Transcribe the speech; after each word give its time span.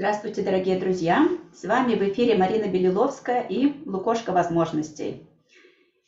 Здравствуйте, 0.00 0.40
дорогие 0.40 0.80
друзья! 0.80 1.28
С 1.52 1.62
вами 1.62 1.94
в 1.94 2.00
эфире 2.00 2.34
Марина 2.34 2.68
Белиловская 2.68 3.42
и 3.42 3.86
Лукошка 3.86 4.32
возможностей. 4.32 5.28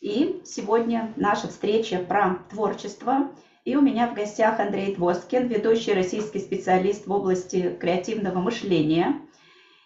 И 0.01 0.41
сегодня 0.47 1.13
наша 1.17 1.49
встреча 1.49 1.99
про 1.99 2.39
творчество. 2.49 3.29
И 3.67 3.77
у 3.77 3.83
меня 3.83 4.09
в 4.09 4.15
гостях 4.15 4.61
Андрей 4.61 4.95
Твоскин, 4.95 5.47
ведущий 5.47 5.93
российский 5.93 6.39
специалист 6.39 7.07
в 7.07 7.13
области 7.13 7.77
креативного 7.79 8.39
мышления. 8.39 9.21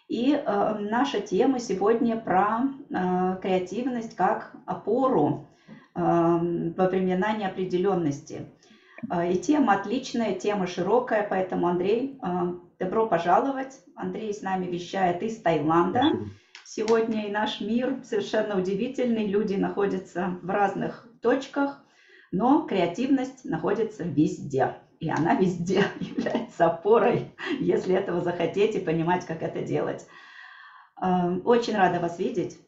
И 0.07 0.31
э, 0.31 0.77
наша 0.79 1.19
тема 1.19 1.59
сегодня 1.59 2.15
про 2.15 2.61
э, 2.89 3.41
креативность 3.41 4.15
как 4.15 4.53
опору 4.65 5.49
э, 5.95 5.99
во 5.99 6.87
времена 6.87 7.33
неопределенности. 7.33 8.47
Э, 9.11 9.29
и 9.29 9.37
тема 9.37 9.73
отличная, 9.73 10.33
тема 10.33 10.65
широкая, 10.65 11.27
поэтому, 11.29 11.67
Андрей, 11.67 12.17
э, 12.23 12.66
Добро 12.79 13.07
пожаловать. 13.07 13.81
Андрей 13.95 14.33
с 14.33 14.43
нами 14.43 14.67
вещает 14.67 15.23
из 15.23 15.41
Таиланда. 15.41 16.11
Сегодня 16.63 17.27
и 17.27 17.31
наш 17.31 17.59
мир 17.59 18.03
совершенно 18.03 18.59
удивительный. 18.59 19.25
Люди 19.25 19.55
находятся 19.55 20.37
в 20.43 20.49
разных 20.49 21.07
точках, 21.21 21.83
но 22.31 22.67
креативность 22.67 23.45
находится 23.45 24.03
везде. 24.03 24.77
И 24.99 25.09
она 25.09 25.33
везде 25.35 25.85
является 25.99 26.67
опорой, 26.67 27.35
если 27.59 27.95
этого 27.95 28.21
захотеть 28.21 28.75
и 28.75 28.79
понимать, 28.79 29.25
как 29.25 29.41
это 29.41 29.63
делать. 29.63 30.07
Эм, 31.01 31.41
очень 31.45 31.75
рада 31.75 31.99
вас 31.99 32.19
видеть. 32.19 32.59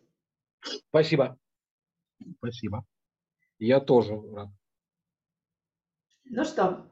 Спасибо. 0.90 1.38
Спасибо. 2.38 2.84
Я 3.60 3.80
тоже 3.80 4.20
рад. 4.34 4.50
Ну 6.26 6.46
что, 6.46 6.90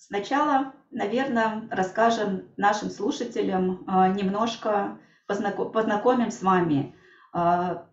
Сначала, 0.00 0.72
наверное, 0.90 1.68
расскажем 1.70 2.48
нашим 2.56 2.90
слушателям 2.90 3.84
а, 3.86 4.08
немножко, 4.08 4.98
познакомим 5.26 6.30
с 6.30 6.42
вами. 6.42 6.94
А, 7.32 7.86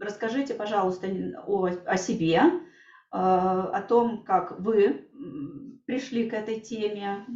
расскажите, 0.00 0.54
пожалуйста, 0.54 1.08
о, 1.46 1.66
о 1.66 1.96
себе, 1.96 2.42
а, 3.10 3.68
о 3.68 3.82
том, 3.82 4.24
как 4.24 4.58
вы 4.58 5.06
пришли 5.86 6.28
к 6.28 6.34
этой 6.34 6.60
теме, 6.60 7.26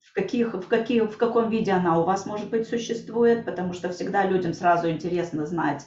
в, 0.00 0.12
каких, 0.14 0.54
в, 0.54 0.68
каких, 0.68 1.12
в 1.12 1.16
каком 1.16 1.50
виде 1.50 1.72
она 1.72 1.98
у 1.98 2.04
вас, 2.04 2.24
может 2.24 2.48
быть, 2.48 2.66
существует, 2.66 3.44
потому 3.44 3.72
что 3.72 3.90
всегда 3.90 4.24
людям 4.24 4.54
сразу 4.54 4.88
интересно 4.88 5.44
знать, 5.44 5.86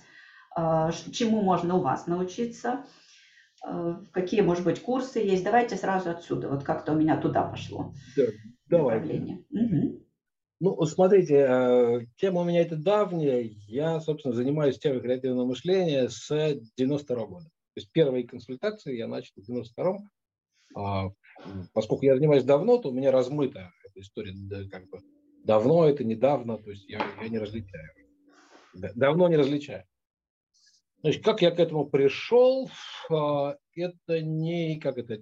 чему 1.12 1.42
можно 1.42 1.76
у 1.76 1.82
вас 1.82 2.08
научиться. 2.08 2.84
Э, 3.66 3.96
какие, 4.12 4.42
может 4.42 4.64
быть, 4.64 4.82
курсы 4.82 5.20
есть. 5.20 5.44
Давайте 5.44 5.76
сразу 5.76 6.10
отсюда, 6.10 6.50
вот 6.50 6.64
как-то 6.64 6.94
у 6.94 6.96
меня 6.96 7.20
туда 7.20 7.44
пошло. 7.44 7.94
Да, 8.16 8.24
давай. 8.68 9.00
Угу. 9.52 10.04
Ну, 10.60 10.86
смотрите, 10.86 11.36
э, 11.48 12.00
тема 12.18 12.42
у 12.42 12.44
меня 12.44 12.62
это 12.62 12.76
давняя. 12.76 13.42
Я, 13.68 14.00
собственно, 14.00 14.34
занимаюсь 14.34 14.80
темой 14.80 15.02
креативного 15.02 15.46
мышления 15.46 16.10
с 16.10 16.28
92 16.78 17.16
-го 17.16 17.28
года. 17.28 17.46
То 17.46 17.80
есть 17.80 17.92
первые 17.92 18.28
консультации 18.28 18.98
я 18.98 19.08
начал 19.08 19.34
в 19.36 19.48
92-м. 19.48 20.10
А, 20.76 21.12
поскольку 21.74 22.06
я 22.06 22.16
занимаюсь 22.16 22.44
давно, 22.44 22.78
то 22.78 22.90
у 22.90 22.92
меня 22.92 23.12
размыта 23.12 23.72
эта 23.86 24.00
история. 24.00 24.34
Как 24.72 24.90
бы 24.90 25.00
давно 25.44 25.88
это, 25.88 26.04
недавно, 26.04 26.58
то 26.58 26.72
есть 26.72 26.90
я, 26.90 27.06
я 27.22 27.30
не 27.30 27.38
различаю. 27.38 27.90
Давно 28.74 29.28
не 29.28 29.38
различаю. 29.38 29.86
Значит, 31.02 31.24
как 31.24 31.42
я 31.42 31.52
к 31.52 31.60
этому 31.60 31.86
пришел, 31.86 32.70
а, 33.10 33.56
это 33.76 34.22
не, 34.22 34.80
как 34.80 34.98
это, 34.98 35.20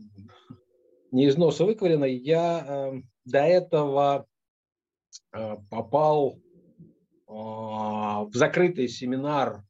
не 1.11 1.25
из 1.25 1.37
носа 1.37 1.65
выковырено. 1.65 2.05
Я 2.05 2.65
э, 2.65 3.01
до 3.25 3.39
этого 3.39 4.25
э, 5.33 5.57
попал 5.69 6.37
э, 6.37 7.01
в 7.27 8.31
закрытый 8.33 8.87
семинар 8.87 9.63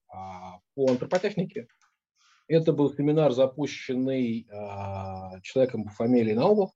по 0.75 0.87
антропотехнике. 0.87 1.67
Это 2.47 2.71
был 2.71 2.93
семинар, 2.93 3.31
запущенный 3.31 4.47
человеком 5.41 5.85
по 5.85 5.89
фамилии 5.89 6.33
Наумов, 6.33 6.69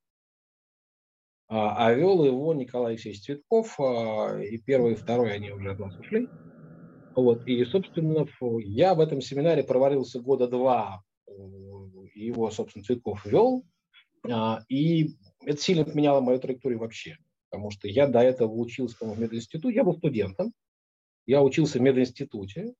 а 1.48 1.94
вел 1.94 2.26
его 2.26 2.54
Николай 2.54 2.94
Алексеевич 2.94 3.24
Цветков, 3.24 3.80
и 3.80 4.58
первый 4.58 4.94
и 4.94 4.96
второй 4.96 5.34
они 5.34 5.52
уже 5.52 5.72
от 5.72 5.80
нас 5.80 5.96
ушли. 5.98 6.28
Вот. 7.16 7.46
И, 7.48 7.64
собственно, 7.66 8.28
я 8.60 8.94
в 8.94 9.00
этом 9.00 9.22
семинаре 9.22 9.64
проварился 9.64 10.20
года 10.20 10.48
два, 10.48 11.04
э, 11.28 11.32
его, 12.16 12.50
собственно, 12.52 12.84
Цветков 12.84 13.26
вел, 13.26 13.64
а, 14.30 14.64
и 14.68 15.16
это 15.46 15.62
сильно 15.62 15.86
поменяло 15.86 16.22
мою 16.22 16.40
траекторию 16.40 16.80
вообще, 16.80 17.18
потому 17.50 17.72
что 17.72 17.88
я 17.88 18.08
до 18.08 18.20
этого 18.20 18.52
учился 18.52 19.06
в 19.06 19.20
мединституте, 19.20 19.76
я 19.76 19.84
был 19.84 19.96
студентом, 19.96 20.54
я 21.26 21.42
учился 21.42 21.80
в 21.80 21.82
мединституте, 21.82 22.74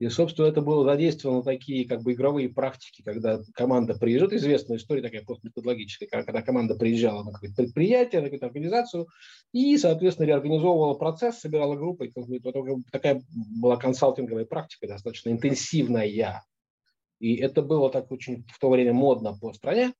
и, 0.00 0.08
собственно, 0.08 0.46
это 0.46 0.62
было 0.62 0.82
задействовано 0.82 1.42
такие 1.42 1.86
как 1.86 2.00
бы 2.00 2.14
игровые 2.14 2.48
практики, 2.48 3.02
когда 3.02 3.40
команда 3.52 3.94
приезжает, 3.94 4.32
известная 4.32 4.78
история 4.78 5.02
такая 5.02 5.22
просто 5.22 5.48
методологическая, 5.48 6.08
когда 6.08 6.40
команда 6.40 6.74
приезжала 6.74 7.22
на 7.22 7.32
какое-то 7.32 7.56
предприятие, 7.56 8.22
на 8.22 8.28
какую-то 8.28 8.46
организацию, 8.46 9.08
и, 9.52 9.76
соответственно, 9.76 10.26
реорганизовывала 10.26 10.94
процесс, 10.94 11.40
собирала 11.40 11.76
группы. 11.76 12.10
Такая 12.90 13.22
была 13.60 13.76
консалтинговая 13.76 14.46
практика, 14.46 14.88
достаточно 14.88 15.28
интенсивная. 15.28 16.42
И 17.18 17.36
это 17.36 17.60
было 17.60 17.90
так 17.90 18.10
очень 18.10 18.46
в 18.48 18.58
то 18.58 18.70
время 18.70 18.94
модно 18.94 19.36
по 19.38 19.52
стране. 19.52 19.92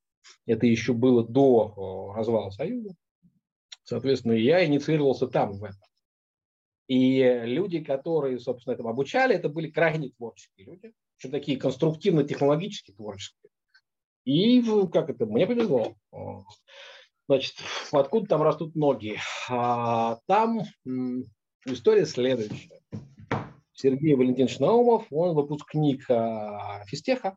Это 0.46 0.66
еще 0.66 0.94
было 0.94 1.28
до 1.28 2.14
развала 2.16 2.48
Союза. 2.48 2.94
Соответственно, 3.84 4.32
я 4.32 4.64
инициировался 4.64 5.26
там, 5.26 5.58
в 5.58 5.64
этом. 5.64 5.89
И 6.90 7.22
люди, 7.44 7.78
которые, 7.78 8.40
собственно, 8.40 8.74
этому 8.74 8.88
обучали, 8.88 9.36
это 9.36 9.48
были 9.48 9.70
крайне 9.70 10.08
творческие 10.08 10.66
люди, 10.66 10.92
еще 11.16 11.28
такие 11.28 11.56
конструктивно-технологически 11.56 12.90
творческие. 12.90 13.52
И 14.24 14.60
как 14.92 15.08
это, 15.08 15.24
мне 15.24 15.46
повезло. 15.46 15.94
Значит, 17.28 17.54
откуда 17.92 18.26
там 18.26 18.42
растут 18.42 18.74
ноги? 18.74 19.18
А, 19.48 20.18
там 20.26 20.62
история 21.64 22.06
следующая. 22.06 22.80
Сергей 23.72 24.16
Валентинович 24.16 24.58
Наумов, 24.58 25.06
он 25.12 25.36
выпускник 25.36 26.10
а, 26.10 26.84
физтеха, 26.86 27.36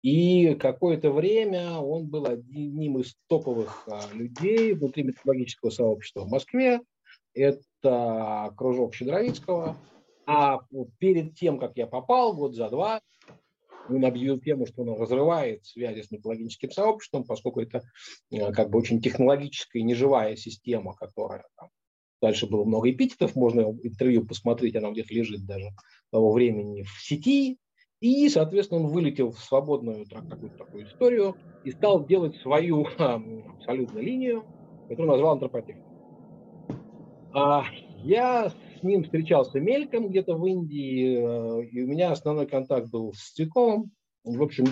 и 0.00 0.54
какое-то 0.54 1.10
время 1.10 1.72
он 1.72 2.06
был 2.06 2.24
одним 2.24 3.00
из 3.00 3.16
топовых 3.26 3.86
а, 3.86 4.00
людей 4.14 4.72
внутри 4.72 5.02
методологического 5.02 5.68
сообщества 5.68 6.22
в 6.22 6.30
Москве 6.30 6.80
это 7.36 8.52
кружок 8.56 8.94
Щедровицкого. 8.94 9.76
А 10.26 10.60
перед 10.98 11.36
тем, 11.36 11.58
как 11.58 11.76
я 11.76 11.86
попал, 11.86 12.34
год 12.34 12.54
за 12.54 12.68
два, 12.68 13.00
он 13.88 14.04
объявил 14.04 14.40
тему, 14.40 14.66
что 14.66 14.82
он 14.82 15.00
разрывает 15.00 15.64
связи 15.64 16.02
с 16.02 16.10
мифологическим 16.10 16.70
сообществом, 16.72 17.24
поскольку 17.24 17.60
это 17.60 17.82
э, 18.32 18.52
как 18.52 18.70
бы 18.70 18.78
очень 18.78 19.00
технологическая 19.00 19.78
и 19.78 19.84
неживая 19.84 20.34
система, 20.34 20.94
которая 20.94 21.44
там, 21.56 21.68
дальше 22.20 22.46
было 22.48 22.64
много 22.64 22.90
эпитетов, 22.90 23.36
можно 23.36 23.60
интервью 23.60 24.26
посмотреть, 24.26 24.74
оно 24.74 24.90
где-то 24.90 25.14
лежит 25.14 25.46
даже 25.46 25.68
того 26.10 26.32
времени 26.32 26.82
в 26.82 27.00
сети. 27.00 27.58
И, 28.00 28.28
соответственно, 28.28 28.80
он 28.80 28.88
вылетел 28.88 29.30
в 29.30 29.38
свободную 29.38 30.04
какую-то 30.06 30.56
такую 30.58 30.86
историю 30.86 31.36
и 31.64 31.70
стал 31.70 32.04
делать 32.04 32.36
свою 32.36 32.86
абсолютно 32.98 33.98
линию, 34.00 34.44
которую 34.88 35.12
назвал 35.12 35.34
антропотехникой. 35.34 35.95
А, 37.38 37.66
я 38.02 38.48
с 38.48 38.82
ним 38.82 39.04
встречался 39.04 39.60
мельком 39.60 40.08
где-то 40.08 40.36
в 40.36 40.46
Индии, 40.46 41.18
э, 41.18 41.66
и 41.66 41.82
у 41.82 41.86
меня 41.86 42.10
основной 42.10 42.46
контакт 42.46 42.88
был 42.88 43.12
с 43.12 43.32
Цветковым. 43.32 43.90
В 44.24 44.42
общем, 44.42 44.64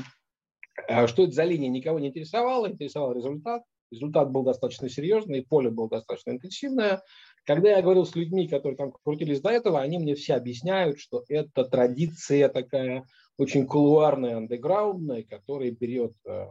а 0.88 1.06
что 1.06 1.24
это 1.24 1.32
за 1.32 1.44
линия, 1.44 1.68
никого 1.68 1.98
не 1.98 2.08
интересовало, 2.08 2.70
интересовал 2.70 3.12
результат. 3.12 3.64
Результат 3.90 4.30
был 4.30 4.44
достаточно 4.44 4.88
серьезный, 4.88 5.44
поле 5.44 5.68
было 5.68 5.90
достаточно 5.90 6.30
интенсивное. 6.30 7.02
Когда 7.44 7.68
я 7.68 7.82
говорил 7.82 8.06
с 8.06 8.16
людьми, 8.16 8.48
которые 8.48 8.78
там 8.78 8.92
крутились 9.04 9.42
до 9.42 9.50
этого, 9.50 9.82
они 9.82 9.98
мне 9.98 10.14
все 10.14 10.32
объясняют, 10.32 10.98
что 10.98 11.22
это 11.28 11.66
традиция 11.66 12.48
такая 12.48 13.04
очень 13.36 13.66
кулуарная, 13.66 14.38
андеграундная, 14.38 15.22
которая 15.22 15.70
берет 15.70 16.14
э, 16.26 16.46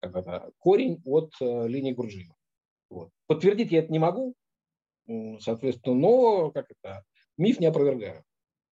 это, 0.00 0.50
корень 0.60 1.02
от 1.04 1.30
э, 1.42 1.68
линии 1.68 1.92
Гурджиева. 1.92 2.34
Вот. 2.88 3.10
Подтвердить 3.26 3.70
я 3.70 3.80
это 3.80 3.92
не 3.92 3.98
могу, 3.98 4.34
Соответственно, 5.40 5.94
но 5.94 6.50
как 6.50 6.70
это, 6.70 7.04
миф 7.36 7.60
не 7.60 7.66
опровергаю. 7.66 8.24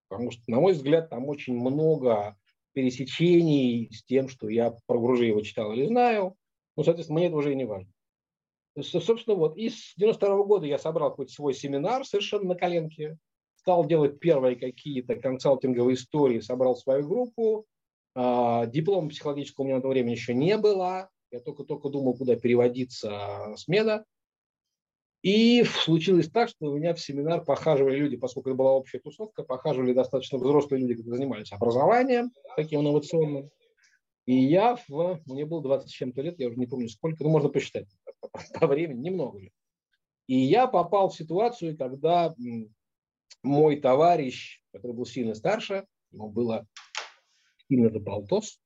Потому 0.08 0.32
что, 0.32 0.44
на 0.48 0.60
мой 0.60 0.74
взгляд, 0.74 1.10
там 1.10 1.28
очень 1.28 1.56
много 1.56 2.38
пересечений 2.74 3.90
с 3.92 4.04
тем, 4.04 4.28
что 4.28 4.50
я 4.50 4.76
про 4.86 5.00
Гружиева 5.00 5.44
читал 5.44 5.72
или 5.74 5.86
знаю. 5.86 6.36
Ну, 6.76 6.84
соответственно, 6.84 7.20
мне 7.20 7.28
это 7.28 7.38
уже 7.38 7.54
и 7.54 7.56
не 7.56 7.66
важно. 7.66 7.90
Собственно, 8.82 9.38
вот, 9.38 9.56
и 9.56 9.70
с 9.70 9.94
92 9.96 10.44
года 10.44 10.66
я 10.66 10.78
собрал 10.78 11.12
какой-то 11.12 11.32
свой 11.32 11.54
семинар 11.54 12.06
совершенно 12.06 12.50
на 12.50 12.56
коленке, 12.56 13.18
стал 13.56 13.86
делать 13.86 14.20
первые 14.20 14.58
какие-то 14.58 15.16
консалтинговые 15.16 15.96
истории, 15.96 16.42
собрал 16.42 16.76
свою 16.76 17.08
группу. 17.08 17.66
А, 18.14 18.66
диплома 18.66 19.10
психологического 19.10 19.64
у 19.64 19.68
меня 19.68 19.78
на 19.78 19.82
то 19.82 19.88
время 19.88 20.12
еще 20.12 20.34
не 20.34 20.58
было. 20.58 21.10
Я 21.32 21.40
только-только 21.40 21.90
думал, 21.90 22.16
куда 22.16 22.36
переводиться 22.36 23.54
с 23.56 23.68
меда. 23.70 24.04
И 25.26 25.64
случилось 25.64 26.30
так, 26.30 26.50
что 26.50 26.68
у 26.68 26.78
меня 26.78 26.94
в 26.94 27.00
семинар 27.00 27.44
похаживали 27.44 27.96
люди, 27.96 28.16
поскольку 28.16 28.50
это 28.50 28.58
была 28.58 28.74
общая 28.74 29.00
тусовка, 29.00 29.42
похаживали 29.42 29.92
достаточно 29.92 30.38
взрослые 30.38 30.84
люди, 30.84 30.94
которые 30.94 31.18
занимались 31.18 31.52
образованием 31.52 32.30
таким 32.56 32.82
инновационным. 32.82 33.50
И 34.28 34.36
я, 34.36 34.78
в, 34.88 35.20
мне 35.26 35.48
было 35.48 35.64
20 35.64 35.90
с 35.90 35.92
чем-то 35.92 36.22
лет, 36.22 36.38
я 36.38 36.48
уже 36.48 36.58
не 36.58 36.68
помню 36.68 36.90
сколько, 36.90 37.24
ну 37.24 37.32
можно 37.32 37.50
посчитать 37.50 37.88
по 38.60 38.68
времени, 38.68 39.00
немного 39.00 39.40
лет. 39.40 39.52
И 40.28 40.38
я 40.38 40.68
попал 40.68 41.10
в 41.10 41.16
ситуацию, 41.16 41.76
когда 41.76 42.36
мой 43.42 43.78
товарищ, 43.78 44.62
который 44.74 44.94
был 44.94 45.08
сильно 45.08 45.34
старше, 45.34 45.88
ему 46.12 46.30
было 46.30 46.68
сильно 47.68 47.90
за 47.90 48.00
полтос, 48.00 48.60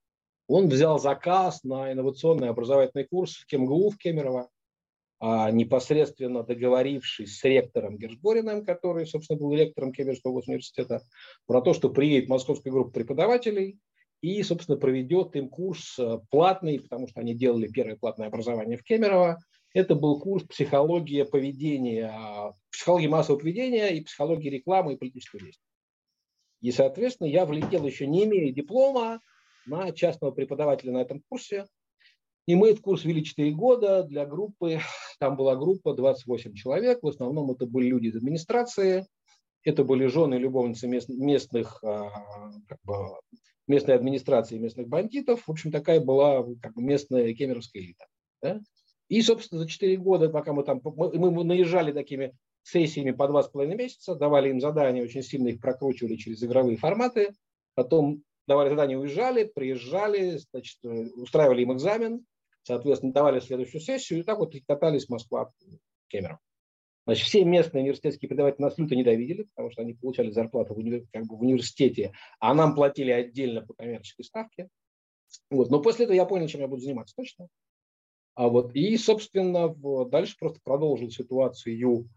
он 0.47 0.67
взял 0.67 0.99
заказ 0.99 1.63
на 1.63 1.93
инновационный 1.93 2.49
образовательный 2.49 3.05
курс 3.05 3.35
в 3.35 3.45
КМГУ 3.47 3.91
в 3.91 3.97
Кемерово, 3.97 4.49
непосредственно 5.21 6.43
договорившись 6.43 7.39
с 7.39 7.43
ректором 7.43 7.97
Гершбориным, 7.97 8.65
который, 8.65 9.05
собственно, 9.05 9.39
был 9.39 9.53
ректором 9.53 9.91
Кемеровского 9.91 10.39
университета, 10.39 11.01
про 11.45 11.61
то, 11.61 11.73
что 11.73 11.89
приедет 11.89 12.29
московская 12.29 12.71
группа 12.71 12.91
преподавателей 12.91 13.79
и, 14.21 14.41
собственно, 14.43 14.77
проведет 14.77 15.35
им 15.35 15.49
курс 15.49 15.97
э, 15.99 16.19
платный, 16.29 16.79
потому 16.79 17.07
что 17.07 17.21
они 17.21 17.33
делали 17.35 17.67
первое 17.67 17.95
платное 17.95 18.27
образование 18.27 18.77
в 18.77 18.83
Кемерово. 18.83 19.39
Это 19.73 19.95
был 19.95 20.19
курс 20.19 20.43
психология 20.45 21.25
поведения, 21.25 22.53
психология 22.71 23.07
массового 23.07 23.39
поведения 23.39 23.89
и 23.89 24.01
психология 24.01 24.49
рекламы 24.49 24.93
и 24.93 24.97
политического 24.97 25.41
действия. 25.41 25.63
И, 26.61 26.71
соответственно, 26.71 27.27
я 27.27 27.45
влетел 27.45 27.85
еще 27.85 28.07
не 28.07 28.25
имея 28.25 28.51
диплома 28.51 29.21
на 29.65 29.91
частного 29.91 30.31
преподавателя 30.31 30.91
на 30.91 31.01
этом 31.01 31.21
курсе. 31.29 31.65
И 32.49 32.55
мы 32.55 32.71
этот 32.71 32.81
курс 32.81 33.05
вели 33.05 33.23
4 33.23 33.51
года 33.51 34.01
для 34.01 34.25
группы. 34.25 34.79
Там 35.19 35.35
была 35.35 35.55
группа 35.55 35.93
28 35.93 36.55
человек. 36.55 37.03
В 37.03 37.07
основном 37.07 37.51
это 37.51 37.67
были 37.67 37.85
люди 37.85 38.07
из 38.07 38.15
администрации. 38.15 39.05
Это 39.63 39.83
были 39.83 40.07
жены 40.07 40.33
и 40.33 40.39
любовницы 40.39 40.87
мест, 40.87 41.09
местных, 41.09 41.77
а, 41.83 42.09
как 42.67 42.79
бы, 42.83 42.95
местной 43.67 43.93
администрации, 43.93 44.57
местных 44.57 44.87
бандитов. 44.87 45.43
В 45.45 45.51
общем, 45.51 45.71
такая 45.71 45.99
была 45.99 46.43
как 46.59 46.73
бы, 46.73 46.81
местная 46.81 47.35
кемеровская 47.35 47.83
элита. 47.83 48.07
Да? 48.41 48.59
И, 49.09 49.21
собственно, 49.21 49.61
за 49.61 49.67
4 49.67 49.97
года, 49.97 50.29
пока 50.29 50.51
мы 50.51 50.63
там, 50.63 50.81
мы, 50.83 51.29
мы 51.29 51.43
наезжали 51.43 51.91
такими 51.91 52.33
сессиями 52.63 53.11
по 53.11 53.27
2,5 53.27 53.75
месяца, 53.75 54.15
давали 54.15 54.49
им 54.49 54.59
задания, 54.59 55.03
очень 55.03 55.21
сильно 55.21 55.49
их 55.49 55.61
прокручивали 55.61 56.15
через 56.15 56.43
игровые 56.43 56.77
форматы, 56.77 57.29
потом 57.75 58.23
давали 58.47 58.69
задания, 58.69 58.97
уезжали, 58.97 59.43
приезжали, 59.43 60.39
значит, 60.49 60.83
устраивали 61.15 61.61
им 61.61 61.73
экзамен, 61.73 62.25
соответственно, 62.63 63.13
давали 63.13 63.39
следующую 63.39 63.81
сессию, 63.81 64.19
и 64.19 64.23
так 64.23 64.39
вот 64.39 64.53
катались 64.67 65.09
Москва, 65.09 65.51
Кемерово. 66.07 66.39
Значит, 67.05 67.25
все 67.25 67.43
местные 67.43 67.81
университетские 67.81 68.29
преподаватели 68.29 68.61
нас 68.61 68.77
люто 68.77 68.95
ненавидели, 68.95 69.43
потому 69.55 69.71
что 69.71 69.81
они 69.81 69.93
получали 69.93 70.29
зарплату 70.29 70.75
в, 70.75 70.77
уни... 70.77 71.07
как 71.11 71.25
бы 71.25 71.37
в 71.37 71.41
университете, 71.41 72.13
а 72.39 72.53
нам 72.53 72.75
платили 72.75 73.09
отдельно 73.09 73.61
по 73.65 73.73
коммерческой 73.73 74.25
ставке. 74.25 74.69
Вот. 75.49 75.71
Но 75.71 75.81
после 75.81 76.05
этого 76.05 76.15
я 76.15 76.25
понял, 76.25 76.47
чем 76.47 76.61
я 76.61 76.67
буду 76.67 76.81
заниматься 76.83 77.15
точно. 77.15 77.47
А 78.35 78.47
вот, 78.47 78.75
и, 78.75 78.95
собственно, 78.97 79.73
дальше 80.05 80.35
просто 80.39 80.59
продолжил 80.63 81.09
ситуацию 81.09 82.07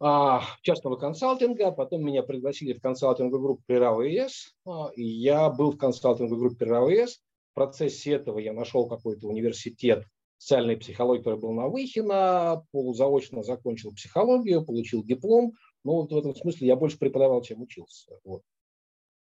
а, 0.00 0.42
частного 0.62 0.96
консалтинга, 0.96 1.70
потом 1.70 2.04
меня 2.04 2.22
пригласили 2.22 2.72
в 2.72 2.80
консалтинговую 2.80 3.42
группу 3.42 3.62
Прирава 3.66 4.08
ИС, 4.08 4.54
а, 4.64 4.90
и 4.94 5.02
я 5.02 5.50
был 5.50 5.72
в 5.72 5.76
консалтинговой 5.76 6.40
группе 6.40 6.56
Прирава 6.56 6.88
ИС, 6.88 7.20
процессе 7.58 8.12
этого 8.12 8.38
я 8.38 8.52
нашел 8.52 8.86
какой-то 8.86 9.26
университет 9.26 10.04
социальной 10.36 10.76
психологии, 10.76 11.22
который 11.22 11.40
был 11.40 11.52
на 11.52 11.66
Выхина, 11.66 12.64
полузаочно 12.70 13.42
закончил 13.42 13.92
психологию, 13.92 14.64
получил 14.64 15.02
диплом. 15.02 15.54
Ну, 15.82 15.94
вот 15.94 16.12
в 16.12 16.16
этом 16.16 16.36
смысле 16.36 16.68
я 16.68 16.76
больше 16.76 16.98
преподавал, 16.98 17.42
чем 17.42 17.60
учился. 17.60 18.12
Вот. 18.22 18.42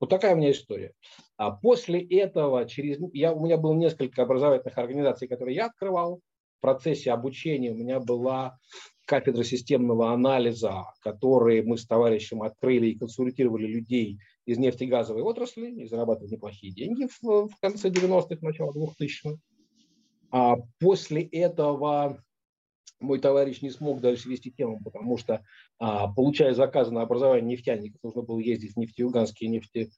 Вот 0.00 0.10
такая 0.10 0.34
у 0.34 0.36
меня 0.36 0.50
история. 0.50 0.92
А 1.38 1.50
после 1.50 1.98
этого 1.98 2.68
через 2.68 2.98
я, 3.14 3.32
у 3.32 3.42
меня 3.42 3.56
было 3.56 3.72
несколько 3.72 4.24
образовательных 4.24 4.76
организаций, 4.76 5.28
которые 5.28 5.56
я 5.56 5.66
открывал. 5.66 6.20
В 6.58 6.60
процессе 6.60 7.12
обучения 7.12 7.70
у 7.70 7.76
меня 7.76 8.00
была 8.00 8.58
кафедра 9.06 9.44
системного 9.44 10.12
анализа, 10.12 10.84
которые 11.00 11.62
мы 11.62 11.78
с 11.78 11.86
товарищем 11.86 12.42
открыли 12.42 12.88
и 12.88 12.98
консультировали 12.98 13.66
людей 13.66 14.18
из 14.46 14.58
нефтегазовой 14.58 15.22
отрасли 15.22 15.68
и 15.70 15.86
зарабатывали 15.86 16.32
неплохие 16.32 16.72
деньги 16.72 17.08
в, 17.20 17.48
в 17.48 17.60
конце 17.60 17.90
90-х, 17.90 18.38
начало 18.40 18.72
2000-х. 18.72 19.38
А 20.30 20.56
после 20.78 21.22
этого 21.22 22.22
мой 23.00 23.18
товарищ 23.18 23.60
не 23.60 23.70
смог 23.70 24.00
дальше 24.00 24.28
вести 24.28 24.50
тему, 24.50 24.80
потому 24.82 25.18
что, 25.18 25.44
а, 25.78 26.12
получая 26.12 26.54
заказы 26.54 26.92
на 26.92 27.02
образование 27.02 27.56
нефтяников, 27.56 28.02
нужно 28.02 28.22
было 28.22 28.38
ездить 28.38 28.74
в 28.74 28.76
нефтеюганские 28.78 29.50
нефти... 29.50 29.90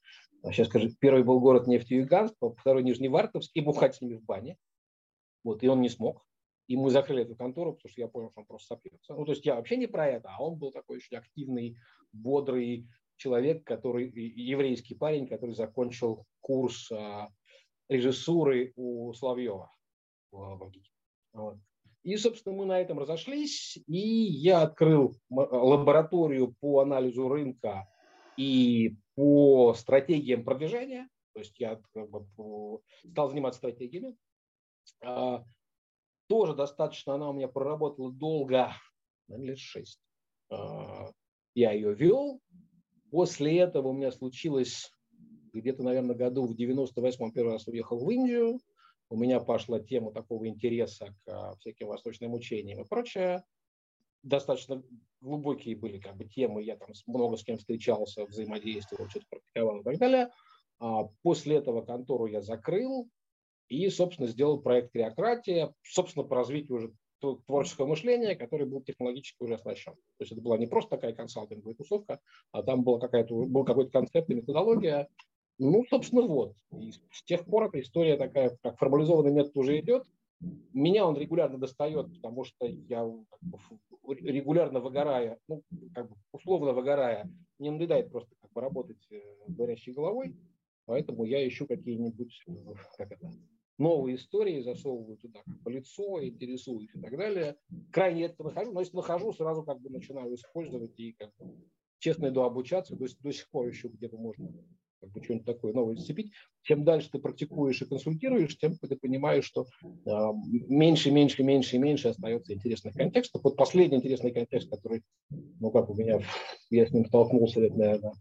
Сейчас 0.45 0.69
а, 0.69 0.71
скажу, 0.71 0.91
первый 1.01 1.25
был 1.25 1.41
город 1.41 1.67
Нефтеюганск, 1.67 2.35
второй 2.59 2.85
Нижневартовск, 2.85 3.51
и 3.55 3.61
бухать 3.61 3.97
с 3.97 4.01
ними 4.01 4.17
в 4.17 4.25
бане. 4.25 4.57
Вот, 5.45 5.63
и 5.63 5.69
он 5.69 5.81
не 5.81 5.89
смог. 5.89 6.25
И 6.69 6.77
мы 6.77 6.91
закрыли 6.91 7.23
эту 7.23 7.35
контору, 7.35 7.73
потому 7.73 7.91
что 7.91 8.01
я 8.01 8.09
понял, 8.09 8.31
что 8.31 8.41
он 8.41 8.47
просто 8.47 8.75
сопьется. 8.75 9.15
Ну, 9.15 9.25
то 9.25 9.33
есть 9.33 9.45
я 9.45 9.57
вообще 9.57 9.77
не 9.77 9.87
про 9.87 10.07
это, 10.07 10.31
а 10.31 10.43
он 10.43 10.57
был 10.57 10.71
такой 10.71 10.99
очень 10.99 11.17
активный, 11.17 11.77
бодрый, 12.13 12.87
человек, 13.19 13.65
который 13.65 14.11
еврейский 14.11 14.95
парень, 14.95 15.29
который 15.29 15.55
закончил 15.55 16.25
курс 16.41 16.91
а, 16.91 17.29
режиссуры 17.89 18.73
у 18.77 19.13
Славьева. 19.13 19.71
И, 22.05 22.17
собственно, 22.17 22.57
мы 22.57 22.65
на 22.65 22.81
этом 22.81 22.99
разошлись, 22.99 23.77
и 23.87 23.99
я 23.99 24.63
открыл 24.63 25.15
лабораторию 25.29 26.55
по 26.61 26.81
анализу 26.81 27.29
рынка 27.29 27.87
и 28.37 28.97
по 29.15 29.75
стратегиям 29.75 30.45
продвижения. 30.45 31.09
То 31.35 31.41
есть 31.41 31.59
я 31.61 31.81
как 31.93 32.09
бы, 32.09 32.81
стал 33.11 33.29
заниматься 33.29 33.59
стратегиями. 33.59 34.17
А, 35.03 35.45
тоже 36.29 36.55
достаточно, 36.55 37.15
она 37.15 37.31
у 37.31 37.33
меня 37.33 37.49
проработала 37.49 38.13
долго, 38.13 38.73
наверное, 39.27 39.51
лет 39.51 39.59
шесть. 39.59 40.01
А, 40.51 41.11
я 41.55 41.73
ее 41.73 41.95
вел, 41.95 42.41
После 43.11 43.59
этого 43.59 43.89
у 43.89 43.93
меня 43.93 44.13
случилось 44.13 44.93
где-то, 45.53 45.83
наверное, 45.83 46.15
году 46.15 46.47
в 46.47 46.53
98-м 46.53 47.33
первый 47.33 47.53
раз 47.53 47.67
уехал 47.67 47.99
в 47.99 48.11
Индию. 48.11 48.61
У 49.11 49.17
меня 49.17 49.41
пошла 49.41 49.81
тема 49.81 50.13
такого 50.13 50.47
интереса 50.49 51.15
к 51.25 51.29
а, 51.29 51.57
всяким 51.57 51.89
восточным 51.89 52.35
учениям 52.35 52.83
и 52.83 52.87
прочее. 52.87 53.43
Достаточно 54.23 54.83
глубокие 55.21 55.77
были 55.77 55.99
как 55.99 56.17
бы 56.17 56.27
темы, 56.27 56.63
я 56.63 56.77
там 56.77 56.91
много 57.07 57.37
с 57.37 57.45
кем 57.45 57.57
встречался, 57.57 58.27
взаимодействовал, 58.27 59.09
что-то 59.09 59.27
практиковал 59.31 59.81
и 59.81 59.85
так 59.85 59.99
далее. 59.99 60.31
А 60.79 61.05
после 61.23 61.57
этого 61.57 61.83
контору 61.83 62.27
я 62.27 62.43
закрыл 62.43 63.09
и, 63.69 63.89
собственно, 63.89 64.29
сделал 64.29 64.61
проект 64.61 64.93
«Креократия», 64.93 65.73
собственно, 65.83 66.25
по 66.25 66.37
развитию 66.37 66.77
уже 66.77 66.93
творческого 67.21 67.87
мышления, 67.87 68.35
который 68.37 68.67
был 68.67 68.83
технологически 68.83 69.43
уже 69.43 69.55
оснащен. 69.55 69.93
То 69.93 70.21
есть 70.21 70.33
это 70.33 70.41
была 70.41 70.59
не 70.59 70.67
просто 70.67 70.91
такая 70.91 71.13
консалтинговая 71.13 71.75
тусовка, 71.75 72.21
а 72.53 72.63
там 72.63 72.83
была 72.83 72.99
какая-то, 72.99 73.35
был 73.35 73.65
какой-то 73.65 73.91
концепт 73.91 74.31
и 74.31 74.35
методология. 74.35 75.09
Ну, 75.59 75.85
собственно, 75.91 76.23
вот. 76.23 76.55
И 76.79 76.93
с 77.11 77.23
тех 77.25 77.45
пор 77.45 77.65
эта 77.65 77.81
история 77.81 78.17
такая, 78.17 78.57
как 78.63 78.79
формализованный 78.79 79.33
метод 79.33 79.57
уже 79.57 79.79
идет. 79.81 80.05
Меня 80.73 81.05
он 81.05 81.17
регулярно 81.17 81.59
достает, 81.59 82.15
потому 82.15 82.45
что 82.45 82.67
я 82.67 83.05
регулярно 84.07 84.81
выгорая, 84.81 85.39
ну, 85.49 85.63
как 85.95 86.09
бы 86.09 86.17
условно 86.33 86.73
выгорая, 86.73 87.29
не 87.59 87.71
надоедает 87.71 88.11
просто 88.11 88.35
как 88.41 88.53
бы 88.53 88.61
работать 88.61 89.05
э, 89.11 89.21
горящей 89.49 89.93
головой, 89.93 90.37
поэтому 90.87 91.25
я 91.25 91.47
ищу 91.47 91.67
какие-нибудь, 91.67 92.45
э, 92.47 92.53
как 92.97 93.13
это, 93.13 93.31
новые 93.79 94.17
истории 94.17 94.61
засовываю 94.61 95.17
туда 95.17 95.41
как 95.45 95.63
бы 95.63 95.73
лицо, 95.73 96.25
интересуюсь 96.25 96.91
и 96.95 97.01
так 97.01 97.17
далее. 97.17 97.57
Крайне 97.93 98.25
это 98.25 98.43
нахожу, 98.43 98.73
но 98.73 98.81
если 98.81 98.97
нахожу, 98.97 99.33
сразу 99.33 99.63
как 99.63 99.81
бы 99.81 99.91
начинаю 99.91 100.35
использовать 100.35 100.99
и 100.99 101.13
как 101.13 101.33
бы 101.39 101.57
честно 101.99 102.29
иду 102.29 102.43
обучаться, 102.43 102.97
то 102.97 103.05
есть 103.05 103.21
до 103.23 103.33
сих 103.33 103.49
пор 103.51 103.69
еще 103.69 103.89
где-то 103.89 104.17
можно 104.17 104.53
как 105.01 105.11
бы 105.11 105.23
что-нибудь 105.23 105.47
такое 105.47 105.73
новое 105.73 105.97
зацепить. 105.97 106.33
Чем 106.63 106.85
дальше 106.85 107.11
ты 107.11 107.19
практикуешь 107.19 107.81
и 107.81 107.87
консультируешь, 107.87 108.59
тем 108.59 108.77
ты 108.77 108.97
понимаешь, 108.97 109.45
что 109.45 109.67
э, 109.83 110.11
меньше, 110.69 111.11
меньше, 111.11 111.43
меньше 111.45 111.79
меньше 111.79 112.09
остается 112.09 112.53
интересных 112.53 112.95
контекстов. 112.95 113.43
Вот 113.45 113.57
последний 113.57 113.99
интересный 113.99 114.33
контекст, 114.33 114.69
который, 114.69 115.03
ну 115.31 115.71
как 115.71 115.89
у 115.89 115.95
меня, 115.95 116.21
я 116.71 116.87
с 116.87 116.91
ним 116.91 117.07
столкнулся 117.07 117.61
лет, 117.61 117.77
наверное, 117.77 118.13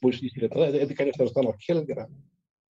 больше 0.00 0.20
10 0.20 0.36
лет 0.38 0.54
назад, 0.54 0.74
это, 0.74 0.94
конечно, 0.94 1.24
расстановка 1.24 1.60
Хеллингера. 1.60 2.08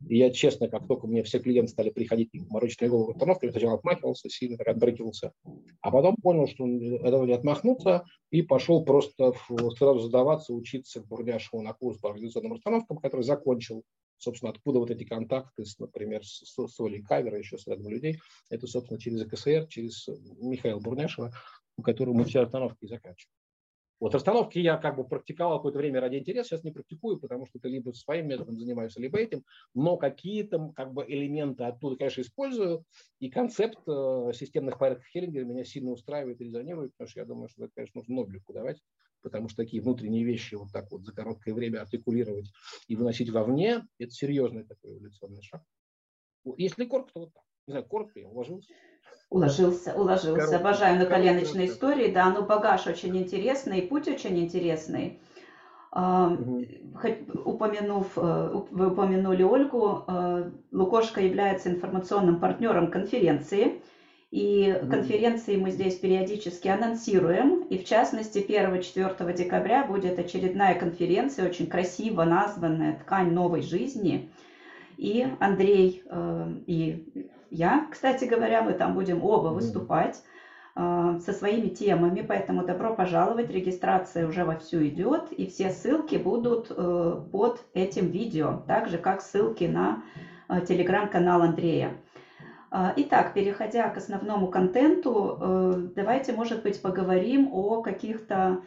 И 0.07 0.19
я 0.19 0.31
честно, 0.31 0.69
как 0.69 0.87
только 0.87 1.07
мне 1.07 1.23
все 1.23 1.39
клиенты 1.41 1.73
стали 1.73 1.91
приходить 1.91 2.31
морочные 2.49 2.89
головы 2.89 3.13
установками, 3.13 3.51
сначала 3.51 3.75
отмахивался, 3.75 4.29
сильно 4.29 4.57
так 4.57 4.69
отбрыкивался, 4.69 5.33
а 5.81 5.91
потом 5.91 6.17
понял, 6.17 6.47
что 6.47 6.67
этого 6.67 7.25
не 7.25 7.33
отмахнуться, 7.33 8.05
и 8.31 8.43
пошел 8.43 8.85
просто 8.85 9.33
сразу 9.77 10.01
задаваться, 10.01 10.55
учиться 10.55 11.01
к 11.01 11.07
Бурняшеву 11.07 11.63
на 11.63 11.73
курс 11.73 11.99
по 11.99 12.11
организационным 12.11 12.53
установкам, 12.53 12.99
который 12.99 13.23
закончил. 13.23 13.83
Собственно, 14.19 14.51
откуда 14.51 14.81
вот 14.81 14.91
эти 14.91 15.05
контакты, 15.05 15.65
с, 15.65 15.79
например, 15.79 16.25
с, 16.25 16.43
с 16.45 16.81
Олей 16.81 17.03
Кавера, 17.03 17.39
еще 17.39 17.57
с 17.57 17.69
рядом 17.69 17.89
людей. 17.89 18.19
Это, 18.51 18.67
собственно, 18.67 19.01
через 19.01 19.25
КСР, 19.29 19.67
через 19.69 20.09
Михаила 20.41 20.81
Бурняшева. 20.81 21.33
по 21.79 21.85
которому 21.85 22.19
мы 22.19 22.25
все 22.25 22.41
остановки 22.41 22.87
заканчиваем. 22.87 23.33
Вот 24.01 24.15
расстановки 24.15 24.59
я 24.59 24.77
как 24.77 24.97
бы 24.97 25.05
практиковал 25.07 25.59
какое-то 25.59 25.79
время 25.79 26.01
ради 26.01 26.17
интереса, 26.17 26.51
сейчас 26.51 26.65
не 26.65 26.71
практикую, 26.71 27.19
потому 27.19 27.47
что 27.47 27.59
это 27.59 27.69
либо 27.69 27.91
своим 27.93 28.29
методом 28.29 28.57
занимаюсь, 28.57 28.97
либо 28.97 29.19
этим, 29.19 29.45
но 29.75 29.97
какие-то 29.97 30.73
как 30.77 30.93
бы 30.93 31.05
элементы 31.07 31.65
оттуда, 31.65 31.97
конечно, 31.97 32.21
использую, 32.21 32.85
и 33.19 33.29
концепт 33.29 33.79
э, 33.89 34.33
системных 34.35 34.79
порядков 34.79 35.07
Хеллингера 35.07 35.45
меня 35.45 35.65
сильно 35.65 35.91
устраивает 35.91 36.41
и 36.41 36.45
резонирует, 36.45 36.93
потому 36.93 37.09
что 37.09 37.21
я 37.21 37.27
думаю, 37.27 37.49
что 37.49 37.65
это, 37.65 37.73
конечно, 37.75 37.99
нужно 37.99 38.15
Нобелевку 38.15 38.53
давать, 38.53 38.81
потому 39.23 39.49
что 39.49 39.63
такие 39.65 39.83
внутренние 39.83 40.25
вещи 40.25 40.55
вот 40.55 40.73
так 40.73 40.91
вот 40.93 41.05
за 41.05 41.13
короткое 41.13 41.55
время 41.55 41.81
артикулировать 41.81 42.53
и 42.87 42.95
выносить 42.95 43.31
вовне, 43.31 43.83
это 43.99 44.11
серьезный 44.11 44.65
такой 44.65 44.93
эволюционный 44.93 45.43
шаг. 45.43 45.63
Если 46.57 46.85
коротко, 46.85 47.13
то 47.15 47.21
вот 47.21 47.35
так. 47.35 47.43
Не 47.67 47.73
знаю, 47.73 47.87
коротко 47.87 48.19
я 48.19 48.29
уложился. 48.29 48.73
Уложился, 49.31 49.93
уложился. 49.95 50.41
Короче, 50.41 50.57
Обожаю 50.57 50.99
на 50.99 51.05
коленочной 51.05 51.67
истории. 51.67 52.11
Да, 52.11 52.31
ну 52.31 52.45
багаж 52.47 52.87
очень 52.87 53.17
интересный, 53.17 53.83
путь 53.83 54.09
очень 54.09 54.39
интересный. 54.39 55.21
Угу. 55.93 56.67
Упомянув, 57.45 58.07
э, 58.17 58.63
вы 58.71 58.89
упомянули 58.89 59.43
Ольгу, 59.43 60.05
э, 60.07 60.51
Лукошка 60.73 61.21
является 61.21 61.71
информационным 61.71 62.41
партнером 62.41 62.91
конференции. 62.91 63.83
И 64.31 64.79
конференции 64.91 65.57
мы 65.57 65.71
здесь 65.71 65.97
периодически 65.97 66.69
анонсируем. 66.69 67.63
И 67.65 67.79
в 67.79 67.85
частности, 67.85 68.39
1-4 68.39 69.33
декабря 69.33 69.85
будет 69.85 70.19
очередная 70.19 70.75
конференция, 70.75 71.49
очень 71.49 71.67
красиво 71.67 72.25
названная 72.25 72.99
«Ткань 72.99 73.33
новой 73.33 73.63
жизни». 73.63 74.31
И 74.99 75.27
Андрей 75.39 76.03
э, 76.07 76.53
и 76.67 77.31
я, 77.51 77.87
кстати 77.91 78.25
говоря, 78.25 78.63
мы 78.63 78.73
там 78.73 78.95
будем 78.95 79.25
оба 79.25 79.49
выступать 79.49 80.23
э, 80.77 81.19
со 81.25 81.33
своими 81.33 81.69
темами, 81.69 82.21
поэтому 82.21 82.65
добро 82.65 82.95
пожаловать, 82.95 83.51
регистрация 83.51 84.27
уже 84.27 84.45
вовсю 84.45 84.87
идет, 84.87 85.33
и 85.33 85.47
все 85.47 85.71
ссылки 85.71 86.17
будут 86.17 86.71
э, 86.71 87.23
под 87.33 87.63
этим 87.75 88.11
видео, 88.11 88.63
так 88.67 88.89
же 88.89 88.99
как 88.99 89.21
ссылки 89.21 89.65
на 89.65 90.03
э, 90.49 90.61
телеграм-канал 90.67 91.43
Андрея. 91.43 91.93
Итак, 92.71 93.33
переходя 93.33 93.89
к 93.89 93.97
основному 93.97 94.49
контенту, 94.49 95.89
давайте, 95.97 96.35
может 96.35 96.63
быть, 96.63 96.83
поговорим 96.83 97.49
о 97.51 97.81
каких-то 97.81 98.59
Э, 98.59 98.61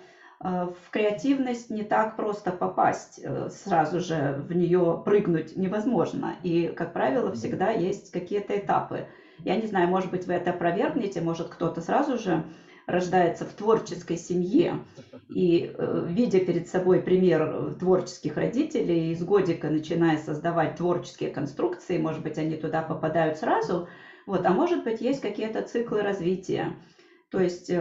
в 0.43 0.89
креативность 0.89 1.69
не 1.69 1.83
так 1.83 2.15
просто 2.15 2.51
попасть, 2.51 3.19
э, 3.23 3.49
сразу 3.49 3.99
же 3.99 4.43
в 4.47 4.55
нее 4.55 5.01
прыгнуть 5.05 5.55
невозможно. 5.55 6.35
И, 6.41 6.67
как 6.67 6.93
правило, 6.93 7.31
всегда 7.31 7.69
есть 7.69 8.11
какие-то 8.11 8.57
этапы. 8.57 9.07
Я 9.39 9.55
не 9.55 9.67
знаю, 9.67 9.87
может 9.87 10.09
быть, 10.09 10.25
вы 10.25 10.33
это 10.33 10.51
опровергнете, 10.51 11.21
может, 11.21 11.49
кто-то 11.49 11.81
сразу 11.81 12.17
же 12.17 12.43
рождается 12.87 13.45
в 13.45 13.53
творческой 13.53 14.17
семье 14.17 14.79
и, 15.29 15.71
э, 15.77 16.05
видя 16.09 16.39
перед 16.39 16.67
собой 16.67 17.01
пример 17.01 17.75
творческих 17.79 18.35
родителей, 18.35 19.11
из 19.11 19.23
годика 19.23 19.69
начиная 19.69 20.17
создавать 20.17 20.75
творческие 20.75 21.29
конструкции, 21.29 21.99
может 21.99 22.23
быть, 22.23 22.39
они 22.39 22.55
туда 22.55 22.81
попадают 22.81 23.37
сразу, 23.37 23.87
вот, 24.25 24.43
а 24.45 24.49
может 24.49 24.83
быть, 24.83 25.01
есть 25.01 25.21
какие-то 25.21 25.61
циклы 25.61 26.01
развития. 26.01 26.75
То 27.29 27.39
есть 27.39 27.71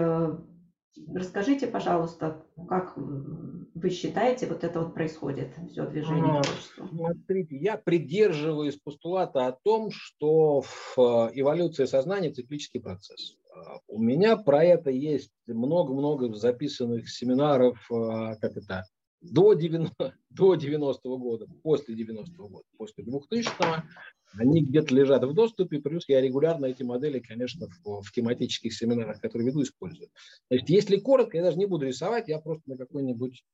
Расскажите, 1.14 1.66
пожалуйста, 1.66 2.44
как 2.68 2.96
вы 2.96 3.90
считаете, 3.90 4.46
вот 4.46 4.64
это 4.64 4.80
вот 4.80 4.94
происходит, 4.94 5.54
все 5.70 5.86
движение 5.86 6.38
а, 6.38 6.42
творчества? 6.42 6.88
Смотрите, 6.88 7.56
я 7.56 7.76
придерживаюсь 7.76 8.76
постулата 8.76 9.46
о 9.46 9.52
том, 9.52 9.90
что 9.90 10.62
в 10.62 10.94
э, 10.98 11.30
эволюции 11.34 11.84
сознания 11.84 12.32
циклический 12.32 12.80
процесс. 12.80 13.36
А, 13.54 13.78
у 13.86 14.00
меня 14.00 14.36
про 14.36 14.64
это 14.64 14.90
есть 14.90 15.32
много-много 15.46 16.32
записанных 16.34 17.08
семинаров, 17.08 17.78
а, 17.90 18.36
как 18.36 18.56
это, 18.56 18.84
до 19.20 19.54
90, 19.54 20.14
до 20.30 20.54
90 20.54 21.08
года, 21.08 21.46
после 21.62 21.94
90 21.94 22.36
года, 22.36 22.64
после 22.76 23.04
2000-го, 23.04 23.82
они 24.38 24.62
где-то 24.62 24.94
лежат 24.94 25.24
в 25.24 25.34
доступе, 25.34 25.80
плюс 25.80 26.04
я 26.08 26.20
регулярно 26.20 26.66
эти 26.66 26.82
модели, 26.82 27.18
конечно, 27.18 27.66
в, 27.84 28.02
в 28.02 28.12
тематических 28.12 28.72
семинарах, 28.72 29.20
которые 29.20 29.48
веду, 29.48 29.62
использую. 29.62 30.08
Значит, 30.48 30.68
если 30.68 30.96
коротко, 30.98 31.36
я 31.36 31.42
даже 31.42 31.58
не 31.58 31.66
буду 31.66 31.86
рисовать, 31.86 32.28
я 32.28 32.38
просто 32.38 32.62
на 32.70 32.76
какой-нибудь, 32.76 33.44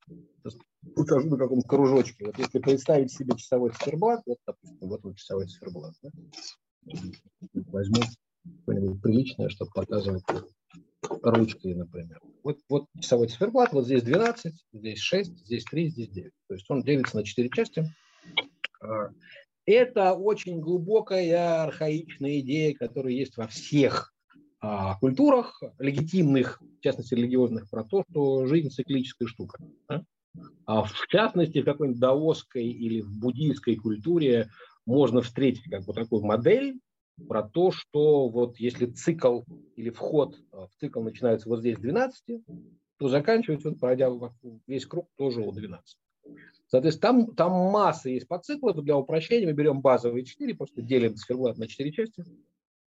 покажу 0.95 1.31
на 1.31 1.39
каком-то 1.39 1.67
кружочке. 1.67 2.27
Вот 2.27 2.39
если 2.39 2.59
представить 2.59 3.11
себе 3.11 3.37
часовой 3.37 3.71
циферблат, 3.71 4.23
вот, 4.27 4.39
допустим, 4.47 4.89
вот 4.89 5.03
вот 5.03 5.17
часовой 5.17 5.47
циферблат, 5.47 5.95
да? 6.03 6.11
возьму 7.55 8.03
что-нибудь 8.63 9.03
приличное, 9.03 9.49
чтобы 9.49 9.71
показывать 9.75 10.25
ручкой, 11.23 11.75
например. 11.75 12.21
Вот, 12.43 12.59
вот 12.69 12.87
часовой 13.01 13.29
циферблат, 13.29 13.73
вот 13.73 13.85
здесь 13.85 14.03
12, 14.03 14.55
здесь 14.73 14.99
6, 14.99 15.39
здесь 15.45 15.65
3, 15.65 15.89
здесь 15.89 16.09
9. 16.09 16.33
То 16.49 16.55
есть 16.55 16.67
он 16.71 16.83
делится 16.83 17.17
на 17.17 17.25
4 17.25 17.49
части. 17.51 17.85
А, 18.81 19.11
это 19.67 20.15
очень 20.15 20.61
глубокая 20.61 21.65
архаичная 21.65 22.41
идея, 22.41 22.75
которая 22.75 23.13
есть 23.13 23.37
во 23.37 23.47
всех 23.49 24.15
а, 24.61 24.97
культурах, 24.99 25.63
легитимных, 25.79 26.61
в 26.61 26.81
частности 26.81 27.15
религиозных, 27.15 27.69
про 27.69 27.85
то, 27.85 28.05
что 28.11 28.47
жизнь 28.47 28.71
циклическая 28.71 29.29
штука. 29.29 29.59
Да? 29.89 30.03
А 30.67 30.83
в 30.83 31.07
частности, 31.09 31.63
в 31.63 31.65
какой-нибудь 31.65 32.01
даосской 32.01 32.65
или 32.65 33.01
в 33.01 33.19
буддийской 33.19 33.77
культуре 33.77 34.51
можно 34.85 35.23
встретить 35.23 35.71
как 35.71 35.85
бы 35.85 35.93
такую 35.93 36.25
модель 36.25 36.79
про 37.29 37.43
то, 37.43 37.71
что 37.71 38.29
вот 38.29 38.59
если 38.59 38.87
цикл 38.87 39.43
или 39.77 39.91
вход 39.91 40.39
в 40.53 40.71
цикл 40.79 41.01
начинается 41.01 41.49
вот 41.49 41.61
здесь 41.61 41.79
12, 41.79 42.43
то 42.99 43.09
заканчивается, 43.09 43.73
пройдя 43.73 44.11
весь 44.67 44.87
круг, 44.87 45.09
тоже 45.17 45.41
у 45.41 45.53
12. 45.53 45.99
Соответственно, 46.69 47.27
там, 47.27 47.35
там 47.35 47.53
масса 47.71 48.11
есть 48.11 48.27
подциклов. 48.27 48.83
Для 48.83 48.97
упрощения 48.97 49.47
мы 49.47 49.53
берем 49.53 49.81
базовые 49.81 50.25
4, 50.25 50.55
просто 50.55 50.83
делим 50.83 51.15
циферблат 51.15 51.59
на 51.59 51.69
4 51.69 51.93
части. 51.93 52.25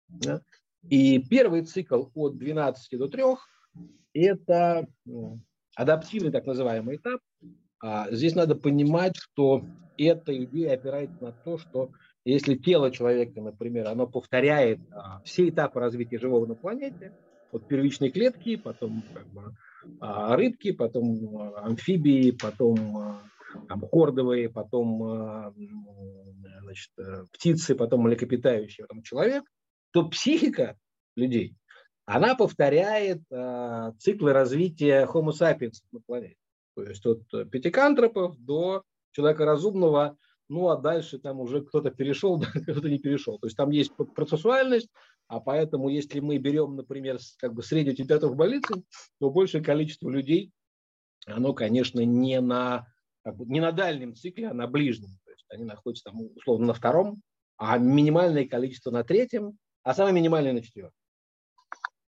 Да? 0.10 0.42
И 0.90 1.20
первый 1.20 1.64
цикл 1.64 2.08
от 2.14 2.38
12 2.38 3.00
до 3.00 3.08
3– 3.08 3.24
это 4.14 4.88
адаптивный 5.76 6.32
так 6.32 6.46
называемый 6.46 6.98
этап. 6.98 7.22
А 7.82 8.12
здесь 8.12 8.36
надо 8.36 8.56
понимать, 8.56 9.16
что 9.16 9.64
эта 9.98 10.38
идея 10.44 10.74
опирается 10.74 11.24
на 11.24 11.32
то, 11.32 11.58
что 11.58 11.92
если 12.26 12.56
тело 12.56 12.92
человека, 12.92 13.42
например, 13.42 13.88
оно 13.88 14.08
повторяет 14.08 14.80
а, 14.92 15.22
все 15.24 15.50
этапы 15.50 15.80
развития 15.80 16.20
живого 16.20 16.46
на 16.46 16.56
планете, 16.56 17.14
от 17.52 17.68
первичной 17.68 18.12
клетки, 18.12 18.58
потом 18.58 19.04
как 19.14 19.28
бы, 19.28 19.56
а, 20.00 20.36
рыбки, 20.36 20.72
потом 20.72 21.38
а, 21.38 21.66
амфибии, 21.66 22.32
потом 22.32 23.22
там, 23.68 23.82
хордовые, 23.90 24.50
потом 24.50 25.54
значит, 26.62 26.92
э, 27.00 27.24
птицы, 27.34 27.74
потом 27.74 28.02
млекопитающие, 28.02 28.86
потом 28.86 29.02
человек, 29.02 29.44
то 29.92 30.08
психика 30.08 30.78
людей, 31.16 31.56
она 32.06 32.36
повторяет 32.36 33.22
циклы 33.98 34.34
развития 34.34 35.08
Homo 35.12 35.32
sapiens 35.32 35.78
на 35.92 36.00
планете. 36.02 36.36
То 36.76 36.84
есть 36.84 37.04
от 37.08 37.24
пятикантропов 37.50 38.38
до 38.38 38.84
человека 39.14 39.46
разумного, 39.46 40.16
ну 40.50 40.70
а 40.70 40.78
дальше 40.78 41.20
там 41.20 41.40
уже 41.40 41.62
кто-то 41.62 41.92
перешел, 41.92 42.42
кто-то 42.64 42.90
не 42.90 43.00
перешел. 43.00 43.40
То 43.40 43.48
есть 43.48 43.56
там 43.56 43.70
есть 43.70 43.94
процессуальность, 44.16 44.90
а 45.28 45.40
поэтому 45.40 45.90
если 45.90 46.20
мы 46.20 46.38
берем, 46.38 46.76
например, 46.76 47.20
как 47.38 47.54
бы 47.54 47.64
среднюю 47.64 47.96
температуру 47.96 48.34
в 48.34 48.38
больнице, 48.38 48.84
то 49.20 49.30
большее 49.30 49.64
количество 49.64 50.10
людей, 50.10 50.52
оно, 51.26 51.54
конечно, 51.54 52.00
не 52.02 52.42
на 52.42 52.88
как 53.24 53.38
бы 53.38 53.46
не 53.46 53.60
на 53.60 53.72
дальнем 53.72 54.16
цикле, 54.16 54.48
а 54.48 54.54
на 54.54 54.68
ближнем. 54.68 55.10
То 55.26 55.32
есть 55.32 55.46
они 55.50 55.66
находятся 55.66 56.06
там 56.06 56.20
условно 56.36 56.68
на 56.68 56.74
втором, 56.74 57.22
а 57.58 57.78
минимальное 57.78 58.48
количество 58.48 58.92
на 58.92 59.04
третьем, 59.04 59.58
а 59.84 59.94
самое 59.94 60.16
минимальное 60.16 60.54
на 60.54 60.64
четвертом. 60.64 60.99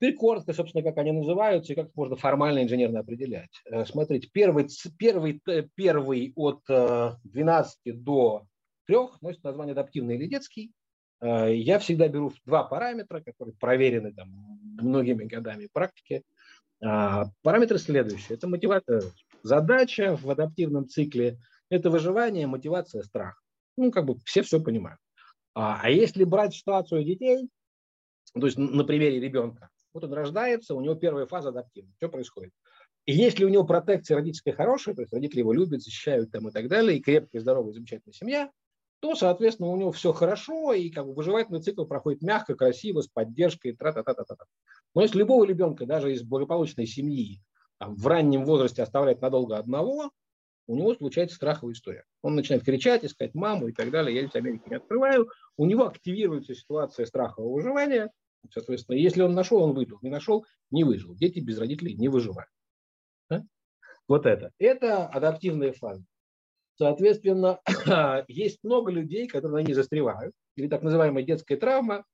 Теперь 0.00 0.14
коротко, 0.14 0.52
собственно, 0.52 0.84
как 0.84 0.96
они 0.98 1.10
называются 1.12 1.72
и 1.72 1.76
как 1.76 1.94
можно 1.96 2.14
формально 2.16 2.62
инженерно 2.62 3.00
определять. 3.00 3.50
Э, 3.64 3.84
смотрите, 3.84 4.28
первый, 4.32 4.68
первый, 4.96 5.40
первый 5.74 6.32
от 6.36 6.62
12 6.66 7.78
э, 7.84 7.92
до 7.92 8.46
3 8.86 8.96
носит 9.20 9.42
название 9.42 9.72
адаптивный 9.72 10.16
или 10.16 10.26
детский. 10.26 10.72
Э, 11.20 11.52
я 11.52 11.80
всегда 11.80 12.06
беру 12.08 12.32
два 12.46 12.62
параметра, 12.62 13.20
которые 13.20 13.56
проверены 13.56 14.12
там, 14.12 14.28
многими 14.80 15.24
годами 15.24 15.68
практики. 15.72 16.22
Параметры 16.80 17.76
следующие. 17.78 18.36
Это 18.36 18.46
мотивация 18.46 19.02
Задача 19.42 20.16
в 20.16 20.30
адаптивном 20.30 20.88
цикле– 20.88 21.38
это 21.70 21.90
выживание, 21.90 22.46
мотивация, 22.46 23.02
страх. 23.02 23.42
Ну, 23.76 23.90
как 23.90 24.04
бы 24.04 24.16
все 24.24 24.42
все 24.42 24.60
понимают. 24.60 25.00
А, 25.54 25.80
а 25.82 25.90
если 25.90 26.24
брать 26.24 26.54
ситуацию 26.54 27.04
детей, 27.04 27.48
то 28.34 28.46
есть 28.46 28.58
на 28.58 28.84
примере 28.84 29.20
ребенка, 29.20 29.70
вот 29.92 30.04
он 30.04 30.12
рождается, 30.12 30.74
у 30.74 30.80
него 30.80 30.94
первая 30.94 31.26
фаза 31.26 31.50
адаптивная. 31.50 31.94
Что 31.96 32.08
происходит? 32.08 32.52
И 33.06 33.12
если 33.12 33.44
у 33.44 33.48
него 33.48 33.64
протекция 33.64 34.16
родительская 34.16 34.54
хорошая, 34.54 34.94
то 34.94 35.02
есть 35.02 35.12
родители 35.12 35.40
его 35.40 35.52
любят, 35.52 35.82
защищают 35.82 36.30
там 36.30 36.48
и 36.48 36.50
так 36.50 36.68
далее, 36.68 36.98
и 36.98 37.00
крепкая, 37.00 37.40
здоровая, 37.40 37.72
замечательная 37.72 38.12
семья, 38.12 38.50
то, 39.00 39.14
соответственно, 39.14 39.70
у 39.70 39.76
него 39.76 39.92
все 39.92 40.12
хорошо, 40.12 40.72
и 40.72 40.90
как 40.90 41.06
бы 41.06 41.14
выживательный 41.14 41.62
цикл 41.62 41.84
проходит 41.84 42.20
мягко, 42.22 42.54
красиво, 42.54 43.00
с 43.00 43.06
поддержкой, 43.06 43.72
тра 43.72 43.92
та 43.92 44.02
та 44.02 44.14
та 44.14 44.24
та 44.24 44.36
Но 44.94 45.02
если 45.02 45.18
любого 45.18 45.44
ребенка, 45.44 45.86
даже 45.86 46.12
из 46.12 46.22
благополучной 46.22 46.86
семьи, 46.86 47.40
там, 47.78 47.94
в 47.94 48.06
раннем 48.06 48.44
возрасте 48.44 48.82
оставлять 48.82 49.22
надолго 49.22 49.56
одного, 49.56 50.10
у 50.66 50.76
него 50.76 50.94
случается 50.94 51.36
страховая 51.36 51.74
история. 51.74 52.04
Он 52.22 52.34
начинает 52.34 52.64
кричать, 52.64 53.04
искать 53.04 53.34
маму 53.34 53.68
и 53.68 53.72
так 53.72 53.90
далее. 53.90 54.14
Я 54.14 54.22
ведь 54.22 54.36
Америки 54.36 54.64
не 54.68 54.76
открываю. 54.76 55.30
У 55.56 55.64
него 55.64 55.86
активируется 55.86 56.54
ситуация 56.54 57.06
страхового 57.06 57.54
выживания. 57.54 58.10
Соответственно, 58.52 58.96
если 58.96 59.22
он 59.22 59.34
нашел, 59.34 59.62
он 59.62 59.74
выжил. 59.74 59.98
Не 60.02 60.10
нашел, 60.10 60.44
не 60.70 60.84
выжил. 60.84 61.14
Дети 61.14 61.40
без 61.40 61.58
родителей 61.58 61.94
не 61.94 62.08
выживают. 62.08 62.50
Да? 63.28 63.44
Вот 64.06 64.26
это. 64.26 64.52
Это 64.58 65.06
адаптивная 65.06 65.72
фаза. 65.72 66.04
Соответственно, 66.76 67.60
есть 68.28 68.58
много 68.62 68.90
людей, 68.90 69.26
которые 69.26 69.62
на 69.62 69.66
ней 69.66 69.74
застревают. 69.74 70.34
Или 70.56 70.68
так 70.68 70.82
называемая 70.82 71.24
детская 71.24 71.56
травма, 71.56 72.04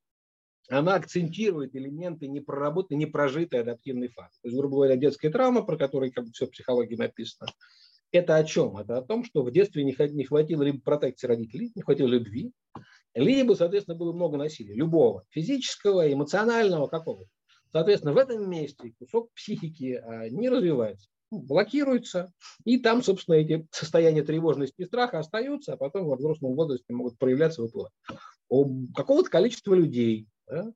она 0.68 0.94
акцентирует 0.94 1.76
элементы 1.76 2.26
непроработанной, 2.26 3.00
непрожитой 3.00 3.60
адаптивной 3.60 4.08
фазы. 4.08 4.38
То 4.42 4.48
есть, 4.48 4.56
грубо 4.56 4.76
говоря, 4.76 4.96
детская 4.96 5.30
травма, 5.30 5.62
про 5.62 5.76
которую 5.76 6.12
как 6.12 6.24
бы 6.24 6.32
все 6.32 6.46
в 6.46 6.50
психологии 6.50 6.96
написано, 6.96 7.50
это 8.12 8.36
о 8.36 8.44
чем? 8.44 8.76
Это 8.78 8.96
о 8.96 9.02
том, 9.02 9.24
что 9.24 9.42
в 9.42 9.50
детстве 9.50 9.84
не 9.84 9.92
хватило 10.24 10.62
либо 10.62 10.80
протекции 10.80 11.26
родителей, 11.26 11.72
не 11.74 11.82
хватило 11.82 12.06
любви, 12.06 12.52
либо, 13.14 13.54
соответственно, 13.54 13.96
было 13.96 14.12
много 14.12 14.36
насилия, 14.36 14.74
любого, 14.74 15.24
физического, 15.30 16.12
эмоционального, 16.12 16.86
какого. 16.86 17.26
Соответственно, 17.72 18.12
в 18.12 18.18
этом 18.18 18.48
месте 18.48 18.92
кусок 18.98 19.32
психики 19.34 20.00
а, 20.02 20.28
не 20.28 20.48
развивается 20.48 21.08
блокируется, 21.30 22.32
и 22.64 22.78
там, 22.78 23.02
собственно, 23.02 23.36
эти 23.36 23.66
состояния 23.70 24.22
тревожности 24.22 24.82
и 24.82 24.84
страха 24.84 25.18
остаются, 25.18 25.72
а 25.72 25.76
потом 25.76 26.06
во 26.06 26.16
взрослом 26.16 26.54
возрасте 26.54 26.92
могут 26.92 27.18
проявляться 27.18 27.62
выплывать. 27.62 27.92
У 28.48 28.86
какого-то 28.94 29.30
количества 29.30 29.74
людей 29.74 30.28
да, 30.46 30.72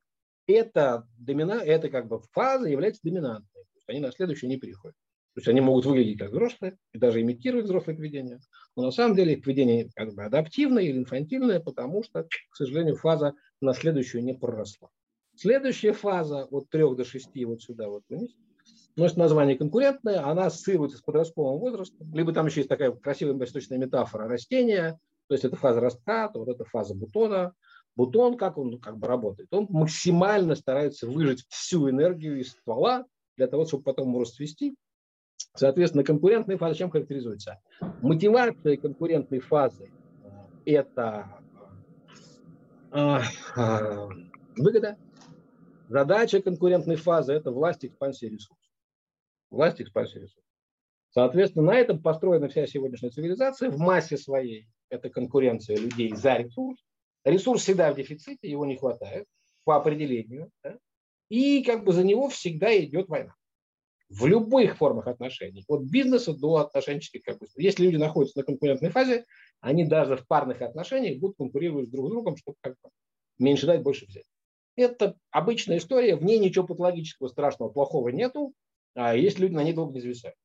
это, 0.47 1.07
домина, 1.17 1.61
это 1.63 1.89
как 1.89 2.07
бы 2.07 2.21
фаза 2.31 2.67
является 2.67 3.01
доминантной. 3.03 3.63
Они 3.87 3.99
на 3.99 4.11
следующую 4.11 4.49
не 4.49 4.57
переходят. 4.57 4.95
То 5.35 5.39
есть 5.39 5.47
они 5.47 5.61
могут 5.61 5.85
выглядеть 5.85 6.19
как 6.19 6.31
взрослые 6.31 6.77
и 6.91 6.97
даже 6.97 7.21
имитировать 7.21 7.65
взрослое 7.65 7.95
поведение, 7.95 8.39
но 8.79 8.87
на 8.87 8.91
самом 8.91 9.15
деле 9.15 9.33
их 9.33 9.43
поведение 9.43 9.89
как 9.95 10.13
бы 10.13 10.23
адаптивное 10.23 10.83
или 10.83 10.97
инфантильное, 10.97 11.59
потому 11.59 12.03
что, 12.03 12.23
к 12.23 12.55
сожалению, 12.55 12.95
фаза 12.95 13.33
на 13.61 13.73
следующую 13.73 14.23
не 14.23 14.33
проросла. 14.33 14.89
Следующая 15.35 15.93
фаза 15.93 16.45
от 16.45 16.69
3 16.69 16.95
до 16.95 17.05
6 17.05 17.29
вот 17.45 17.61
сюда 17.61 17.87
вот 17.87 18.03
вниз– 18.09 18.31
носит 18.99 19.17
название 19.17 19.57
конкурентная, 19.57 20.25
она 20.25 20.47
ассоциируется 20.47 20.97
с 20.97 21.01
подростковым 21.01 21.59
возрастом, 21.59 22.13
либо 22.13 22.33
там 22.33 22.45
еще 22.45 22.59
есть 22.61 22.69
такая 22.69 22.91
красивая 22.91 23.33
восточная 23.33 23.77
метафора 23.77 24.27
растения, 24.27 24.99
то 25.27 25.33
есть 25.33 25.45
это 25.45 25.55
фаза 25.55 25.79
ростка, 25.79 26.29
то 26.29 26.39
вот 26.39 26.49
это 26.49 26.65
фаза 26.65 26.93
бутона. 26.93 27.53
Бутон, 27.95 28.37
как 28.37 28.57
он 28.57 28.79
как 28.79 28.97
бы 28.97 29.07
работает? 29.07 29.49
Он 29.51 29.67
максимально 29.69 30.55
старается 30.55 31.07
выжать 31.07 31.43
всю 31.49 31.89
энергию 31.89 32.39
из 32.39 32.51
ствола 32.51 33.05
для 33.35 33.47
того, 33.47 33.65
чтобы 33.65 33.83
потом 33.83 34.09
его 34.09 34.21
расцвести. 34.21 34.75
Соответственно, 35.55 36.03
конкурентная 36.03 36.57
фаза 36.57 36.75
чем 36.75 36.89
характеризуется? 36.89 37.59
Мотивация 38.01 38.77
конкурентной 38.77 39.39
фазы– 39.39 39.91
это 40.65 41.41
э, 42.91 43.19
э, 43.57 44.07
выгода. 44.57 44.97
Задача 45.87 46.41
конкурентной 46.41 46.95
фазы– 46.95 47.33
это 47.33 47.51
власть 47.51 47.85
экспансии 47.85 48.27
ресурсов 48.27 48.59
власть 49.49 49.81
экспансии 49.81 50.19
ресурсов. 50.19 50.43
Соответственно, 51.11 51.65
на 51.65 51.75
этом 51.75 52.01
построена 52.01 52.47
вся 52.47 52.67
сегодняшняя 52.67 53.09
цивилизация 53.09 53.69
в 53.69 53.79
массе 53.79 54.17
своей. 54.17 54.67
Это 54.89 55.09
конкуренция 55.09 55.77
людей 55.77 56.13
за 56.15 56.37
ресурс. 56.37 56.79
Ресурс 57.23 57.63
всегда 57.63 57.91
в 57.91 57.95
дефиците, 57.95 58.49
его 58.49 58.65
не 58.65 58.77
хватает 58.77 59.25
по 59.63 59.75
определению. 59.75 60.51
Да? 60.63 60.77
И 61.29 61.63
как 61.63 61.83
бы 61.83 61.93
за 61.93 62.03
него 62.03 62.29
всегда 62.29 62.77
идет 62.79 63.07
война. 63.09 63.35
В 64.09 64.25
любых 64.25 64.77
формах 64.77 65.07
отношений. 65.07 65.63
От 65.67 65.83
бизнеса 65.83 66.33
до 66.33 66.57
отношенческих. 66.57 67.23
Как 67.23 67.37
бы. 67.37 67.47
Если 67.57 67.83
люди 67.83 67.97
находятся 67.97 68.39
на 68.39 68.43
конкурентной 68.43 68.89
фазе, 68.89 69.25
они 69.61 69.85
даже 69.85 70.17
в 70.17 70.27
парных 70.27 70.61
отношениях 70.61 71.19
будут 71.19 71.37
конкурировать 71.37 71.91
друг 71.91 72.07
с 72.07 72.09
другом, 72.09 72.37
чтобы 72.37 72.57
как 72.61 72.73
бы 72.81 72.89
меньше 73.37 73.67
дать, 73.67 73.83
больше 73.83 74.07
взять. 74.07 74.25
Это 74.75 75.15
обычная 75.29 75.77
история, 75.77 76.15
в 76.15 76.23
ней 76.23 76.39
ничего 76.39 76.65
патологического, 76.65 77.27
страшного, 77.27 77.69
плохого 77.69 78.09
нету 78.09 78.53
а 78.95 79.15
есть 79.15 79.39
люди 79.39 79.53
на 79.53 79.63
ней 79.63 79.73
долго 79.73 79.93
не 79.93 80.01
зависают. 80.01 80.35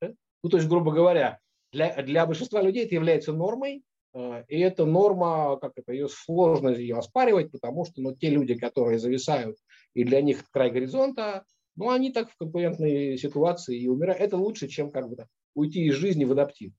Ну, 0.00 0.50
то 0.50 0.56
есть, 0.56 0.68
грубо 0.68 0.92
говоря, 0.92 1.40
для, 1.72 2.00
для 2.02 2.24
большинства 2.24 2.62
людей 2.62 2.84
это 2.84 2.94
является 2.94 3.32
нормой, 3.32 3.82
а, 4.14 4.44
и 4.48 4.58
эта 4.60 4.84
норма, 4.86 5.58
как 5.60 5.72
это, 5.76 5.92
ее 5.92 6.08
сложно 6.08 6.70
ее 6.70 6.96
оспаривать, 6.96 7.50
потому 7.50 7.84
что 7.84 8.00
ну, 8.00 8.14
те 8.16 8.30
люди, 8.30 8.54
которые 8.54 8.98
зависают, 8.98 9.56
и 9.94 10.04
для 10.04 10.22
них 10.22 10.48
край 10.50 10.70
горизонта, 10.70 11.44
ну, 11.78 11.90
они 11.90 12.12
так 12.12 12.30
в 12.30 12.36
конкурентной 12.36 13.16
ситуации 13.16 13.78
и 13.78 13.88
умирают. 13.88 14.20
Это 14.20 14.36
лучше, 14.36 14.66
чем 14.66 14.90
как 14.90 15.08
бы 15.08 15.16
уйти 15.54 15.86
из 15.86 15.94
жизни 15.94 16.24
в 16.24 16.32
адаптив. 16.32 16.72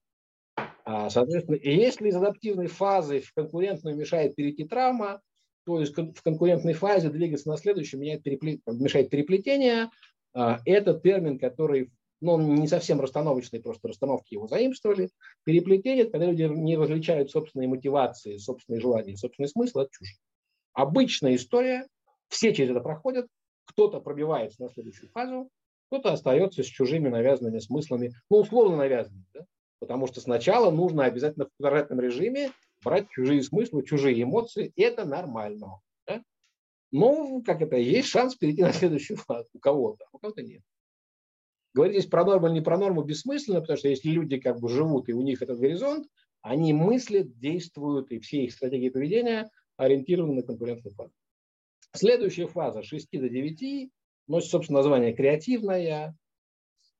А, 0.83 1.09
соответственно, 1.09 1.57
если 1.61 2.09
из 2.09 2.15
адаптивной 2.17 2.67
фазы 2.67 3.21
в 3.21 3.33
конкурентную 3.33 3.95
мешает 3.95 4.35
перейти 4.35 4.65
травма, 4.65 5.21
то 5.65 5.79
есть 5.79 5.95
в 5.95 6.21
конкурентной 6.21 6.73
фазе 6.73 7.09
двигаться 7.09 7.47
на 7.47 7.55
следующую 7.55 8.01
меняет 8.01 8.23
переплет... 8.23 8.59
мешает 8.67 9.09
переплетение, 9.09 9.89
а, 10.33 10.59
это 10.65 10.93
термин, 10.99 11.39
который 11.39 11.91
ну, 12.19 12.37
не 12.37 12.67
совсем 12.67 12.99
расстановочный, 12.99 13.61
просто 13.61 13.87
расстановки 13.87 14.33
его 14.33 14.47
заимствовали. 14.47 15.11
Переплетение, 15.45 16.05
когда 16.05 16.25
люди 16.25 16.43
не 16.43 16.75
различают 16.75 17.31
собственные 17.31 17.69
мотивации, 17.69 18.35
собственные 18.35 18.81
желания, 18.81 19.15
собственный 19.15 19.47
смысл 19.47 19.79
от 19.79 19.91
чужих. 19.91 20.17
Обычная 20.73 21.35
история, 21.35 21.87
все 22.27 22.53
через 22.53 22.71
это 22.71 22.81
проходят, 22.81 23.27
кто-то 23.69 23.99
пробивается 23.99 24.61
на 24.63 24.69
следующую 24.69 25.09
фазу, 25.09 25.49
кто-то 25.87 26.11
остается 26.11 26.63
с 26.63 26.65
чужими 26.65 27.07
навязанными 27.07 27.59
смыслами, 27.59 28.13
ну, 28.29 28.37
условно 28.37 28.77
навязанными, 28.77 29.25
да? 29.33 29.45
потому 29.79 30.07
что 30.07 30.21
сначала 30.21 30.71
нужно 30.71 31.05
обязательно 31.05 31.45
в 31.45 31.49
квадратном 31.57 31.99
режиме 31.99 32.51
брать 32.83 33.09
чужие 33.09 33.43
смыслы, 33.43 33.83
чужие 33.83 34.21
эмоции, 34.21 34.73
это 34.75 35.05
нормально. 35.05 35.79
Ну, 36.91 37.43
как 37.45 37.61
это, 37.61 37.75
есть 37.75 38.07
шанс 38.07 38.35
перейти 38.35 38.63
на 38.63 38.73
следующую 38.73 39.17
фазу 39.17 39.47
у 39.53 39.59
кого-то, 39.59 40.05
у 40.11 40.17
кого-то 40.17 40.41
нет. 40.41 40.63
Говорить 41.75 41.97
здесь 41.97 42.09
про 42.09 42.25
норму 42.25 42.47
или 42.47 42.55
не 42.55 42.61
про 42.61 42.79
норму 42.79 43.03
бессмысленно, 43.03 43.61
потому 43.61 43.77
что 43.77 43.89
если 43.89 44.09
люди 44.09 44.39
как 44.39 44.59
бы 44.59 44.69
живут, 44.69 45.07
и 45.07 45.13
у 45.13 45.21
них 45.21 45.43
этот 45.43 45.59
горизонт, 45.59 46.07
они 46.41 46.73
мыслят, 46.73 47.37
действуют, 47.37 48.11
и 48.11 48.19
все 48.19 48.45
их 48.45 48.53
стратегии 48.53 48.89
поведения 48.89 49.51
ориентированы 49.77 50.33
на 50.33 50.41
конкурентную 50.41 50.95
фазу. 50.95 51.13
Следующая 51.93 52.47
фаза 52.47 52.83
6 52.83 53.09
до 53.13 53.29
9 53.29 53.91
носит, 54.27 54.51
собственно, 54.51 54.79
название 54.79 55.13
креативная. 55.13 56.15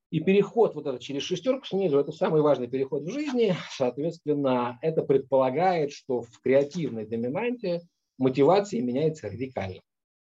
И 0.10 0.19
переход 0.19 0.73
вот 0.73 0.88
этот 0.88 1.02
через 1.02 1.21
шестерку 1.21 1.65
снизу, 1.65 1.99
это 1.99 2.12
самый 2.12 2.41
важный 2.41 2.67
переход 2.67 3.04
в 3.04 3.12
жизни. 3.12 3.54
Соответственно, 3.71 4.80
это 4.82 5.04
предполагает, 5.04 5.91
что 5.91 6.21
в 6.21 6.41
креативной 6.41 7.06
доминанте 7.06 7.82
мотивация 8.17 8.82
меняется 8.82 9.28
радикально. 9.28 9.82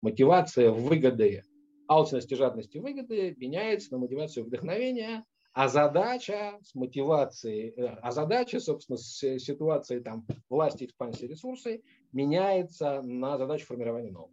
Мотивация 0.03 0.69
выгоды, 0.69 1.43
алчности, 1.87 2.35
жадности 2.35 2.77
выгоды 2.77 3.35
меняется 3.37 3.91
на 3.93 3.97
мотивацию 3.97 4.45
вдохновения, 4.45 5.25
а 5.53 5.67
задача 5.67 6.59
с 6.63 6.75
мотивацией, 6.75 7.73
э, 7.75 7.85
а 8.01 8.11
задача, 8.11 8.59
собственно, 8.59 8.97
с 8.97 9.39
ситуацией 9.39 10.01
там, 10.01 10.25
власти, 10.49 10.85
экспансии, 10.85 11.25
ресурсов 11.25 11.73
меняется 12.13 13.01
на 13.01 13.37
задачу 13.37 13.65
формирования 13.65 14.11
нового. 14.11 14.31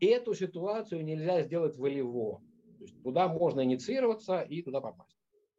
Эту 0.00 0.34
ситуацию 0.34 1.04
нельзя 1.04 1.42
сделать 1.42 1.76
волево. 1.76 2.40
То 2.78 2.84
есть 2.84 3.02
туда 3.02 3.28
можно 3.28 3.62
инициироваться 3.62 4.42
и 4.42 4.62
туда 4.62 4.80
попасть. 4.80 5.18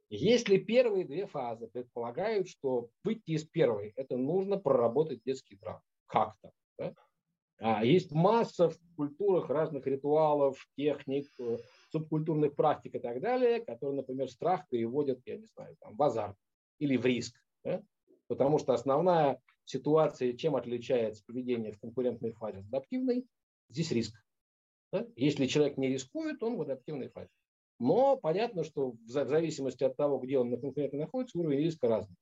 Если 0.10 0.58
первые 0.58 1.06
две 1.06 1.28
фазы 1.28 1.68
предполагают, 1.68 2.48
что 2.50 2.90
выйти 3.04 3.32
из 3.32 3.44
первой, 3.44 3.94
это 3.96 4.18
нужно 4.18 4.58
проработать 4.58 5.22
детский 5.24 5.56
травм 5.56 5.82
как-то. 6.08 6.52
Да? 6.80 6.96
А 7.60 7.86
есть 7.86 8.12
масса 8.12 8.70
в 8.70 8.78
культурах 8.96 9.50
разных 9.50 9.86
ритуалов, 9.86 10.66
техник, 10.76 11.28
э, 11.40 11.58
субкультурных 11.92 12.56
практик 12.56 12.96
и 12.96 13.00
так 13.00 13.20
далее, 13.20 13.60
которые, 13.60 13.98
например, 13.98 14.30
страх 14.32 14.68
переводят, 14.70 15.20
я 15.26 15.38
не 15.38 15.46
знаю, 15.46 15.76
там, 15.80 15.96
в 15.96 16.02
азарт 16.02 16.38
или 16.80 16.96
в 16.98 17.06
риск. 17.06 17.36
Да? 17.64 17.84
Потому 18.28 18.58
что 18.58 18.74
основная 18.74 19.42
ситуация, 19.66 20.34
чем 20.34 20.56
отличается 20.56 21.24
поведение 21.26 21.74
в 21.74 21.80
конкурентной 21.80 22.32
фазе 22.32 22.60
адаптивной, 22.60 23.28
здесь 23.68 23.92
риск. 23.92 24.16
Да? 24.92 25.08
Если 25.16 25.46
человек 25.46 25.78
не 25.78 25.90
рискует, 25.90 26.42
он 26.44 26.58
в 26.58 26.62
адаптивной 26.62 27.10
фазе. 27.10 27.30
Но 27.80 28.18
понятно, 28.18 28.64
что 28.64 28.92
в 28.92 29.08
зависимости 29.08 29.84
от 29.84 29.96
того, 29.96 30.20
где 30.20 30.38
он 30.38 30.50
на 30.50 30.58
конкурентной 30.58 31.00
находится, 31.00 31.38
уровень 31.38 31.60
риска 31.60 31.88
разный. 31.88 32.16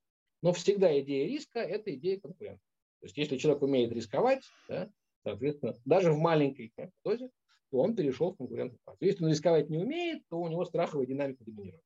Но 0.43 0.53
всегда 0.53 0.99
идея 0.99 1.27
риска– 1.27 1.59
это 1.61 1.93
идея 1.95 2.19
конкурента. 2.19 2.61
То 2.99 3.05
есть 3.05 3.17
если 3.17 3.37
человек 3.37 3.63
умеет 3.63 3.91
рисковать, 3.91 4.43
да, 4.69 4.89
соответственно, 5.23 5.75
даже 5.85 6.11
в 6.11 6.19
маленькой 6.19 6.71
дозе, 7.03 7.29
то 7.71 7.79
он 7.79 7.95
перешел 7.95 8.33
в 8.33 8.37
конкурентную 8.37 8.79
фазу. 8.85 8.97
Если 9.01 9.23
он 9.23 9.31
рисковать 9.31 9.69
не 9.69 9.77
умеет, 9.77 10.23
то 10.29 10.39
у 10.39 10.47
него 10.47 10.63
страховая 10.65 11.07
динамика 11.07 11.43
доминирует. 11.43 11.83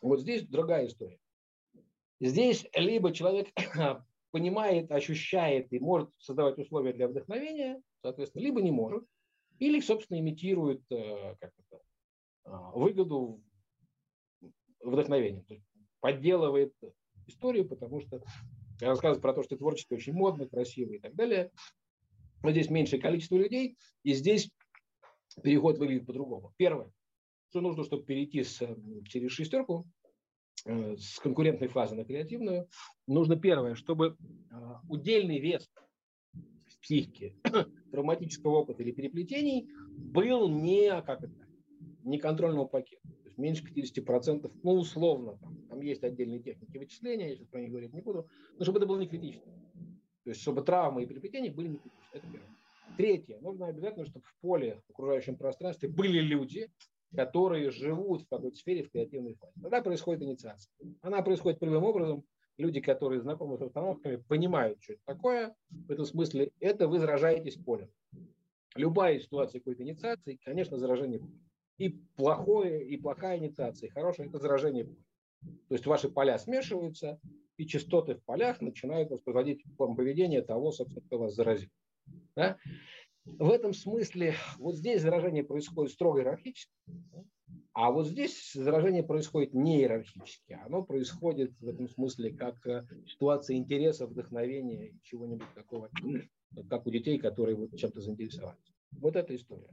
Вот 0.00 0.20
здесь 0.20 0.46
другая 0.46 0.86
история. 0.86 1.18
Здесь 2.20 2.66
либо 2.74 3.12
человек 3.12 3.48
понимает, 4.30 4.90
ощущает 4.90 5.72
и 5.72 5.80
может 5.80 6.10
создавать 6.18 6.58
условия 6.58 6.92
для 6.92 7.08
вдохновения, 7.08 7.82
соответственно, 8.02 8.42
либо 8.42 8.62
не 8.62 8.70
может, 8.70 9.04
или, 9.58 9.80
собственно, 9.80 10.18
имитирует 10.18 10.82
э, 10.90 11.36
как 11.40 11.52
это, 11.58 11.82
а, 12.44 12.70
выгоду 12.72 13.42
вдохновения, 14.80 15.42
то 15.42 15.54
есть 15.54 15.66
подделывает 16.00 16.74
историю, 17.26 17.66
потому 17.68 18.00
что 18.00 18.22
рассказывает 18.80 19.22
про 19.22 19.32
то, 19.32 19.42
что 19.42 19.56
творчество 19.56 19.94
очень 19.96 20.12
модно, 20.12 20.46
красиво 20.46 20.92
и 20.92 20.98
так 20.98 21.14
далее. 21.14 21.50
Но 22.42 22.50
здесь 22.50 22.70
меньшее 22.70 23.00
количество 23.00 23.36
людей, 23.36 23.76
и 24.04 24.12
здесь 24.12 24.50
переход 25.42 25.78
выглядит 25.78 26.06
по-другому. 26.06 26.52
Первое, 26.56 26.92
что 27.50 27.60
нужно, 27.60 27.84
чтобы 27.84 28.04
перейти 28.04 28.44
с, 28.44 28.58
через 29.06 29.32
шестерку, 29.32 29.86
э, 30.64 30.96
с 30.96 31.18
конкурентной 31.18 31.68
фазы 31.68 31.96
на 31.96 32.04
креативную, 32.04 32.68
нужно 33.06 33.36
первое, 33.36 33.74
чтобы 33.74 34.16
э, 34.16 34.54
удельный 34.88 35.40
вес 35.40 35.68
психики, 36.86 37.34
травматического 37.90 38.58
опыта 38.58 38.82
или 38.84 38.92
переплетений 38.92 39.68
был 39.90 40.48
не, 40.48 41.02
как 41.02 41.24
это, 41.24 41.34
не 42.04 42.18
контрольного 42.18 42.66
пакета. 42.66 43.02
То 43.08 43.24
есть 43.24 43.38
меньше 43.38 43.64
50%, 43.64 44.52
ну, 44.62 44.72
условно, 44.72 45.36
там, 45.38 45.56
там 45.68 45.80
есть 45.80 46.04
отдельные 46.04 46.38
техники 46.38 46.78
вычисления, 46.78 47.30
я 47.30 47.34
сейчас 47.34 47.48
про 47.48 47.60
них 47.60 47.70
говорить 47.70 47.92
не 47.92 48.02
буду, 48.02 48.28
но 48.56 48.64
чтобы 48.64 48.78
это 48.78 48.86
было 48.86 49.00
не 49.00 49.08
критично. 49.08 49.42
То 50.22 50.30
есть, 50.30 50.40
чтобы 50.40 50.62
травмы 50.62 51.02
и 51.02 51.06
переплетения 51.06 51.52
были 51.52 51.68
не 51.68 51.78
критичны. 51.78 52.08
Это 52.12 52.26
первое. 52.28 52.56
Третье. 52.96 53.38
Нужно 53.40 53.66
обязательно, 53.66 54.06
чтобы 54.06 54.24
в 54.24 54.40
поле, 54.40 54.80
в 54.86 54.90
окружающем 54.92 55.36
пространстве 55.36 55.88
были 55.88 56.20
люди, 56.20 56.70
которые 57.14 57.70
живут 57.70 58.22
в 58.22 58.28
какой-то 58.28 58.56
сфере 58.56 58.84
в 58.84 58.90
креативной 58.90 59.34
фазе. 59.34 59.60
Тогда 59.60 59.82
происходит 59.82 60.22
инициация. 60.22 60.72
Она 61.02 61.22
происходит 61.22 61.58
прямым 61.58 61.82
образом. 61.82 62.24
Люди, 62.58 62.80
которые 62.80 63.20
знакомы 63.20 63.58
с 63.58 63.62
установками, 63.62 64.16
понимают, 64.16 64.82
что 64.82 64.94
это 64.94 65.02
такое. 65.04 65.54
В 65.70 65.90
этом 65.90 66.04
смысле 66.04 66.52
это 66.60 66.88
вы 66.88 66.98
заражаетесь 66.98 67.56
полем. 67.56 67.90
Любая 68.74 69.18
ситуация 69.18 69.60
какой-то 69.60 69.82
инициации, 69.82 70.38
конечно, 70.42 70.78
заражение 70.78 71.20
полем. 71.20 71.40
И 71.78 71.90
плохое, 72.16 72.86
и 72.86 72.96
плохая 72.96 73.38
инициация, 73.38 73.88
и 73.88 73.90
хорошая– 73.90 74.26
это 74.28 74.38
заражение 74.38 74.84
поля. 74.84 75.04
То 75.68 75.74
есть 75.74 75.86
ваши 75.86 76.08
поля 76.08 76.38
смешиваются, 76.38 77.20
и 77.58 77.66
частоты 77.66 78.14
в 78.14 78.24
полях 78.24 78.60
начинают 78.60 79.10
воспроизводить 79.10 79.62
форму 79.76 79.96
поведения 79.96 80.42
того, 80.42 80.72
собственно, 80.72 81.04
кто 81.04 81.18
вас 81.18 81.34
заразил. 81.34 81.70
Да? 82.34 82.56
В 83.24 83.50
этом 83.50 83.74
смысле 83.74 84.34
вот 84.58 84.76
здесь 84.76 85.02
заражение 85.02 85.44
происходит 85.44 85.92
строго 85.92 86.20
иерархически, 86.20 86.72
а 87.76 87.90
вот 87.90 88.06
здесь 88.06 88.54
заражение 88.54 89.02
происходит 89.02 89.52
не 89.52 89.80
иерархически. 89.80 90.58
Оно 90.64 90.82
происходит 90.82 91.52
в 91.60 91.68
этом 91.68 91.90
смысле 91.90 92.32
как 92.32 92.66
э, 92.66 92.86
ситуация 93.06 93.58
интереса, 93.58 94.06
вдохновения, 94.06 94.94
чего-нибудь 95.02 95.52
такого, 95.54 95.90
как 96.70 96.86
у 96.86 96.90
детей, 96.90 97.18
которые 97.18 97.54
вот 97.54 97.76
чем-то 97.76 98.00
заинтересовались. 98.00 98.72
Вот 98.92 99.14
эта 99.14 99.36
история. 99.36 99.68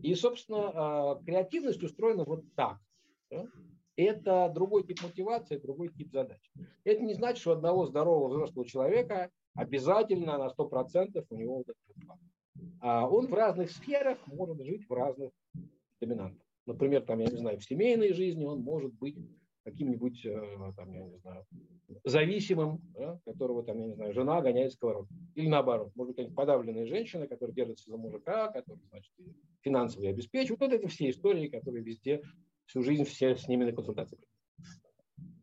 И, 0.00 0.14
собственно, 0.14 0.70
а, 0.72 1.14
креативность 1.24 1.82
устроена 1.82 2.22
вот 2.22 2.44
так. 2.54 2.78
Это 3.96 4.52
другой 4.54 4.86
тип 4.86 5.02
мотивации, 5.02 5.58
другой 5.58 5.88
тип 5.88 6.12
задач. 6.12 6.52
Это 6.84 7.02
не 7.02 7.14
значит, 7.14 7.40
что 7.40 7.54
одного 7.54 7.86
здорового 7.86 8.28
взрослого 8.28 8.68
человека 8.68 9.32
обязательно 9.54 10.38
на 10.38 10.46
100% 10.46 11.26
у 11.28 11.34
него 11.34 11.56
вот 11.56 11.68
этот 11.70 12.06
план. 12.06 12.20
А 12.80 13.08
он 13.08 13.26
в 13.26 13.34
разных 13.34 13.72
сферах 13.72 14.24
может 14.28 14.64
жить 14.64 14.88
в 14.88 14.92
разных 14.92 15.32
доминантах. 16.00 16.47
Например, 16.68 17.00
там, 17.00 17.18
я 17.20 17.26
не 17.26 17.36
знаю, 17.38 17.58
в 17.58 17.64
семейной 17.64 18.12
жизни 18.12 18.44
он 18.44 18.60
может 18.60 18.92
быть 18.92 19.16
каким-нибудь, 19.64 20.22
э, 20.26 20.72
там, 20.76 20.92
я 20.92 21.02
не 21.02 21.16
знаю, 21.16 21.46
зависимым, 22.04 22.82
да, 22.94 23.18
которого, 23.24 23.62
там, 23.62 23.78
я 23.78 23.86
не 23.86 23.94
знаю, 23.94 24.12
жена 24.12 24.42
гоняет 24.42 24.74
сковородку. 24.74 25.14
Или 25.34 25.48
наоборот, 25.48 25.92
может 25.94 26.14
быть, 26.14 26.34
подавленная 26.34 26.84
женщина, 26.84 27.26
которая 27.26 27.54
держится 27.54 27.90
за 27.90 27.96
мужика, 27.96 28.48
который, 28.48 28.80
значит, 28.90 29.10
финансово 29.62 30.10
обеспечивает. 30.10 30.60
Вот 30.60 30.72
это 30.72 30.88
все 30.88 31.08
истории, 31.08 31.48
которые 31.48 31.82
везде 31.82 32.22
всю 32.66 32.82
жизнь 32.82 33.04
все 33.04 33.34
с 33.34 33.48
ними 33.48 33.64
на 33.64 33.72
консультации. 33.72 34.18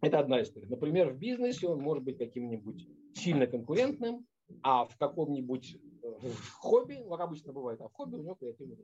Это 0.02 0.20
одна 0.20 0.44
история. 0.44 0.68
Например, 0.68 1.10
в 1.10 1.18
бизнесе 1.18 1.68
он 1.68 1.82
может 1.82 2.04
быть 2.04 2.20
каким-нибудь 2.20 2.88
сильно 3.16 3.48
конкурентным, 3.48 4.28
а 4.62 4.86
в 4.86 4.96
каком-нибудь 4.98 5.76
э, 6.04 6.30
хобби, 6.54 7.04
как 7.10 7.20
обычно 7.20 7.52
бывает, 7.52 7.82
а 7.82 7.88
в 7.88 7.94
хобби 7.94 8.18
у 8.18 8.22
него 8.22 8.36
креативный 8.36 8.78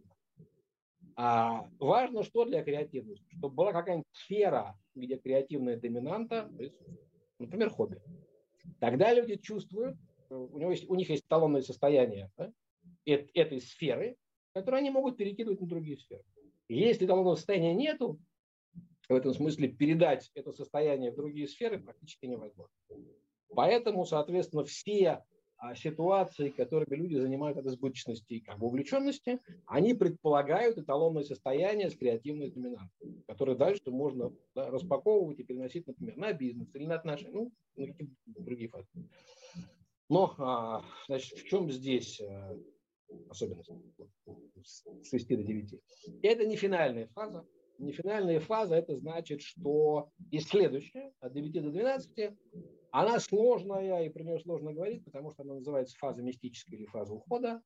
а 1.15 1.67
важно, 1.79 2.23
что 2.23 2.45
для 2.45 2.63
креативности, 2.63 3.29
чтобы 3.37 3.55
была 3.55 3.73
какая-нибудь 3.73 4.07
сфера, 4.11 4.77
где 4.95 5.17
креативная 5.17 5.77
доминанта, 5.77 6.51
например, 7.39 7.69
хобби. 7.69 8.01
Тогда 8.79 9.13
люди 9.13 9.35
чувствуют, 9.35 9.97
у, 10.29 10.57
него 10.57 10.71
есть, 10.71 10.89
у 10.89 10.95
них 10.95 11.09
есть 11.09 11.27
талонное 11.27 11.61
состояние 11.61 12.31
да, 12.37 12.51
этой 13.05 13.61
сферы, 13.61 14.17
которое 14.53 14.77
они 14.77 14.89
могут 14.89 15.17
перекидывать 15.17 15.61
на 15.61 15.67
другие 15.67 15.97
сферы. 15.97 16.23
Если 16.67 17.05
талонного 17.05 17.35
состояния 17.35 17.73
нету, 17.73 18.19
в 19.09 19.13
этом 19.13 19.33
смысле 19.33 19.67
передать 19.67 20.31
это 20.35 20.53
состояние 20.53 21.11
в 21.11 21.15
другие 21.15 21.47
сферы 21.47 21.79
практически 21.79 22.25
невозможно. 22.27 22.73
Поэтому, 23.53 24.05
соответственно, 24.05 24.63
все 24.63 25.23
ситуации, 25.75 26.49
которыми 26.49 26.95
люди 26.95 27.15
занимают 27.15 27.57
от 27.57 27.65
избыточности 27.67 28.33
и 28.33 28.39
как 28.39 28.57
бы 28.57 28.67
увлеченности, 28.67 29.39
они 29.67 29.93
предполагают 29.93 30.77
эталонное 30.77 31.23
состояние 31.23 31.89
с 31.89 31.95
креативной 31.95 32.49
доминантой, 32.49 33.23
которое 33.27 33.55
дальше 33.55 33.91
можно 33.91 34.33
да, 34.55 34.69
распаковывать 34.71 35.39
и 35.39 35.43
переносить, 35.43 35.87
например, 35.87 36.17
на 36.17 36.33
бизнес 36.33 36.67
или 36.73 36.85
на 36.85 36.95
отношения, 36.95 37.31
ну, 37.33 37.51
на 37.75 37.87
какие-то 37.87 38.13
другие 38.25 38.69
факторы. 38.69 39.05
Но, 40.09 40.35
а, 40.39 40.83
значит, 41.07 41.37
в 41.37 41.45
чем 41.45 41.71
здесь 41.71 42.19
а, 42.19 42.57
особенность 43.29 43.69
с 44.63 45.09
6 45.09 45.27
до 45.29 45.43
9? 45.43 45.79
Это 46.23 46.45
не 46.45 46.55
финальная 46.55 47.07
фаза, 47.07 47.45
Нефинальная 47.81 48.39
фаза– 48.39 48.75
это 48.77 48.95
значит, 48.95 49.41
что 49.41 50.11
и 50.29 50.39
следующая, 50.39 51.11
от 51.19 51.33
9 51.33 51.63
до 51.63 51.71
12, 51.71 52.31
она 52.91 53.19
сложная, 53.19 54.05
и 54.05 54.09
про 54.09 54.23
нее 54.23 54.39
сложно 54.39 54.71
говорить, 54.71 55.03
потому 55.03 55.31
что 55.31 55.41
она 55.41 55.55
называется 55.55 55.97
фаза 55.97 56.21
мистическая 56.21 56.77
или 56.77 56.85
фаза 56.85 57.13
ухода. 57.13 57.61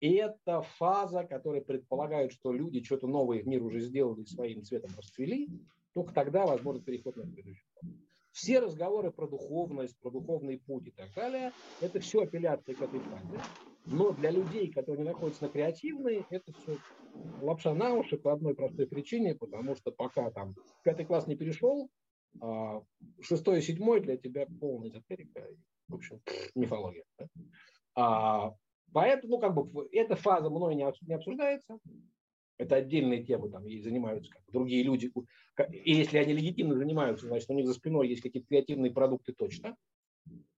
И 0.00 0.14
это 0.14 0.62
фаза, 0.62 1.24
которая 1.24 1.60
предполагает, 1.60 2.32
что 2.32 2.52
люди 2.52 2.82
что-то 2.82 3.06
новое 3.06 3.42
в 3.42 3.46
мир 3.46 3.62
уже 3.62 3.80
сделали, 3.80 4.24
своим 4.24 4.64
цветом 4.64 4.90
расцвели, 4.96 5.48
только 5.92 6.14
тогда 6.14 6.46
возможен 6.46 6.82
переход 6.82 7.16
на 7.16 7.26
следующую 7.26 7.68
фазу. 7.74 7.94
Все 8.32 8.60
разговоры 8.60 9.10
про 9.10 9.28
духовность, 9.28 9.98
про 10.00 10.10
духовный 10.10 10.58
путь 10.58 10.86
и 10.86 10.90
так 10.90 11.12
далее, 11.14 11.52
это 11.82 12.00
все 12.00 12.22
апелляции 12.22 12.72
к 12.72 12.80
этой 12.80 13.00
фазе. 13.00 13.38
Но 13.84 14.12
для 14.12 14.30
людей, 14.30 14.70
которые 14.70 15.04
находятся 15.04 15.44
на 15.44 15.50
креативной, 15.50 16.24
это 16.30 16.52
все 16.52 16.78
лапша 17.40 17.74
на 17.74 17.94
уши 17.94 18.16
по 18.16 18.32
одной 18.32 18.54
простой 18.54 18.86
причине, 18.86 19.34
потому 19.34 19.74
что 19.74 19.90
пока 19.90 20.30
там 20.30 20.54
пятый 20.84 21.04
класс 21.04 21.26
не 21.26 21.36
перешел, 21.36 21.90
а 22.40 22.82
шестой 23.20 23.58
и 23.58 23.62
седьмой 23.62 24.00
для 24.00 24.16
тебя 24.16 24.46
полная 24.60 24.88
эзотерика, 24.88 25.46
в 25.88 25.94
общем, 25.94 26.20
мифология. 26.54 27.04
Да? 27.18 27.26
А, 27.94 28.54
поэтому, 28.92 29.34
ну, 29.34 29.40
как 29.40 29.54
бы, 29.54 29.88
эта 29.92 30.16
фаза 30.16 30.48
мной 30.48 30.74
не 30.74 30.84
обсуждается, 31.14 31.78
это 32.58 32.76
отдельные 32.76 33.24
темы, 33.24 33.50
там 33.50 33.66
и 33.66 33.80
занимаются 33.80 34.30
как 34.32 34.42
другие 34.52 34.84
люди. 34.84 35.12
И 35.72 35.92
если 35.92 36.18
они 36.18 36.32
легитимно 36.32 36.76
занимаются, 36.76 37.26
значит, 37.26 37.50
у 37.50 37.54
них 37.54 37.66
за 37.66 37.74
спиной 37.74 38.08
есть 38.08 38.22
какие-то 38.22 38.48
креативные 38.48 38.92
продукты 38.92 39.32
точно. 39.32 39.76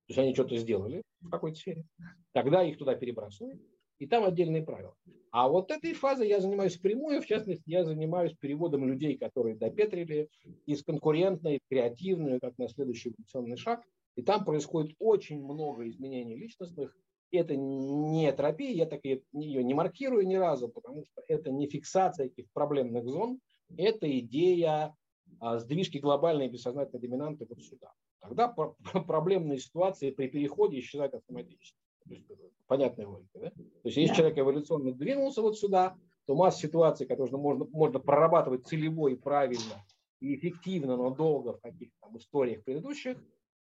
То 0.07 0.11
есть 0.11 0.19
они 0.19 0.35
что-то 0.35 0.57
сделали 0.57 1.03
в 1.21 1.31
какой-то 1.31 1.59
сфере. 1.59 1.85
Тогда 2.33 2.63
их 2.63 2.79
туда 2.79 2.95
перебрасывают. 2.95 3.61
И 3.99 4.07
там 4.07 4.25
отдельные 4.25 4.63
правила. 4.63 4.95
А 5.31 5.49
вот 5.49 5.71
этой 5.71 5.95
фазой 5.95 6.29
я 6.29 6.41
занимаюсь 6.41 6.77
прямую, 6.77 7.23
в 7.23 7.27
частности, 7.27 7.63
я 7.67 7.85
занимаюсь 7.85 8.35
переводом 8.39 8.87
людей, 8.87 9.17
которые 9.17 9.57
допетрили 9.57 10.29
из 10.67 10.83
конкурентной 10.83 11.61
креативную, 11.71 12.41
как 12.41 12.59
на 12.59 12.69
следующий 12.69 13.11
эволюционный 13.11 13.57
шаг. 13.57 13.83
И 14.17 14.23
там 14.23 14.45
происходит 14.45 14.95
очень 14.99 15.43
много 15.43 15.89
изменений 15.89 16.37
личностных. 16.37 16.97
Это 17.31 17.57
не 17.57 18.31
терапия, 18.33 18.71
я 18.73 18.87
так 18.87 19.01
ее 19.05 19.65
не 19.65 19.75
маркирую 19.75 20.27
ни 20.27 20.37
разу, 20.37 20.69
потому 20.69 21.05
что 21.05 21.23
это 21.27 21.51
не 21.51 21.67
фиксация 21.67 22.29
каких-то 22.29 22.51
проблемных 22.53 23.09
зон, 23.09 23.41
это 23.77 24.19
идея 24.21 24.95
а, 25.41 25.59
сдвижки 25.59 25.99
глобальной 25.99 26.49
бессознательной 26.49 27.01
доминанты 27.01 27.47
вот 27.49 27.61
сюда. 27.63 27.93
Тогда 28.29 28.49
проблемные 28.49 29.59
ситуации 29.59 30.11
при 30.11 30.29
переходе 30.29 30.79
исчезают 30.79 31.15
автоматически. 31.15 31.79
То 32.07 32.15
есть, 32.15 32.27
понятная 32.67 33.07
логика. 33.07 33.39
Да? 33.39 33.51
То 33.51 33.63
есть 33.85 33.97
если 33.97 34.09
да. 34.09 34.17
человек 34.17 34.39
эволюционно 34.39 34.93
двинулся 34.93 35.43
вот 35.43 35.59
сюда, 35.59 35.97
то 36.27 36.35
масса 36.35 36.61
ситуаций, 36.61 37.07
которые 37.07 37.37
можно, 37.37 37.67
можно 37.67 37.99
прорабатывать 37.99 38.67
целево 38.67 39.09
и 39.09 39.15
правильно, 39.15 39.85
и 40.21 40.35
эффективно, 40.35 40.97
но 40.97 41.11
долго 41.11 41.55
в 41.55 41.61
каких-то 41.61 41.95
там 42.01 42.17
историях 42.17 42.65
предыдущих, 42.65 43.19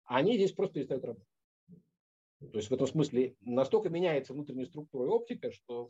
они 0.06 0.36
здесь 0.36 0.52
просто 0.52 0.76
перестают 0.76 1.06
работать. 1.06 1.28
То 2.40 2.58
есть 2.58 2.70
в 2.70 2.74
этом 2.74 2.88
смысле 2.88 3.36
настолько 3.42 3.90
меняется 3.90 4.34
внутренняя 4.34 4.66
структура 4.66 5.06
и 5.06 5.10
оптика, 5.10 5.52
что 5.52 5.90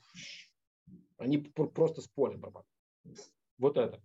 они 1.17 1.37
просто 1.37 2.01
с 2.01 2.07
поля 2.07 2.37
пропадают. 2.37 2.67
Вот 3.57 3.77
это. 3.77 4.01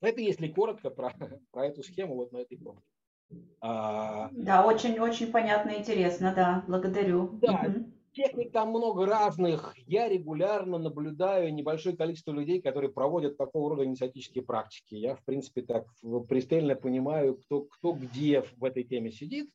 Это 0.00 0.20
если 0.20 0.48
коротко 0.48 0.90
про, 0.90 1.10
про 1.50 1.66
эту 1.66 1.82
схему 1.82 2.14
вот 2.14 2.32
на 2.32 2.38
этой 2.38 2.58
пробке. 2.58 2.86
А, 3.60 4.30
да, 4.32 4.64
очень-очень 4.64 5.32
понятно 5.32 5.70
и 5.70 5.78
интересно, 5.78 6.32
да, 6.34 6.64
благодарю. 6.68 7.30
Да, 7.40 7.64
угу. 7.66 7.92
техник 8.12 8.52
там 8.52 8.70
много 8.70 9.06
разных. 9.06 9.74
Я 9.86 10.08
регулярно 10.08 10.78
наблюдаю 10.78 11.52
небольшое 11.52 11.96
количество 11.96 12.32
людей, 12.32 12.60
которые 12.60 12.92
проводят 12.92 13.36
такого 13.36 13.70
рода 13.70 13.84
инициативные 13.84 14.44
практики. 14.44 14.94
Я, 14.94 15.16
в 15.16 15.24
принципе, 15.24 15.62
так 15.62 15.86
пристально 16.28 16.76
понимаю, 16.76 17.36
кто, 17.36 17.62
кто 17.62 17.92
где 17.92 18.42
в 18.42 18.64
этой 18.64 18.84
теме 18.84 19.10
сидит. 19.10 19.50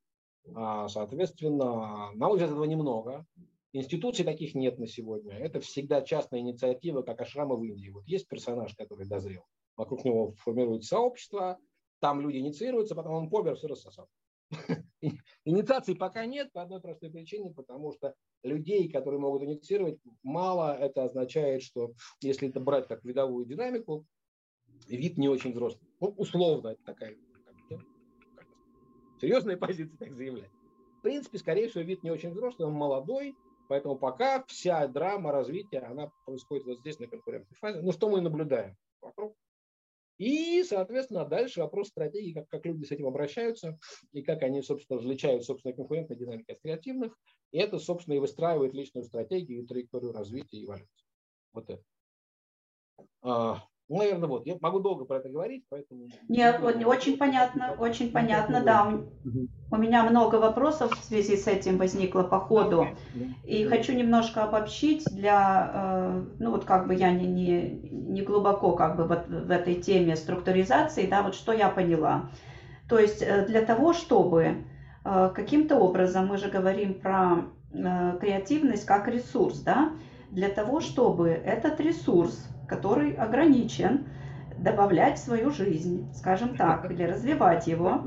А, 0.56 0.88
соответственно, 0.88 2.12
на 2.14 2.28
мой 2.28 2.34
взгляд, 2.34 2.52
этого 2.52 2.66
немного. 2.66 3.26
Институций 3.74 4.26
таких 4.26 4.54
нет 4.54 4.80
на 4.80 4.88
сегодня. 4.88 5.38
Это 5.38 5.62
всегда 5.62 6.02
частная 6.02 6.42
инициатива, 6.42 7.04
как 7.04 7.22
ашрама 7.22 7.56
в 7.56 7.64
Индии. 7.64 7.90
Вот 7.90 8.06
есть 8.06 8.28
персонаж, 8.28 8.76
который 8.76 9.08
дозрел. 9.08 9.44
Вокруг 9.78 10.04
него 10.04 10.34
формируется 10.40 10.90
сообщество, 10.90 11.58
там 12.02 12.20
люди 12.20 12.38
инициируются, 12.38 12.96
потом 12.96 13.14
он 13.14 13.30
помер, 13.30 13.56
все 13.56 13.68
рассосал. 13.68 14.10
Инициации 15.46 15.94
пока 15.94 16.26
нет 16.26 16.52
по 16.52 16.62
одной 16.62 16.82
простой 16.82 17.10
причине, 17.10 17.54
потому 17.54 17.94
что 17.94 18.14
людей, 18.44 18.90
которые 18.90 19.20
могут 19.20 19.44
инициировать, 19.44 20.00
мало. 20.24 20.76
Это 20.78 21.06
означает, 21.06 21.64
что 21.64 21.94
если 22.22 22.50
это 22.50 22.60
брать 22.60 22.88
как 22.88 23.06
видовую 23.06 23.46
динамику, 23.46 24.06
вид 24.88 25.18
не 25.18 25.30
очень 25.30 25.52
взрослый. 25.54 25.88
Ну, 26.02 26.08
условно, 26.18 26.70
это 26.70 26.84
такая 26.84 27.16
серьезная 29.22 29.56
позиция, 29.56 29.98
так 29.98 30.14
заявлять. 30.16 30.52
В 30.98 31.02
принципе, 31.04 31.38
скорее 31.38 31.68
всего, 31.68 31.84
вид 31.84 32.04
не 32.04 32.12
очень 32.12 32.32
взрослый, 32.32 32.68
он 32.68 32.74
молодой, 32.74 33.36
поэтому 33.70 33.96
пока 33.96 34.44
вся 34.48 34.88
драма 34.88 35.32
развития, 35.32 35.80
она 35.80 36.12
происходит 36.26 36.66
вот 36.66 36.80
здесь, 36.80 37.00
на 37.00 37.08
конкурентной 37.08 37.56
фазе. 37.58 37.82
Ну, 37.82 37.92
что 37.92 38.10
мы 38.10 38.22
наблюдаем 38.22 38.76
вокруг? 39.02 39.36
И, 40.22 40.64
соответственно, 40.64 41.26
дальше 41.26 41.62
вопрос 41.62 41.88
стратегии, 41.88 42.32
как, 42.32 42.48
как 42.48 42.64
люди 42.68 42.84
с 42.84 42.92
этим 42.92 43.08
обращаются 43.08 43.80
и 44.12 44.22
как 44.22 44.44
они, 44.44 44.62
собственно, 44.62 45.00
различают 45.00 45.44
собственную 45.44 45.76
конкурентную 45.76 46.20
динамику 46.20 46.52
от 46.52 46.62
креативных. 46.62 47.18
И 47.52 47.58
это, 47.58 47.80
собственно, 47.80 48.14
и 48.14 48.20
выстраивает 48.20 48.76
личную 48.76 49.04
стратегию 49.04 49.64
и 49.64 49.66
траекторию 49.66 50.12
развития 50.12 50.58
и 50.58 50.66
эволюции. 50.66 51.08
Вот 51.54 51.72
это. 51.72 51.84
Ну, 53.89 53.98
наверное, 53.98 54.30
вот. 54.30 54.46
Я 54.46 54.56
могу 54.62 54.80
долго 54.80 55.04
про 55.04 55.17
это 55.17 55.28
говорить, 55.28 55.65
поэтому... 55.70 56.08
Нет, 56.30 56.62
очень 56.63 57.17
понятно, 57.17 57.76
очень 57.78 58.12
понятно, 58.12 58.62
да. 58.63 59.00
У 59.70 59.78
меня 59.78 60.04
много 60.04 60.36
вопросов 60.36 60.98
в 60.98 61.04
связи 61.04 61.36
с 61.36 61.48
этим 61.48 61.78
возникло 61.78 62.24
по 62.24 62.39
ходу. 62.39 62.88
И 63.44 63.65
хочу 63.65 63.94
немножко 63.94 64.44
обобщить 64.44 65.04
для, 65.12 65.72
э, 65.74 66.26
ну 66.39 66.52
вот 66.52 66.65
как 66.65 66.88
бы 66.88 66.96
я 66.96 67.12
не, 67.12 67.28
не, 67.28 67.82
не 67.91 68.22
глубоко 68.22 68.74
как 68.74 68.96
бы 68.96 69.06
вот 69.06 69.28
в 69.28 69.52
этой 69.52 69.76
теме 69.76 70.15
структуризации, 70.15 71.08
да, 71.08 71.22
вот 71.22 71.36
что 71.36 71.52
я 71.52 71.70
поняла. 71.70 72.30
То 72.89 73.00
есть 73.00 73.22
э, 73.22 73.46
для 73.46 73.62
того, 73.62 73.94
чтобы 73.94 74.65
э, 75.04 75.32
каким-то 75.34 75.78
образом, 75.78 76.28
мы 76.28 76.38
же 76.38 76.50
говорим 76.50 76.94
про 76.94 77.46
креативность 77.72 78.86
как 78.86 79.08
ресурс, 79.08 79.60
да, 79.60 79.94
для 80.30 80.50
того, 80.50 80.82
чтобы 80.82 81.30
этот 81.30 81.80
ресурс 81.80 82.50
который 82.72 83.14
ограничен, 83.14 84.06
добавлять 84.58 85.18
в 85.20 85.24
свою 85.24 85.52
жизнь, 85.52 86.08
скажем 86.16 86.56
так, 86.56 86.90
или 86.90 87.04
развивать 87.04 87.68
его, 87.68 88.04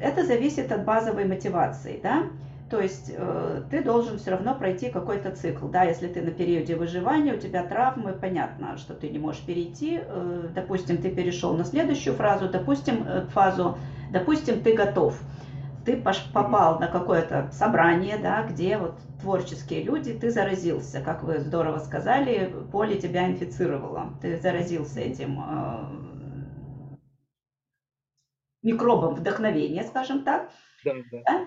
это 0.00 0.24
зависит 0.24 0.70
от 0.70 0.84
базовой 0.84 1.24
мотивации, 1.24 1.98
да? 2.02 2.26
То 2.70 2.80
есть 2.80 3.12
э, 3.14 3.62
ты 3.70 3.82
должен 3.82 4.18
все 4.18 4.30
равно 4.30 4.54
пройти 4.54 4.88
какой-то 4.88 5.32
цикл, 5.32 5.66
да, 5.66 5.82
если 5.82 6.08
ты 6.08 6.22
на 6.22 6.30
периоде 6.30 6.76
выживания, 6.76 7.34
у 7.34 7.38
тебя 7.38 7.62
травмы, 7.64 8.12
понятно, 8.12 8.78
что 8.78 8.94
ты 8.94 9.08
не 9.10 9.18
можешь 9.18 9.42
перейти, 9.42 10.00
э, 10.00 10.48
допустим, 10.54 10.98
ты 10.98 11.10
перешел 11.10 11.54
на 11.54 11.64
следующую 11.64 12.14
фразу, 12.14 12.48
допустим, 12.48 13.04
э, 13.06 13.26
фазу, 13.32 13.76
допустим, 14.10 14.60
ты 14.62 14.74
готов, 14.74 15.20
ты 15.84 15.96
попал 15.96 16.78
на 16.78 16.88
какое-то 16.88 17.50
собрание, 17.52 18.16
да, 18.16 18.42
где 18.44 18.78
вот 18.78 18.94
творческие 19.20 19.82
люди, 19.82 20.12
ты 20.12 20.30
заразился, 20.30 21.00
как 21.00 21.22
вы 21.22 21.38
здорово 21.40 21.78
сказали, 21.78 22.52
поле 22.72 22.98
тебя 22.98 23.26
инфицировало, 23.28 24.18
ты 24.20 24.38
заразился 24.40 25.00
этим 25.00 25.40
э, 25.40 26.96
микробом 28.62 29.14
вдохновения, 29.14 29.84
скажем 29.84 30.24
так. 30.24 30.50
Да, 30.84 30.92
да. 31.10 31.22
Да? 31.26 31.46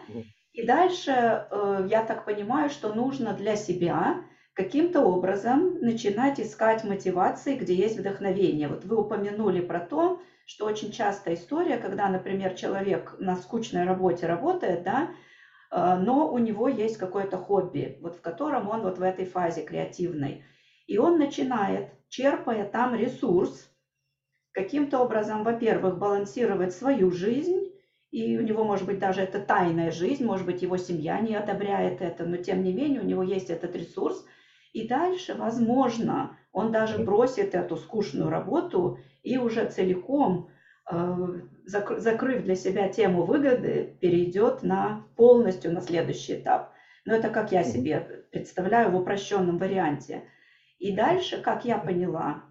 И 0.54 0.66
дальше, 0.66 1.12
э, 1.12 1.88
я 1.90 2.04
так 2.04 2.26
понимаю, 2.26 2.70
что 2.70 2.94
нужно 2.94 3.34
для 3.34 3.56
себя 3.56 4.24
каким-то 4.54 5.02
образом 5.02 5.80
начинать 5.82 6.40
искать 6.40 6.84
мотивации, 6.84 7.56
где 7.56 7.76
есть 7.76 8.00
вдохновение. 8.00 8.68
Вот 8.68 8.84
вы 8.86 9.00
упомянули 9.00 9.62
про 9.62 9.80
то, 9.80 10.20
что 10.48 10.66
очень 10.66 10.90
часто 10.92 11.34
история, 11.36 11.78
когда, 11.78 12.10
например, 12.10 12.54
человек 12.56 13.16
на 13.20 13.36
скучной 13.38 13.86
работе 13.86 14.28
работает, 14.28 14.84
да, 14.84 15.10
Э, 15.72 15.96
но 15.98 16.28
у 16.30 16.40
него 16.40 16.68
есть 16.70 16.98
какое-то 16.98 17.38
хобби, 17.38 17.96
вот 18.00 18.16
в 18.16 18.22
котором 18.22 18.68
он 18.70 18.82
вот 18.84 19.00
в 19.00 19.04
этой 19.04 19.26
фазе 19.26 19.64
креативной. 19.64 20.40
И 20.88 20.98
он 20.98 21.18
начинает, 21.18 21.86
черпая 22.10 22.66
там 22.66 22.96
ресурс, 22.96 23.70
каким-то 24.54 25.00
образом, 25.00 25.44
во-первых, 25.44 25.98
балансировать 25.98 26.74
свою 26.74 27.12
жизнь, 27.12 27.64
и 28.12 28.38
у 28.38 28.42
него, 28.42 28.64
может 28.64 28.86
быть, 28.86 29.00
даже 29.00 29.22
это 29.22 29.40
тайная 29.40 29.92
жизнь, 29.92 30.26
может 30.26 30.46
быть, 30.46 30.62
его 30.62 30.78
семья 30.78 31.20
не 31.20 31.36
одобряет 31.36 32.02
это, 32.02 32.26
но 32.26 32.38
тем 32.38 32.64
не 32.64 32.74
менее 32.74 33.02
у 33.02 33.06
него 33.06 33.24
есть 33.24 33.50
этот 33.50 33.76
ресурс. 33.76 34.26
И 34.74 34.88
дальше, 34.88 35.34
возможно, 35.34 36.38
он 36.52 36.72
даже 36.72 37.00
бросит 37.00 37.56
эту 37.56 37.78
скучную 37.78 38.30
работу 38.30 39.00
и 39.24 39.38
уже 39.38 39.70
целиком 39.70 40.50
Э, 40.90 41.42
закрыв 41.66 42.44
для 42.44 42.56
себя 42.56 42.88
тему 42.88 43.26
выгоды, 43.26 43.98
перейдет 44.00 44.64
на 44.64 45.06
полностью 45.18 45.74
на 45.74 45.82
следующий 45.82 46.36
этап. 46.36 46.72
Но 47.04 47.14
это 47.14 47.30
как 47.30 47.52
я 47.52 47.64
себе 47.64 48.26
представляю 48.32 48.92
в 48.92 48.96
упрощенном 48.96 49.58
варианте. 49.58 50.24
И 50.80 50.96
дальше, 50.96 51.42
как 51.42 51.66
я 51.66 51.78
поняла, 51.78 52.44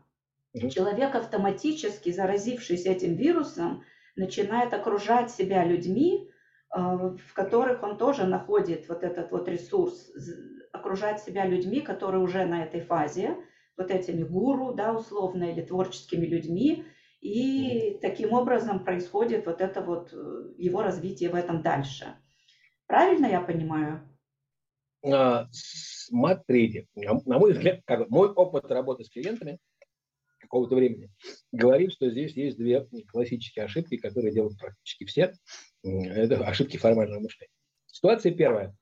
человек 0.71 1.15
автоматически, 1.15 2.13
заразившись 2.13 2.85
этим 2.85 3.15
вирусом, 3.15 3.83
начинает 4.17 4.75
окружать 4.75 5.31
себя 5.31 5.65
людьми, 5.65 6.29
э, 6.29 6.79
в 6.79 7.33
которых 7.33 7.83
он 7.83 7.97
тоже 7.97 8.27
находит 8.27 8.87
вот 8.89 9.03
этот 9.03 9.31
вот 9.31 9.49
ресурс, 9.49 10.13
окружать 10.77 11.21
себя 11.21 11.47
людьми, 11.47 11.81
которые 11.81 12.23
уже 12.23 12.45
на 12.47 12.65
этой 12.65 12.81
фазе, 12.81 13.37
вот 13.77 13.91
этими 13.91 14.23
гуру, 14.23 14.73
да, 14.73 14.95
условно, 14.95 15.45
или 15.45 15.63
творческими 15.63 16.27
людьми, 16.27 16.85
и 17.21 17.99
таким 18.01 18.33
образом 18.33 18.85
происходит 18.85 19.47
вот 19.47 19.61
это 19.61 19.83
вот 19.83 20.13
э, 20.13 20.55
его 20.59 20.83
развитие 20.83 21.31
в 21.31 21.35
этом 21.35 21.63
дальше. 21.63 22.17
Правильно 22.87 23.27
я 23.27 23.41
понимаю? 23.41 24.09
А, 25.05 25.49
смотрите, 25.51 26.87
на 26.95 27.39
мой 27.39 27.53
взгляд, 27.53 27.81
как, 27.85 28.09
мой 28.11 28.29
опыт 28.29 28.71
работы 28.71 29.05
с 29.05 29.11
клиентами 29.11 29.59
какого-то 30.41 30.77
времени 30.77 31.11
говорит, 31.53 31.93
что 31.93 32.09
здесь 32.09 32.33
есть 32.37 32.57
две 32.57 32.87
классические 33.09 33.65
ошибки, 33.65 33.97
которые 33.97 34.33
делают 34.33 34.59
практически 34.59 35.05
все. 35.05 35.33
Это 35.83 36.47
ошибки 36.47 36.77
формального 36.77 37.21
мышления. 37.21 37.51
Ситуация 37.87 38.33
первая. 38.33 38.77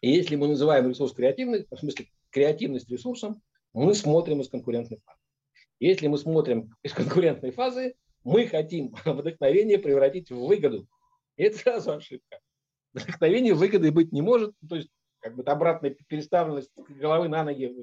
Если 0.00 0.36
мы 0.36 0.48
называем 0.48 0.88
ресурс 0.88 1.12
креативный, 1.12 1.66
в 1.70 1.76
смысле 1.76 2.06
креативность 2.30 2.88
ресурсом, 2.88 3.42
мы 3.72 3.94
смотрим 3.94 4.40
из 4.40 4.48
конкурентных 4.48 5.00
факторов. 5.00 5.20
Если 5.80 6.06
мы 6.06 6.18
смотрим 6.18 6.74
из 6.82 6.92
конкурентной 6.92 7.50
фазы, 7.50 7.94
мы 8.24 8.46
хотим 8.46 8.94
вдохновение 9.04 9.78
превратить 9.78 10.30
в 10.30 10.36
выгоду. 10.36 10.86
И 11.36 11.44
это 11.44 11.58
сразу 11.58 11.92
ошибка. 11.92 12.40
Вдохновение 12.92 13.54
выгодой 13.54 13.90
быть 13.90 14.12
не 14.12 14.22
может. 14.22 14.54
То 14.68 14.76
есть 14.76 14.88
как 15.20 15.34
бы 15.34 15.42
обратная 15.44 15.96
переставленность 16.08 16.70
головы 16.76 17.28
на 17.28 17.44
ноги, 17.44 17.74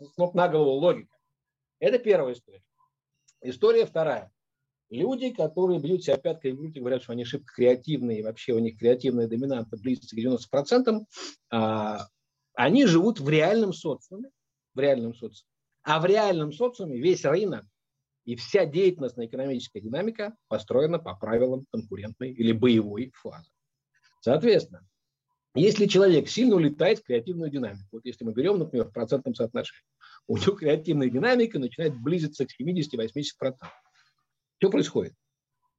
с 0.00 0.16
ног 0.16 0.34
на 0.34 0.48
голову 0.48 0.78
логика. 0.78 1.14
Это 1.80 1.98
первая 1.98 2.34
история. 2.34 2.62
История 3.40 3.86
вторая. 3.86 4.32
Люди, 4.90 5.30
которые 5.30 5.80
бьют 5.80 6.02
себя 6.02 6.16
пяткой 6.16 6.52
в 6.52 6.56
грудь 6.56 6.76
и 6.76 6.80
говорят, 6.80 7.02
что 7.02 7.12
они 7.12 7.24
шибко 7.24 7.52
креативные, 7.54 8.22
вообще 8.22 8.54
у 8.54 8.58
них 8.58 8.78
креативная 8.78 9.26
доминанта 9.26 9.76
близится 9.76 10.16
к 10.16 10.18
90%, 10.18 11.04
а, 11.50 12.06
они 12.54 12.86
живут 12.86 13.20
в 13.20 13.28
реальном 13.28 13.74
социуме, 13.74 14.30
в 14.74 14.80
реальном 14.80 15.14
социуме, 15.14 15.48
а 15.82 16.00
в 16.00 16.06
реальном 16.06 16.52
социуме 16.52 16.98
весь 16.98 17.24
рынок 17.24 17.66
и 18.24 18.34
вся 18.36 18.64
деятельностная 18.64 19.26
экономическая 19.26 19.80
динамика 19.80 20.34
построена 20.48 20.98
по 20.98 21.14
правилам 21.14 21.66
конкурентной 21.70 22.32
или 22.32 22.52
боевой 22.52 23.12
фазы. 23.14 23.50
Соответственно, 24.20 24.86
если 25.54 25.86
человек 25.86 26.28
сильно 26.28 26.56
улетает 26.56 27.00
в 27.00 27.04
креативную 27.04 27.50
динамику, 27.50 27.88
вот 27.92 28.04
если 28.04 28.24
мы 28.24 28.32
берем, 28.32 28.58
например, 28.58 28.86
в 28.88 28.92
процентном 28.92 29.34
соотношении, 29.34 29.82
у 30.26 30.36
него 30.36 30.52
креативная 30.52 31.10
динамика 31.10 31.58
начинает 31.58 31.98
близиться 32.00 32.46
к 32.46 32.50
70-80%. 32.60 33.54
Что 34.58 34.70
происходит? 34.70 35.14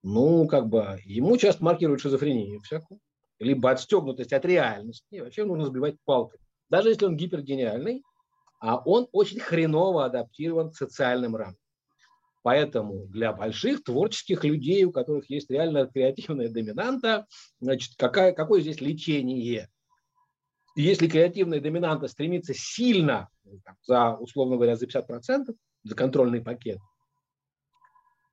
Ну, 0.03 0.47
как 0.47 0.67
бы, 0.67 0.99
ему 1.03 1.37
часто 1.37 1.63
маркируют 1.63 2.01
шизофрению 2.01 2.61
всякую, 2.61 2.99
либо 3.39 3.71
отстегнутость 3.71 4.31
от 4.31 4.45
реальности, 4.45 5.05
и 5.11 5.19
вообще 5.21 5.43
нужно 5.43 5.65
сбивать 5.65 5.95
палкой. 6.05 6.39
Даже 6.69 6.89
если 6.89 7.05
он 7.05 7.17
гипергениальный, 7.17 8.03
а 8.61 8.77
он 8.77 9.07
очень 9.11 9.39
хреново 9.39 10.05
адаптирован 10.05 10.71
к 10.71 10.75
социальным 10.75 11.35
рамкам. 11.35 11.57
Поэтому 12.41 13.05
для 13.07 13.33
больших 13.33 13.83
творческих 13.83 14.45
людей, 14.45 14.85
у 14.85 14.91
которых 14.91 15.29
есть 15.29 15.49
реально 15.49 15.87
креативная 15.87 16.49
доминанта, 16.49 17.25
значит, 17.59 17.95
какая, 17.97 18.31
какое 18.31 18.61
здесь 18.61 18.79
лечение? 18.79 19.69
Если 20.75 21.09
креативная 21.09 21.59
доминанта 21.59 22.07
стремится 22.07 22.53
сильно, 22.55 23.27
за, 23.85 24.15
условно 24.15 24.55
говоря, 24.55 24.77
за 24.77 24.85
50%, 24.85 25.53
за 25.83 25.95
контрольный 25.95 26.41
пакет, 26.41 26.79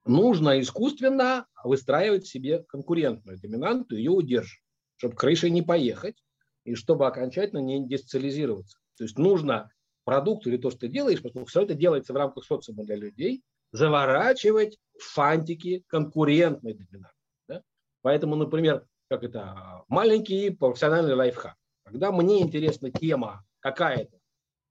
нужно 0.06 0.60
искусственно 0.60 1.46
выстраивать 1.64 2.26
себе 2.26 2.62
конкурентную 2.68 3.38
доминанту, 3.38 3.96
ее 3.96 4.10
удерживать, 4.10 4.62
чтобы 4.96 5.16
крышей 5.16 5.50
не 5.50 5.62
поехать 5.62 6.16
и 6.64 6.74
чтобы 6.74 7.06
окончательно 7.06 7.60
не 7.60 7.78
индустриализироваться. 7.78 8.78
То 8.96 9.04
есть 9.04 9.18
нужно 9.18 9.70
продукт 10.04 10.46
или 10.46 10.56
то, 10.56 10.70
что 10.70 10.80
ты 10.80 10.88
делаешь, 10.88 11.18
что 11.18 11.44
все 11.44 11.62
это 11.62 11.74
делается 11.74 12.12
в 12.12 12.16
рамках 12.16 12.44
социума 12.44 12.84
для 12.84 12.96
людей, 12.96 13.42
заворачивать 13.72 14.78
фантики 14.98 15.84
конкурентной 15.88 16.74
доминанты. 16.74 17.16
Да? 17.48 17.62
Поэтому, 18.02 18.36
например, 18.36 18.86
как 19.08 19.24
это, 19.24 19.84
маленький 19.88 20.50
профессиональный 20.50 21.14
лайфхак. 21.14 21.54
Когда 21.84 22.10
мне 22.10 22.42
интересна 22.42 22.90
тема 22.90 23.44
какая-то, 23.60 24.18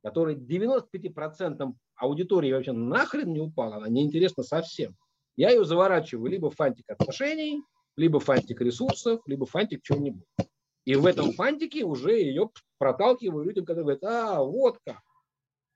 которая 0.03 0.35
95% 0.35 1.73
аудитории 1.95 2.51
вообще 2.51 2.71
нахрен 2.73 3.31
не 3.31 3.39
упала, 3.39 3.77
она 3.77 3.87
неинтересна 3.87 4.43
совсем, 4.43 4.95
я 5.35 5.51
ее 5.51 5.65
заворачиваю 5.65 6.29
либо 6.29 6.49
в 6.49 6.55
фантик 6.55 6.89
отношений, 6.89 7.61
либо 7.95 8.19
в 8.19 8.23
фантик 8.25 8.61
ресурсов, 8.61 9.21
либо 9.25 9.45
в 9.45 9.51
фантик 9.51 9.81
чего-нибудь. 9.83 10.25
И 10.85 10.95
в 10.95 11.05
этом 11.05 11.31
фантике 11.33 11.83
уже 11.83 12.19
ее 12.19 12.49
проталкиваю 12.77 13.45
людям, 13.45 13.65
которые 13.65 13.97
говорят, 13.97 14.03
а, 14.03 14.43
вот 14.43 14.79
как. 14.85 15.01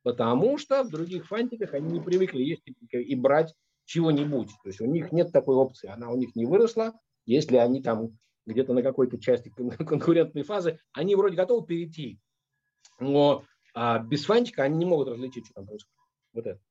Потому 0.04 0.58
что 0.58 0.84
в 0.84 0.89
других 0.89 1.28
фантиках 1.28 1.74
они 1.74 1.91
не 1.91 2.00
привыкли 2.00 2.43
есть 2.43 2.63
и 2.91 3.15
брать 3.15 3.54
чего-нибудь. 3.86 4.50
То 4.63 4.69
есть 4.69 4.82
у 4.82 4.86
них 4.86 5.12
нет 5.12 5.32
такой 5.32 5.56
опции, 5.56 5.89
она 5.89 6.10
у 6.10 6.15
них 6.15 6.36
не 6.36 6.45
выросла. 6.45 6.93
Если 7.26 7.58
они 7.58 7.82
там 7.82 8.17
где-то 8.45 8.74
на 8.74 8.84
какой-то 8.84 9.19
части 9.19 9.50
конкурентной 9.78 10.43
фазы, 10.43 10.80
они 10.93 11.15
вроде 11.15 11.36
готовы 11.36 11.65
перейти, 11.65 12.19
но 13.00 13.43
а 13.74 14.00
без 14.00 14.26
фантика 14.26 14.63
они 14.63 14.78
не 14.78 14.86
могут 14.86 15.10
различить, 15.10 15.45
что 15.45 15.56
там 15.56 15.67
происходит. 15.67 16.00
Вот 16.34 16.48
это. 16.48 16.62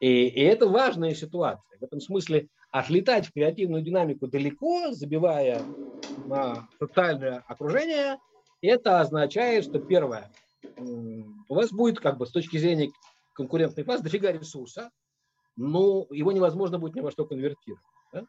И, 0.00 0.28
и 0.28 0.40
это 0.40 0.66
важная 0.66 1.14
ситуация. 1.14 1.78
В 1.78 1.82
этом 1.82 2.00
смысле 2.00 2.48
отлетать 2.70 3.26
в 3.26 3.32
креативную 3.32 3.82
динамику 3.82 4.26
далеко, 4.26 4.92
забивая 4.92 5.62
на 6.26 6.68
социальное 6.78 7.44
окружение, 7.46 8.18
это 8.60 9.00
означает, 9.00 9.64
что 9.64 9.78
первое, 9.78 10.30
у 10.78 11.54
вас 11.54 11.70
будет 11.72 12.00
как 12.00 12.18
бы 12.18 12.26
с 12.26 12.30
точки 12.30 12.56
зрения 12.56 12.90
конкурентной 13.34 13.84
фазы 13.84 14.02
дофига 14.02 14.32
ресурса, 14.32 14.90
но 15.56 16.06
его 16.10 16.32
невозможно 16.32 16.78
будет 16.78 16.94
ни 16.94 17.00
во 17.00 17.10
что 17.10 17.24
конвертировать. 17.24 17.82
Да? 18.12 18.24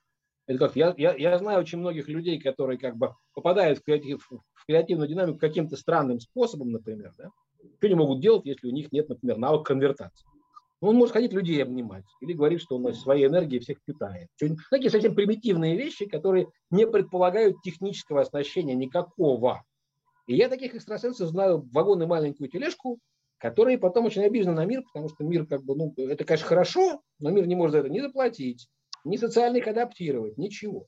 Это 0.48 0.60
как 0.60 0.76
я, 0.76 0.94
я, 0.98 1.16
я 1.16 1.38
знаю 1.38 1.60
очень 1.60 1.80
многих 1.80 2.08
людей, 2.08 2.40
которые 2.40 2.78
как 2.78 2.96
бы 2.96 3.14
попадают 3.34 3.80
в, 3.80 3.84
креатив, 3.84 4.28
в 4.30 4.66
креативную 4.66 5.08
динамику 5.08 5.40
каким-то 5.40 5.76
странным 5.76 6.20
способом, 6.20 6.72
например, 6.72 7.14
да? 7.18 7.30
что 7.78 7.88
они 7.88 7.96
могут 7.96 8.22
делать, 8.22 8.46
если 8.46 8.68
у 8.68 8.72
них 8.72 8.92
нет, 8.92 9.10
например, 9.10 9.38
навыка 9.38 9.74
конвертации. 9.74 10.26
Он 10.82 10.96
может 10.96 11.14
ходить 11.14 11.34
людей 11.34 11.62
обнимать 11.62 12.06
или 12.22 12.34
говорить, 12.34 12.62
что 12.62 12.78
он 12.78 12.94
своей 12.94 13.28
энергией 13.28 13.60
всех 13.60 13.84
питает. 13.84 14.30
Такие 14.72 14.90
совсем 14.90 15.14
примитивные 15.14 15.76
вещи, 15.76 16.06
которые 16.06 16.48
не 16.72 16.88
предполагают 16.88 17.62
технического 17.62 18.22
оснащения 18.22 18.76
никакого. 18.76 19.64
И 20.28 20.36
я 20.36 20.48
таких 20.48 20.76
экстрасенсов 20.76 21.30
знаю 21.30 21.68
вагон 21.74 22.04
и 22.04 22.06
маленькую 22.06 22.50
тележку, 22.50 23.00
которые 23.40 23.78
потом 23.78 24.06
очень 24.06 24.24
обижены 24.24 24.54
на 24.54 24.66
мир, 24.66 24.84
потому 24.84 25.10
что 25.10 25.24
мир 25.24 25.46
как 25.46 25.64
бы, 25.64 25.76
ну, 25.76 25.94
это, 25.98 26.24
конечно, 26.24 26.48
хорошо, 26.48 27.02
но 27.20 27.30
мир 27.30 27.48
не 27.48 27.56
может 27.56 27.74
за 27.74 27.80
это 27.80 27.90
ни 27.90 28.00
заплатить, 28.00 28.68
ни 29.04 29.18
социально 29.18 29.60
адаптировать, 29.60 30.38
ничего. 30.38 30.88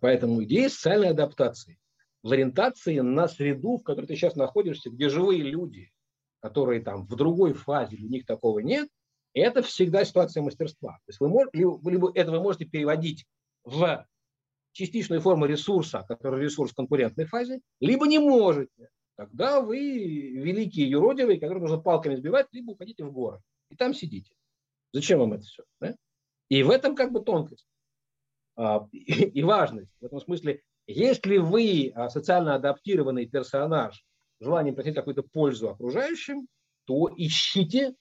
Поэтому 0.00 0.44
идея 0.44 0.68
социальной 0.68 1.08
адаптации 1.08 1.78
в 2.22 2.30
ориентации 2.30 3.00
на 3.00 3.28
среду, 3.28 3.78
в 3.78 3.82
которой 3.82 4.06
ты 4.06 4.14
сейчас 4.14 4.36
находишься, 4.36 4.90
где 4.90 5.08
живые 5.08 5.42
люди, 5.42 5.90
которые 6.40 6.80
там 6.82 7.06
в 7.06 7.16
другой 7.16 7.54
фазе, 7.54 7.96
у 7.96 8.08
них 8.08 8.26
такого 8.26 8.60
нет, 8.60 8.88
это 9.34 9.62
всегда 9.62 10.04
ситуация 10.04 10.42
мастерства. 10.42 10.92
То 10.92 11.08
есть 11.08 11.20
вы 11.20 11.28
можете, 11.28 11.58
либо 11.58 12.12
это 12.14 12.30
вы 12.30 12.40
можете 12.40 12.64
переводить 12.64 13.26
в 13.64 14.06
частичную 14.72 15.20
форму 15.20 15.46
ресурса, 15.46 16.04
который 16.08 16.44
ресурс 16.44 16.72
в 16.72 16.76
конкурентной 16.76 17.26
фазе, 17.26 17.60
либо 17.80 18.06
не 18.06 18.18
можете. 18.18 18.90
Тогда 19.16 19.60
вы 19.60 19.78
великие 19.78 20.88
юродивые, 20.88 21.38
которые 21.38 21.60
нужно 21.60 21.78
палками 21.78 22.16
сбивать, 22.16 22.46
либо 22.52 22.70
уходите 22.70 23.04
в 23.04 23.12
горы. 23.12 23.40
И 23.68 23.76
там 23.76 23.94
сидите. 23.94 24.32
Зачем 24.92 25.18
вам 25.18 25.34
это 25.34 25.44
все? 25.44 25.62
Да? 25.80 25.94
И 26.48 26.62
в 26.62 26.70
этом 26.70 26.96
как 26.96 27.12
бы 27.12 27.20
тонкость 27.20 27.66
а, 28.56 28.88
и 28.92 29.42
важность. 29.42 29.92
В 30.00 30.04
этом 30.04 30.20
смысле, 30.20 30.62
если 30.86 31.36
вы 31.36 31.92
а, 31.94 32.08
социально 32.08 32.54
адаптированный 32.54 33.26
персонаж, 33.26 34.02
желанием 34.40 34.74
приносить 34.74 34.96
какую-то 34.96 35.22
пользу 35.22 35.68
окружающим, 35.68 36.48
то 36.86 37.10
ищите 37.14 37.94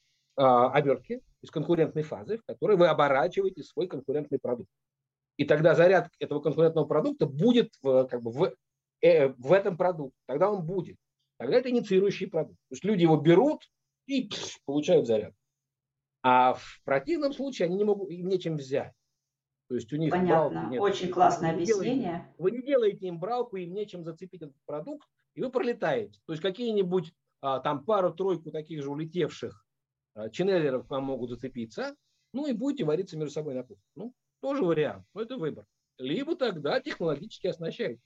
обертки 0.45 1.21
из 1.41 1.51
конкурентной 1.51 2.03
фазы, 2.03 2.37
в 2.37 2.45
которой 2.45 2.77
вы 2.77 2.87
оборачиваете 2.87 3.63
свой 3.63 3.87
конкурентный 3.87 4.39
продукт. 4.39 4.69
И 5.37 5.45
тогда 5.45 5.73
заряд 5.73 6.09
этого 6.19 6.41
конкурентного 6.41 6.85
продукта 6.85 7.25
будет 7.25 7.73
в, 7.81 8.05
как 8.07 8.21
бы 8.21 8.31
в, 8.31 8.53
э, 9.01 9.29
в 9.29 9.53
этом 9.53 9.77
продукте. 9.77 10.17
Тогда 10.25 10.49
он 10.49 10.65
будет. 10.65 10.97
Тогда 11.37 11.57
это 11.57 11.69
инициирующий 11.69 12.27
продукт. 12.27 12.57
То 12.69 12.73
есть 12.73 12.83
люди 12.83 13.03
его 13.03 13.15
берут 13.15 13.63
и 14.05 14.27
пш, 14.27 14.59
получают 14.65 15.07
заряд. 15.07 15.33
А 16.21 16.55
в 16.55 16.81
противном 16.83 17.31
случае 17.31 17.67
они 17.67 17.77
не 17.77 17.85
могут, 17.85 18.09
им 18.09 18.27
нечем 18.27 18.57
взять. 18.57 18.93
То 19.69 19.75
есть 19.75 19.93
у 19.93 19.95
них 19.95 20.11
Понятно. 20.11 20.67
Нет. 20.69 20.81
Очень 20.81 21.09
классное 21.09 21.51
вы 21.51 21.61
объяснение. 21.61 22.01
Делаете, 22.01 22.35
вы 22.37 22.51
не 22.51 22.61
делаете 22.61 23.07
им 23.07 23.19
бралку, 23.19 23.55
им 23.55 23.73
нечем 23.73 24.03
зацепить 24.03 24.41
этот 24.41 24.57
продукт, 24.65 25.07
и 25.35 25.41
вы 25.41 25.49
пролетаете. 25.49 26.19
То 26.25 26.33
есть 26.33 26.41
какие-нибудь 26.41 27.13
а, 27.39 27.59
там 27.59 27.85
пару-тройку 27.85 28.51
таких 28.51 28.83
же 28.83 28.89
улетевших 28.89 29.65
ченнелеров 30.31 30.87
к 30.87 30.89
вам 30.89 31.05
могут 31.05 31.29
зацепиться, 31.29 31.95
ну 32.33 32.47
и 32.47 32.53
будете 32.53 32.83
вариться 32.83 33.17
между 33.17 33.33
собой 33.33 33.53
на 33.53 33.63
кухне. 33.63 33.83
Ну, 33.95 34.13
тоже 34.41 34.63
вариант, 34.63 35.05
но 35.13 35.21
это 35.21 35.37
выбор. 35.37 35.65
Либо 35.97 36.35
тогда 36.35 36.79
технологически 36.79 37.47
оснащайте. 37.47 38.01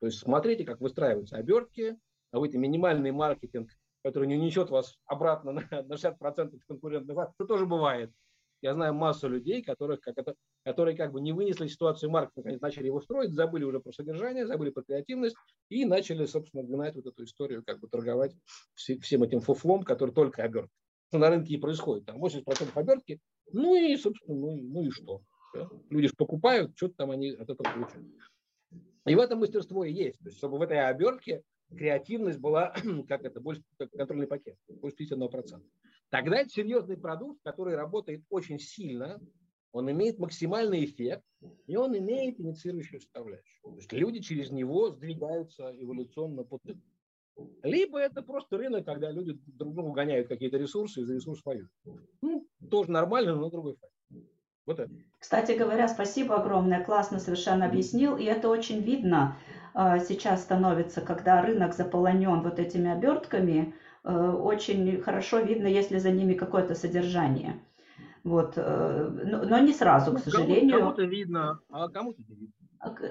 То 0.00 0.06
есть 0.06 0.18
смотрите, 0.18 0.64
как 0.64 0.80
выстраиваются 0.80 1.36
обертки, 1.36 1.98
вы 2.32 2.48
минимальный 2.48 3.10
маркетинг, 3.10 3.70
который 4.02 4.28
не 4.28 4.36
унесет 4.36 4.70
вас 4.70 4.98
обратно 5.04 5.52
на, 5.52 5.62
на 5.82 5.94
60% 5.94 6.58
конкурентных 6.66 7.14
факторов, 7.14 7.34
это 7.38 7.46
тоже 7.46 7.66
бывает. 7.66 8.10
Я 8.62 8.74
знаю 8.74 8.92
массу 8.94 9.28
людей, 9.28 9.62
которых, 9.62 10.00
как 10.00 10.18
это, 10.18 10.34
которые 10.64 10.94
как 10.94 11.12
бы 11.12 11.20
не 11.20 11.32
вынесли 11.32 11.66
ситуацию 11.66 12.10
маркетинга, 12.10 12.50
они 12.50 12.58
начали 12.60 12.86
его 12.86 13.00
строить, 13.00 13.32
забыли 13.32 13.64
уже 13.64 13.80
про 13.80 13.92
содержание, 13.92 14.46
забыли 14.46 14.70
про 14.70 14.82
креативность 14.82 15.36
и 15.70 15.86
начали, 15.86 16.26
собственно, 16.26 16.62
гнать 16.62 16.94
вот 16.94 17.06
эту 17.06 17.24
историю, 17.24 17.64
как 17.64 17.80
бы 17.80 17.88
торговать 17.88 18.34
всем 18.74 19.22
этим 19.22 19.40
фуфлом, 19.40 19.82
который 19.82 20.14
только 20.14 20.42
обертка 20.42 20.72
что 21.10 21.18
на 21.18 21.28
рынке 21.28 21.54
и 21.54 21.58
происходит. 21.58 22.06
Там 22.06 22.22
80% 22.22 22.70
обертки, 22.74 23.20
ну 23.52 23.74
и, 23.74 23.96
собственно, 23.96 24.38
ну, 24.38 24.56
ну 24.56 24.84
и 24.84 24.90
что? 24.90 25.22
Да? 25.52 25.68
Люди 25.90 26.06
же 26.06 26.14
покупают, 26.16 26.72
что-то 26.76 26.94
там 26.98 27.10
они 27.10 27.30
от 27.30 27.50
этого 27.50 27.64
получают. 27.64 28.06
И 29.06 29.14
в 29.14 29.18
этом 29.18 29.40
мастерство 29.40 29.84
и 29.84 29.92
есть. 29.92 30.18
То 30.20 30.26
есть, 30.26 30.38
чтобы 30.38 30.58
в 30.58 30.62
этой 30.62 30.88
обертке 30.88 31.42
креативность 31.76 32.38
была, 32.38 32.72
как 33.08 33.24
это, 33.24 33.40
больше 33.40 33.62
как 33.76 33.90
контрольный 33.90 34.28
пакет, 34.28 34.56
больше 34.68 34.96
51%. 35.02 35.60
Тогда 36.10 36.38
это 36.38 36.50
серьезный 36.50 36.96
продукт, 36.96 37.40
который 37.42 37.74
работает 37.74 38.22
очень 38.30 38.60
сильно, 38.60 39.20
он 39.72 39.90
имеет 39.90 40.18
максимальный 40.18 40.84
эффект, 40.84 41.24
и 41.66 41.76
он 41.76 41.96
имеет 41.96 42.40
инициирующую 42.40 43.00
составляющую. 43.00 43.62
То 43.62 43.76
есть 43.76 43.92
люди 43.92 44.20
через 44.20 44.50
него 44.50 44.90
сдвигаются 44.90 45.72
эволюционно 45.76 46.44
по 46.44 46.58
тыку. 46.58 46.80
Либо 47.62 47.98
это 47.98 48.22
просто 48.22 48.58
рынок, 48.58 48.84
когда 48.84 49.10
люди 49.10 49.38
друг 49.46 49.74
другу 49.74 49.92
гоняют 49.92 50.28
какие-то 50.28 50.56
ресурсы 50.56 51.00
и 51.00 51.04
за 51.04 51.14
ресурс 51.14 51.40
воюют. 51.44 51.70
Ну, 52.22 52.46
тоже 52.70 52.90
нормально, 52.90 53.34
но 53.34 53.50
другой 53.50 53.76
факт. 53.76 53.92
Вот 54.66 54.78
это. 54.78 54.92
Кстати 55.18 55.52
говоря, 55.52 55.88
спасибо 55.88 56.36
огромное, 56.36 56.84
классно 56.84 57.18
совершенно 57.18 57.66
объяснил, 57.66 58.16
и 58.16 58.24
это 58.24 58.48
очень 58.48 58.80
видно 58.80 59.36
а, 59.74 59.98
сейчас 59.98 60.42
становится, 60.42 61.00
когда 61.00 61.42
рынок 61.42 61.74
заполонен 61.74 62.42
вот 62.42 62.58
этими 62.58 62.90
обертками, 62.90 63.74
э, 64.04 64.30
очень 64.30 65.00
хорошо 65.00 65.40
видно, 65.40 65.66
если 65.66 65.98
за 65.98 66.10
ними 66.10 66.34
какое-то 66.34 66.74
содержание. 66.74 67.60
Вот, 68.22 68.54
э, 68.56 69.08
но 69.48 69.58
не 69.58 69.72
сразу, 69.72 70.12
к 70.12 70.14
ну, 70.14 70.20
сожалению. 70.20 70.78
Кому-то 70.78 71.02
видно, 71.04 71.60
а 71.70 71.88
кому-то 71.88 72.22
не 72.28 72.34
видно 72.34 72.59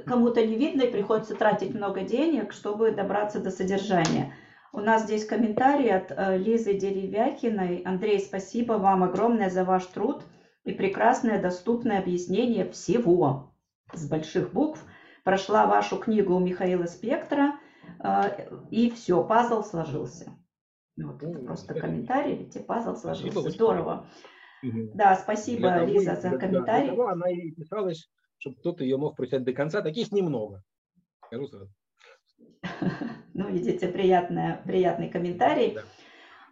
кому-то 0.06 0.46
не 0.46 0.56
видно 0.56 0.84
и 0.84 0.92
приходится 0.92 1.36
тратить 1.36 1.74
много 1.74 2.02
денег, 2.02 2.54
чтобы 2.54 2.92
добраться 2.92 3.40
до 3.40 3.52
содержания. 3.52 4.34
У 4.72 4.80
нас 4.80 5.04
здесь 5.04 5.26
комментарий 5.26 5.92
от 5.92 6.12
э, 6.12 6.38
Лизы 6.38 6.74
Деревякиной. 6.74 7.82
Андрей, 7.86 8.20
спасибо 8.20 8.74
вам 8.74 9.04
огромное 9.04 9.50
за 9.50 9.64
ваш 9.64 9.86
труд 9.88 10.24
и 10.64 10.74
прекрасное 10.74 11.42
доступное 11.42 12.00
объяснение 12.00 12.70
всего 12.70 13.54
с 13.94 14.08
больших 14.08 14.54
букв. 14.54 14.84
Прошла 15.24 15.66
вашу 15.66 15.98
книгу 15.98 16.36
у 16.36 16.40
Михаила 16.40 16.86
Спектра, 16.86 17.60
э, 18.00 18.50
и 18.70 18.92
все, 18.92 19.24
пазл 19.24 19.64
сложился. 19.64 20.32
Вот 20.98 21.24
это 21.24 21.40
просто 21.40 21.74
комментарий, 21.74 22.36
видите, 22.36 22.60
пазл 22.60 22.96
сложился. 22.96 23.50
Здорово. 23.50 24.08
Да, 24.94 25.16
спасибо, 25.16 25.84
Лиза, 25.86 26.16
за 26.16 26.38
комментарий. 26.38 26.92
Она 26.92 27.30
и 27.30 27.52
писалась, 27.52 28.10
чтобы 28.40 28.56
кто-то 28.58 28.84
ее 28.84 28.98
мог 28.98 29.16
прочитать 29.16 29.44
до 29.44 29.54
конца. 29.54 29.82
Таких 29.82 30.12
немного. 30.12 30.64
Скажу 31.26 31.48
сразу. 31.48 31.70
Ну, 33.36 33.50
видите, 33.50 33.88
приятная, 33.88 34.62
приятный 34.66 35.10
комментарий. 35.10 35.76
Да. 35.76 35.84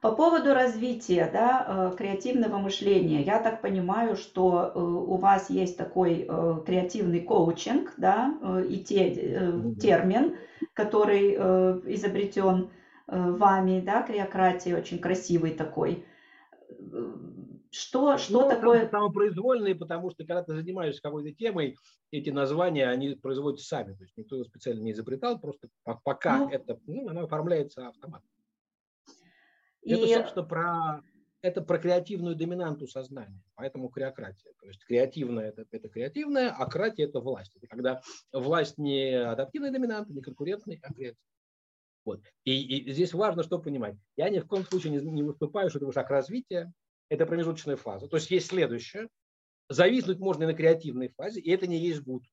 По 0.01 0.11
поводу 0.11 0.53
развития 0.53 1.29
да, 1.33 1.65
э, 1.67 1.97
креативного 1.97 2.57
мышления, 2.57 3.23
я 3.23 3.39
так 3.39 3.61
понимаю, 3.61 4.15
что 4.15 4.71
э, 4.73 4.79
у 4.79 5.17
вас 5.17 5.49
есть 5.49 5.75
такой 5.75 6.25
э, 6.29 6.61
креативный 6.65 7.21
коучинг, 7.21 7.93
да, 7.97 8.37
и 8.69 8.83
те, 8.83 9.09
термин, 9.81 10.37
который 10.73 11.33
изобретен 11.93 12.69
вами, 13.07 13.81
да, 13.81 14.03
креократия, 14.03 14.77
очень 14.77 14.99
красивый 14.99 15.51
такой. 15.51 16.05
Что, 17.77 18.17
что 18.17 18.41
ну, 18.41 18.49
такое? 18.49 18.89
Самопроизвольные, 18.89 19.75
потому 19.75 20.09
что 20.09 20.25
когда 20.25 20.43
ты 20.43 20.55
занимаешься 20.55 21.01
какой-то 21.01 21.31
темой, 21.31 21.77
эти 22.09 22.31
названия, 22.31 22.87
они 22.89 23.13
производятся 23.13 23.67
сами. 23.67 23.93
То 23.93 24.03
есть 24.03 24.17
никто 24.17 24.43
специально 24.43 24.81
не 24.81 24.93
изобретал, 24.93 25.39
просто 25.39 25.69
пока 26.03 26.39
ну, 26.39 26.49
это, 26.49 26.79
ну, 26.87 27.07
оно 27.07 27.25
оформляется 27.25 27.87
автоматом. 27.87 28.27
И... 29.83 29.93
Это, 29.93 30.07
собственно, 30.07 30.45
про, 30.45 31.03
это 31.41 31.61
про 31.61 31.77
креативную 31.77 32.35
доминанту 32.35 32.87
сознания, 32.87 33.43
поэтому 33.53 33.89
креократия. 33.89 34.53
То 34.59 34.67
есть 34.67 34.83
креативная 34.83 35.49
это, 35.49 35.65
это 35.69 35.87
креативная, 35.87 36.49
а 36.49 36.65
кратия 36.65 37.03
это 37.03 37.19
власть. 37.19 37.55
Это 37.57 37.67
когда 37.67 38.01
власть 38.33 38.79
не 38.79 39.13
адаптивная 39.13 39.71
доминанта, 39.71 40.13
не 40.13 40.21
конкурентная, 40.21 40.79
а 40.81 40.91
креативная. 40.91 41.15
Вот. 42.05 42.21
И, 42.43 42.79
и 42.79 42.91
здесь 42.91 43.13
важно 43.13 43.43
что 43.43 43.59
понимать. 43.59 43.97
Я 44.15 44.29
ни 44.29 44.39
в 44.39 44.47
коем 44.47 44.63
случае 44.63 44.93
не, 44.93 45.11
не 45.11 45.23
выступаю, 45.23 45.69
что 45.69 45.77
это 45.77 45.91
шаг 45.91 46.09
развития, 46.09 46.73
это 47.09 47.25
промежуточная 47.25 47.75
фаза. 47.75 48.07
То 48.07 48.17
есть 48.17 48.31
есть 48.31 48.47
следующее. 48.47 49.07
Зависнуть 49.69 50.19
можно 50.19 50.43
и 50.43 50.47
на 50.47 50.53
креативной 50.53 51.09
фазе, 51.09 51.41
и 51.41 51.51
это 51.51 51.67
не 51.67 51.77
есть 51.77 52.01
гуд. 52.01 52.23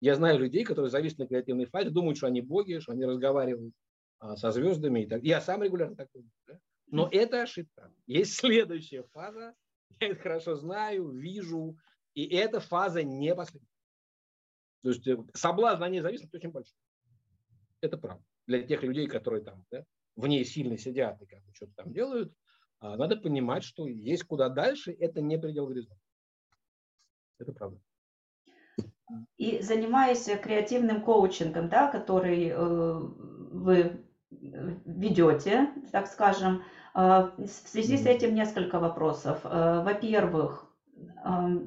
Я 0.00 0.14
знаю 0.14 0.38
людей, 0.38 0.64
которые 0.64 0.90
зависят 0.90 1.18
на 1.18 1.26
креативной 1.26 1.64
фазе, 1.64 1.88
думают, 1.90 2.18
что 2.18 2.26
они 2.26 2.42
боги, 2.42 2.78
что 2.80 2.92
они 2.92 3.06
разговаривают 3.06 3.74
а, 4.18 4.36
со 4.36 4.50
звездами. 4.50 5.00
И 5.00 5.06
так. 5.06 5.22
Я 5.22 5.40
сам 5.40 5.62
регулярно 5.62 5.96
так 5.96 6.08
думаю. 6.12 6.30
Да? 6.46 6.58
Но 6.88 7.08
это 7.10 7.42
ошибка. 7.42 7.90
Есть 8.06 8.34
следующая 8.38 9.04
фаза, 9.12 9.54
я 10.00 10.08
это 10.08 10.20
хорошо 10.20 10.56
знаю, 10.56 11.10
вижу, 11.12 11.78
и 12.14 12.26
эта 12.26 12.60
фаза 12.60 13.02
не 13.02 13.34
последняя. 13.34 13.68
То 14.82 14.90
есть 14.90 15.06
э, 15.06 15.16
соблазн 15.32 15.80
на 15.80 15.88
ней 15.88 16.00
зависит 16.00 16.34
очень 16.34 16.50
большой. 16.50 16.76
Это 17.80 17.96
правда. 17.96 18.24
Для 18.46 18.62
тех 18.62 18.82
людей, 18.82 19.06
которые 19.06 19.42
там 19.42 19.64
да, 19.70 19.84
в 20.16 20.26
ней 20.26 20.44
сильно 20.44 20.76
сидят 20.76 21.20
и 21.22 21.26
как 21.26 21.42
бы 21.44 21.54
что-то 21.54 21.72
там 21.76 21.92
делают, 21.92 22.34
надо 22.96 23.16
понимать, 23.16 23.64
что 23.64 23.86
есть 23.86 24.24
куда 24.24 24.48
дальше, 24.48 24.92
это 24.92 25.20
не 25.20 25.38
предел 25.38 25.66
горизонта. 25.66 26.00
Это 27.38 27.52
правда. 27.52 27.80
И 29.36 29.60
занимаясь 29.60 30.24
креативным 30.42 31.02
коучингом, 31.02 31.68
да, 31.68 31.88
который 31.88 32.48
э, 32.48 32.54
вы 32.60 34.04
ведете, 34.30 35.70
так 35.92 36.06
скажем. 36.06 36.62
А, 36.94 37.32
в 37.36 37.48
связи 37.48 37.98
с 37.98 38.06
этим 38.06 38.34
несколько 38.34 38.78
вопросов. 38.78 39.40
А, 39.44 39.82
во-первых, 39.82 40.70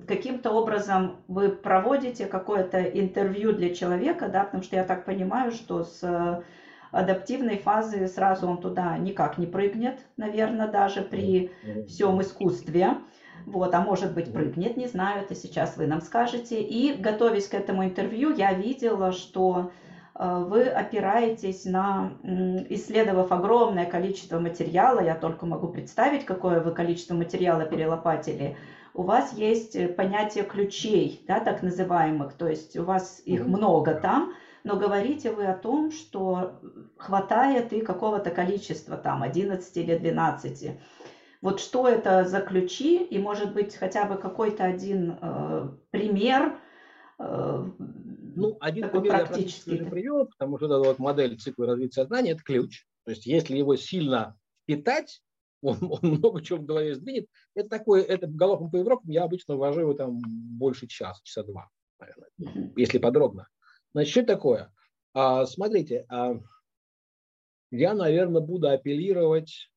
каким-то 0.07 0.51
образом 0.51 1.17
вы 1.27 1.49
проводите 1.49 2.27
какое-то 2.27 2.81
интервью 2.81 3.51
для 3.51 3.73
человека, 3.75 4.29
да, 4.29 4.45
потому 4.45 4.63
что 4.63 4.77
я 4.77 4.85
так 4.85 5.03
понимаю, 5.03 5.51
что 5.51 5.83
с 5.83 6.43
адаптивной 6.91 7.57
фазы 7.57 8.07
сразу 8.07 8.47
он 8.47 8.59
туда 8.59 8.97
никак 8.97 9.37
не 9.37 9.45
прыгнет, 9.45 9.99
наверное, 10.17 10.67
даже 10.67 11.01
при 11.01 11.51
всем 11.87 12.21
искусстве. 12.21 12.97
Вот, 13.45 13.73
а 13.73 13.81
может 13.81 14.13
быть 14.13 14.33
прыгнет, 14.33 14.77
не 14.77 14.87
знаю, 14.87 15.23
это 15.23 15.35
сейчас 15.35 15.77
вы 15.77 15.87
нам 15.87 16.01
скажете. 16.01 16.61
И 16.61 16.93
готовясь 16.93 17.47
к 17.47 17.53
этому 17.53 17.85
интервью, 17.85 18.33
я 18.35 18.51
видела, 18.53 19.11
что 19.11 19.71
Э, 20.17 20.43
вы 20.47 20.63
опираетесь 20.63 21.65
на, 21.65 22.13
исследовав 22.69 23.31
огромное 23.31 23.85
количество 23.85 24.39
материала, 24.39 24.99
я 24.99 25.15
только 25.15 25.45
могу 25.45 25.67
представить, 25.67 26.25
какое 26.25 26.59
вы 26.59 26.71
количество 26.71 27.13
материала 27.13 27.65
перелопатили, 27.65 28.57
у 28.93 29.03
вас 29.03 29.33
есть 29.33 29.75
э, 29.75 29.87
понятие 29.87 30.43
ключей, 30.43 31.23
да, 31.27 31.39
так 31.39 31.61
называемых, 31.61 32.33
то 32.33 32.47
есть 32.47 32.75
у 32.77 32.83
вас 32.83 33.21
их 33.25 33.45
много 33.45 33.93
там, 33.93 34.33
но 34.67 34.75
говорите 34.75 35.31
вы 35.31 35.45
о 35.45 35.57
том, 35.57 35.91
что 35.91 36.59
хватает 36.97 37.71
и 37.71 37.79
какого-то 37.79 38.31
количества, 38.31 38.97
там, 38.97 39.23
11 39.23 39.77
или 39.77 39.97
12. 39.97 40.77
Вот 41.41 41.61
что 41.61 41.87
это 41.87 42.25
за 42.25 42.41
ключи, 42.41 43.01
и 43.03 43.17
может 43.17 43.53
быть 43.53 43.75
хотя 43.75 44.05
бы 44.05 44.17
какой-то 44.17 44.65
один 44.65 45.17
э, 45.21 45.69
пример, 45.91 46.59
э, 47.17 47.65
ну, 48.35 48.57
один 48.59 48.83
Такой 48.83 49.01
пример 49.01 49.25
практически. 49.27 49.69
я 49.69 49.85
привел, 49.85 50.25
потому 50.25 50.57
что 50.57 50.65
эта 50.65 50.79
вот 50.79 50.99
модель 50.99 51.39
цикла 51.39 51.67
развития 51.67 52.01
сознания– 52.01 52.31
это 52.33 52.43
ключ. 52.43 52.85
То 53.05 53.11
есть 53.11 53.25
если 53.25 53.55
его 53.55 53.77
сильно 53.77 54.35
питать, 54.65 55.21
он, 55.61 55.77
он 55.81 55.99
много 56.01 56.41
чего 56.41 56.59
в 56.59 56.65
голове 56.65 56.95
сдвинет. 56.95 57.27
Это 57.55 57.69
такое, 57.69 58.03
это 58.03 58.27
галопом 58.27 58.69
по 58.69 58.75
Европам 58.75 59.09
я 59.09 59.23
обычно 59.23 59.55
ввожу 59.55 59.81
его 59.81 59.93
там 59.93 60.19
больше 60.25 60.87
часа, 60.87 61.21
часа 61.23 61.43
два, 61.43 61.69
наверное, 61.99 62.73
если 62.75 62.97
подробно. 62.97 63.47
Значит, 63.93 64.11
что 64.11 64.23
такое? 64.23 64.73
А, 65.13 65.45
смотрите, 65.45 66.05
а, 66.09 66.39
я, 67.71 67.93
наверное, 67.93 68.41
буду 68.41 68.69
апеллировать 68.69 69.69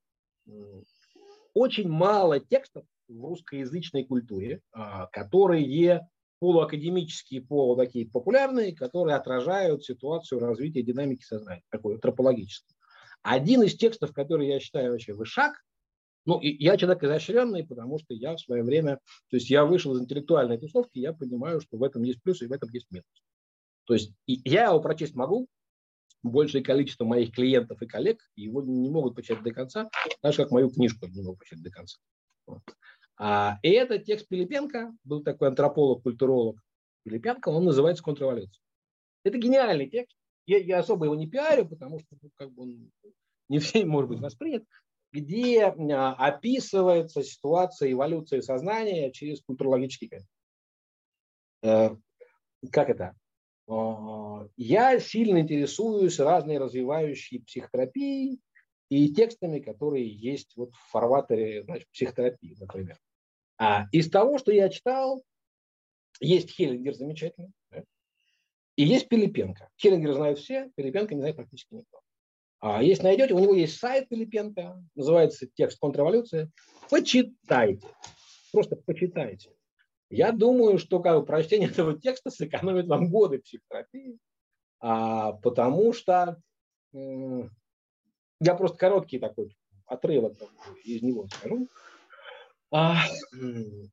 очень 1.55 1.89
мало 1.89 2.41
текстов 2.41 2.85
в 3.09 3.25
русскоязычной 3.25 4.05
культуре, 4.05 4.61
а, 4.73 5.07
которые 5.07 6.09
полуакадемические, 6.41 7.43
полу 7.43 7.77
такие 7.77 8.09
популярные, 8.09 8.75
которые 8.75 9.17
отражают 9.17 9.85
ситуацию 9.85 10.41
развития 10.41 10.83
динамики 10.83 11.23
сознания, 11.23 11.63
такой 11.71 11.95
антропологический. 11.95 12.75
Один 13.23 13.63
из 13.63 13.77
текстов, 13.77 14.13
который 14.13 14.49
я 14.49 14.59
считаю 14.59 14.93
вообще 14.93 15.13
вышаг, 15.13 15.53
ну, 16.25 16.39
и 16.39 16.49
я 16.63 16.77
человек 16.77 17.03
изощренный, 17.03 17.67
потому 17.67 17.99
что 17.99 18.15
я 18.15 18.35
в 18.37 18.41
свое 18.41 18.63
время, 18.63 18.97
то 19.29 19.37
есть 19.37 19.51
я 19.51 19.65
вышел 19.65 19.95
из 19.95 20.01
интеллектуальной 20.01 20.59
тусовки, 20.59 20.99
я 20.99 21.13
понимаю, 21.13 21.61
что 21.61 21.77
в 21.77 21.83
этом 21.83 22.03
есть 22.03 22.23
плюс 22.23 22.43
и 22.43 22.47
в 22.47 22.53
этом 22.53 22.71
есть 22.71 22.91
минус. 22.91 23.07
То 23.91 23.95
есть 23.95 24.13
я 24.27 24.67
его 24.67 24.81
прочесть 24.81 25.17
могу, 25.17 25.49
большее 26.23 26.63
количество 26.63 27.05
моих 27.05 27.33
клиентов 27.33 27.83
и 27.83 27.89
коллег 27.89 28.21
его 28.37 28.63
не 28.63 28.89
могут 28.89 29.17
прочитать 29.17 29.43
до 29.43 29.51
конца, 29.51 29.91
так 30.21 30.33
же, 30.33 30.45
как 30.45 30.53
мою 30.53 30.71
книжку 30.71 31.09
не 31.09 31.21
могут 31.23 31.41
прочитать 31.41 31.65
до 31.65 31.71
конца. 31.71 31.99
Вот. 32.47 32.63
А, 33.19 33.59
и 33.65 33.71
этот 33.71 34.05
текст 34.05 34.29
Пилипенко, 34.29 34.93
был 35.03 35.25
такой 35.25 35.49
антрополог, 35.49 36.05
культуролог 36.05 36.63
Пилипенко, 37.03 37.49
он 37.49 37.65
называется 37.65 38.05
«Контрреволюция». 38.05 38.63
Это 39.25 39.39
гениальный 39.39 39.91
текст. 39.91 40.17
Я, 40.47 40.59
я 40.59 40.79
особо 40.79 41.07
его 41.07 41.17
не 41.17 41.29
пиарю, 41.29 41.67
потому 41.67 41.99
что 41.99 42.17
ну, 42.23 42.31
как 42.37 42.53
бы 42.53 42.63
он 42.63 42.93
не 43.49 43.59
всем 43.59 43.89
может 43.89 44.09
быть 44.09 44.21
воспринят, 44.21 44.63
где 45.11 45.65
а, 45.65 46.13
описывается 46.13 47.25
ситуация 47.25 47.91
эволюции 47.91 48.39
сознания 48.39 49.11
через 49.11 49.43
культурологический. 49.43 50.11
Э, 51.65 51.97
как 52.71 52.89
это? 52.89 53.17
Э, 53.71 54.49
я 54.57 54.99
сильно 55.01 55.41
интересуюсь 55.41 56.19
разной 56.19 56.59
развивающей 56.59 57.41
психотерапией 57.43 58.41
и 58.89 59.15
текстами, 59.15 59.61
которые 59.61 60.09
есть 60.09 60.57
вот 60.57 60.75
в 60.75 60.91
фарватере 60.91 61.63
значит, 61.63 61.89
психотерапии, 61.93 62.57
например. 62.59 62.99
А 63.59 63.87
из 63.93 64.11
того, 64.11 64.39
что 64.39 64.53
я 64.53 64.69
читал, 64.69 65.23
есть 66.21 66.51
Хеллингер 66.51 66.95
замечательный, 66.95 67.53
да? 67.71 67.85
и 68.77 68.85
есть 68.85 69.09
Пилипенко. 69.09 69.69
Хеллингер 69.81 70.15
знают 70.15 70.39
все, 70.39 70.71
Пилипенко 70.75 71.15
не 71.15 71.21
знает 71.21 71.37
практически 71.37 71.75
никто. 71.75 72.01
А 72.59 72.83
если 72.83 73.05
найдете, 73.05 73.35
у 73.35 73.39
него 73.39 73.55
есть 73.55 73.79
сайт 73.79 74.09
Пилипенко, 74.09 74.83
называется 74.95 75.47
«Текст 75.55 75.79
контрреволюции». 75.79 76.51
Почитайте, 76.91 77.87
просто 78.53 78.77
почитайте. 78.77 79.51
Я 80.11 80.33
думаю, 80.33 80.79
что 80.79 81.01
как 81.01 81.19
бы, 81.19 81.25
прочтение 81.25 81.69
этого 81.71 81.99
текста 81.99 82.31
сэкономит 82.31 82.87
вам 82.87 83.11
годы 83.11 83.39
психотерапии, 83.39 84.19
а, 84.81 85.33
потому 85.33 85.93
что 85.93 86.41
м- 86.93 87.51
я 88.41 88.55
просто 88.55 88.77
короткий 88.77 89.19
такой 89.19 89.57
отрывок 89.87 90.35
из 90.85 91.03
него 91.03 91.29
скажу. 91.29 91.69
А, 92.73 93.03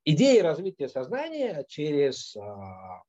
идеи 0.05 0.39
развития 0.39 0.89
сознания 0.89 1.65
через 1.67 2.35
а, 2.35 3.03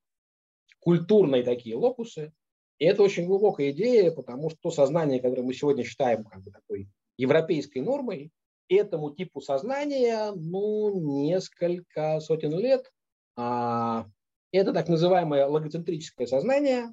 культурные 0.80 1.42
такие 1.42 1.76
локусы. 1.76 2.32
И 2.78 2.84
это 2.84 3.02
очень 3.02 3.26
глубокая 3.26 3.72
идея, 3.72 4.10
потому 4.12 4.50
что 4.50 4.58
то 4.62 4.70
сознание, 4.70 5.20
которое 5.20 5.42
мы 5.42 5.52
сегодня 5.52 5.84
считаем 5.84 6.24
как 6.24 6.42
бы 6.42 6.52
такой 6.52 6.88
европейской 7.16 7.80
нормой, 7.80 8.30
этому 8.68 9.14
типу 9.14 9.40
сознания, 9.40 10.32
ну, 10.34 11.24
несколько 11.24 12.20
сотен 12.20 12.56
лет. 12.58 12.90
А, 13.38 14.06
это 14.50 14.72
так 14.72 14.88
называемое 14.88 15.46
логоцентрическое 15.46 16.26
сознание, 16.26 16.92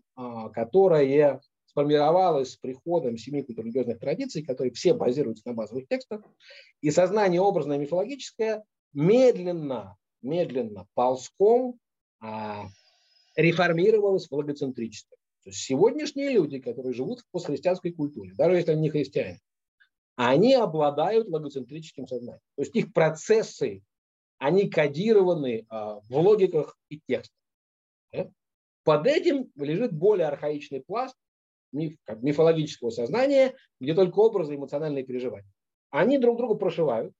которое 0.53 1.41
сформировалось 1.65 2.51
с 2.51 2.57
приходом 2.57 3.17
семи 3.17 3.41
культурно-религиозных 3.41 3.99
традиций, 3.99 4.43
которые 4.43 4.71
все 4.71 4.93
базируются 4.93 5.47
на 5.47 5.53
базовых 5.55 5.87
текстах. 5.87 6.21
И 6.81 6.91
сознание 6.91 7.41
образное 7.41 7.79
мифологическое 7.79 8.63
медленно, 8.93 9.97
медленно, 10.21 10.87
ползком 10.93 11.79
а, 12.21 12.65
реформировалось 13.35 14.27
в 14.27 14.31
логоцентричество. 14.33 15.17
То 15.43 15.49
есть 15.49 15.61
сегодняшние 15.63 16.29
люди, 16.29 16.59
которые 16.59 16.93
живут 16.93 17.21
в 17.21 17.29
постхристианской 17.31 17.91
культуре, 17.91 18.33
даже 18.35 18.55
если 18.55 18.71
они 18.71 18.81
не 18.81 18.89
христиане, 18.89 19.39
они 20.15 20.53
обладают 20.53 21.27
логоцентрическим 21.27 22.07
сознанием. 22.07 22.41
То 22.55 22.61
есть 22.61 22.75
их 22.75 22.93
процессы, 22.93 23.81
они 24.37 24.69
кодированы 24.69 25.65
а, 25.69 25.99
в 26.01 26.11
логиках 26.11 26.77
и 26.89 26.99
текстах. 27.07 27.37
Под 28.83 29.07
этим 29.07 29.51
лежит 29.55 29.93
более 29.93 30.27
архаичный 30.27 30.81
пласт 30.81 31.15
миф, 31.71 31.97
мифологического 32.07 32.89
сознания, 32.89 33.55
где 33.79 33.93
только 33.93 34.19
образы 34.19 34.55
эмоциональные 34.55 35.03
переживания. 35.03 35.49
Они 35.89 36.17
друг 36.17 36.37
друга 36.37 36.55
прошивают. 36.55 37.13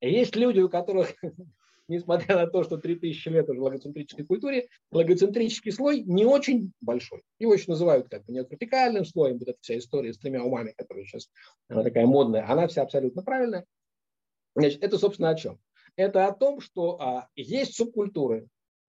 Есть 0.00 0.36
люди, 0.36 0.60
у 0.60 0.68
которых, 0.68 1.14
несмотря 1.88 2.36
на 2.36 2.46
то, 2.46 2.64
что 2.64 2.78
3000 2.78 3.28
лет 3.28 3.48
уже 3.48 3.60
в 3.60 3.62
логоцентрической 3.62 4.24
культуре, 4.24 4.68
логоцентрический 4.90 5.70
слой 5.70 6.00
не 6.00 6.24
очень 6.24 6.72
большой. 6.80 7.22
Его 7.38 7.54
еще 7.54 7.70
называют 7.70 8.08
как 8.08 8.24
бы 8.24 8.32
неокортикальным 8.32 9.04
слоем. 9.04 9.38
Вот 9.38 9.48
эта 9.48 9.58
вся 9.60 9.78
история 9.78 10.12
с 10.12 10.18
тремя 10.18 10.42
умами, 10.42 10.74
которая 10.76 11.04
сейчас 11.04 11.30
она 11.68 11.82
такая 11.82 12.06
модная, 12.06 12.50
она 12.50 12.66
вся 12.66 12.82
абсолютно 12.82 13.22
правильная. 13.22 13.64
Значит, 14.54 14.82
это, 14.82 14.98
собственно, 14.98 15.30
о 15.30 15.34
чем? 15.34 15.58
Это 15.96 16.26
о 16.26 16.32
том, 16.32 16.60
что 16.60 17.00
а, 17.00 17.28
есть 17.34 17.76
субкультуры, 17.76 18.48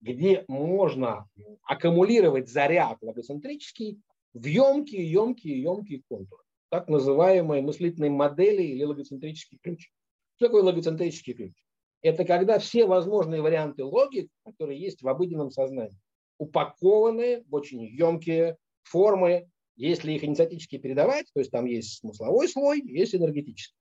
где 0.00 0.44
можно 0.48 1.28
аккумулировать 1.62 2.48
заряд 2.48 2.98
логоцентрический 3.00 4.00
в 4.32 4.44
емкие, 4.44 5.10
емкие, 5.10 5.60
емкие 5.60 6.02
контуры. 6.08 6.42
Так 6.70 6.88
называемые 6.88 7.62
мыслительные 7.62 8.10
модели 8.10 8.62
или 8.62 8.84
логоцентрический 8.84 9.58
ключ. 9.62 9.90
Что 10.36 10.46
такое 10.46 10.62
логоцентрический 10.62 11.34
ключ? 11.34 11.54
Это 12.02 12.24
когда 12.24 12.58
все 12.58 12.84
возможные 12.86 13.40
варианты 13.40 13.84
логик, 13.84 14.30
которые 14.44 14.78
есть 14.78 15.02
в 15.02 15.08
обыденном 15.08 15.50
сознании, 15.50 15.98
упакованы 16.38 17.44
в 17.44 17.54
очень 17.54 17.82
емкие 17.84 18.56
формы. 18.82 19.48
Если 19.76 20.12
их 20.12 20.22
инициатически 20.22 20.78
передавать, 20.78 21.26
то 21.32 21.40
есть 21.40 21.50
там 21.50 21.64
есть 21.64 21.98
смысловой 21.98 22.48
слой, 22.48 22.80
есть 22.84 23.14
энергетический 23.14 23.76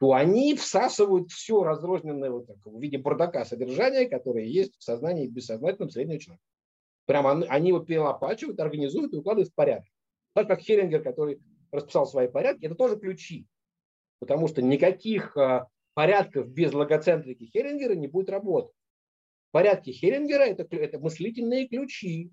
то 0.00 0.12
они 0.12 0.54
всасывают 0.56 1.30
все 1.30 1.62
разрозненное 1.62 2.30
вот 2.30 2.46
так, 2.46 2.56
в 2.64 2.80
виде 2.80 2.98
бардака 2.98 3.44
содержание, 3.44 4.08
которое 4.08 4.44
есть 4.44 4.76
в 4.76 4.82
сознании 4.82 5.28
бессознательном 5.28 5.90
среднего 5.90 6.18
человека. 6.18 6.44
Прямо 7.06 7.44
они, 7.48 7.68
его 7.68 7.80
перелопачивают, 7.80 8.60
организуют 8.60 9.12
и 9.12 9.16
укладывают 9.16 9.50
в 9.50 9.54
порядок. 9.54 9.88
Так 10.34 10.48
как 10.48 10.60
Херингер, 10.60 11.02
который 11.02 11.40
расписал 11.70 12.06
свои 12.06 12.28
порядки, 12.28 12.64
это 12.64 12.74
тоже 12.74 12.96
ключи. 12.96 13.46
Потому 14.20 14.48
что 14.48 14.62
никаких 14.62 15.36
а, 15.36 15.68
порядков 15.94 16.48
без 16.48 16.72
логоцентрики 16.72 17.44
Херингера 17.44 17.94
не 17.94 18.06
будет 18.06 18.30
работать. 18.30 18.74
Порядки 19.50 19.90
Херингера 19.90 20.42
это, 20.42 20.64
это 20.76 20.98
мыслительные 20.98 21.68
ключи, 21.68 22.32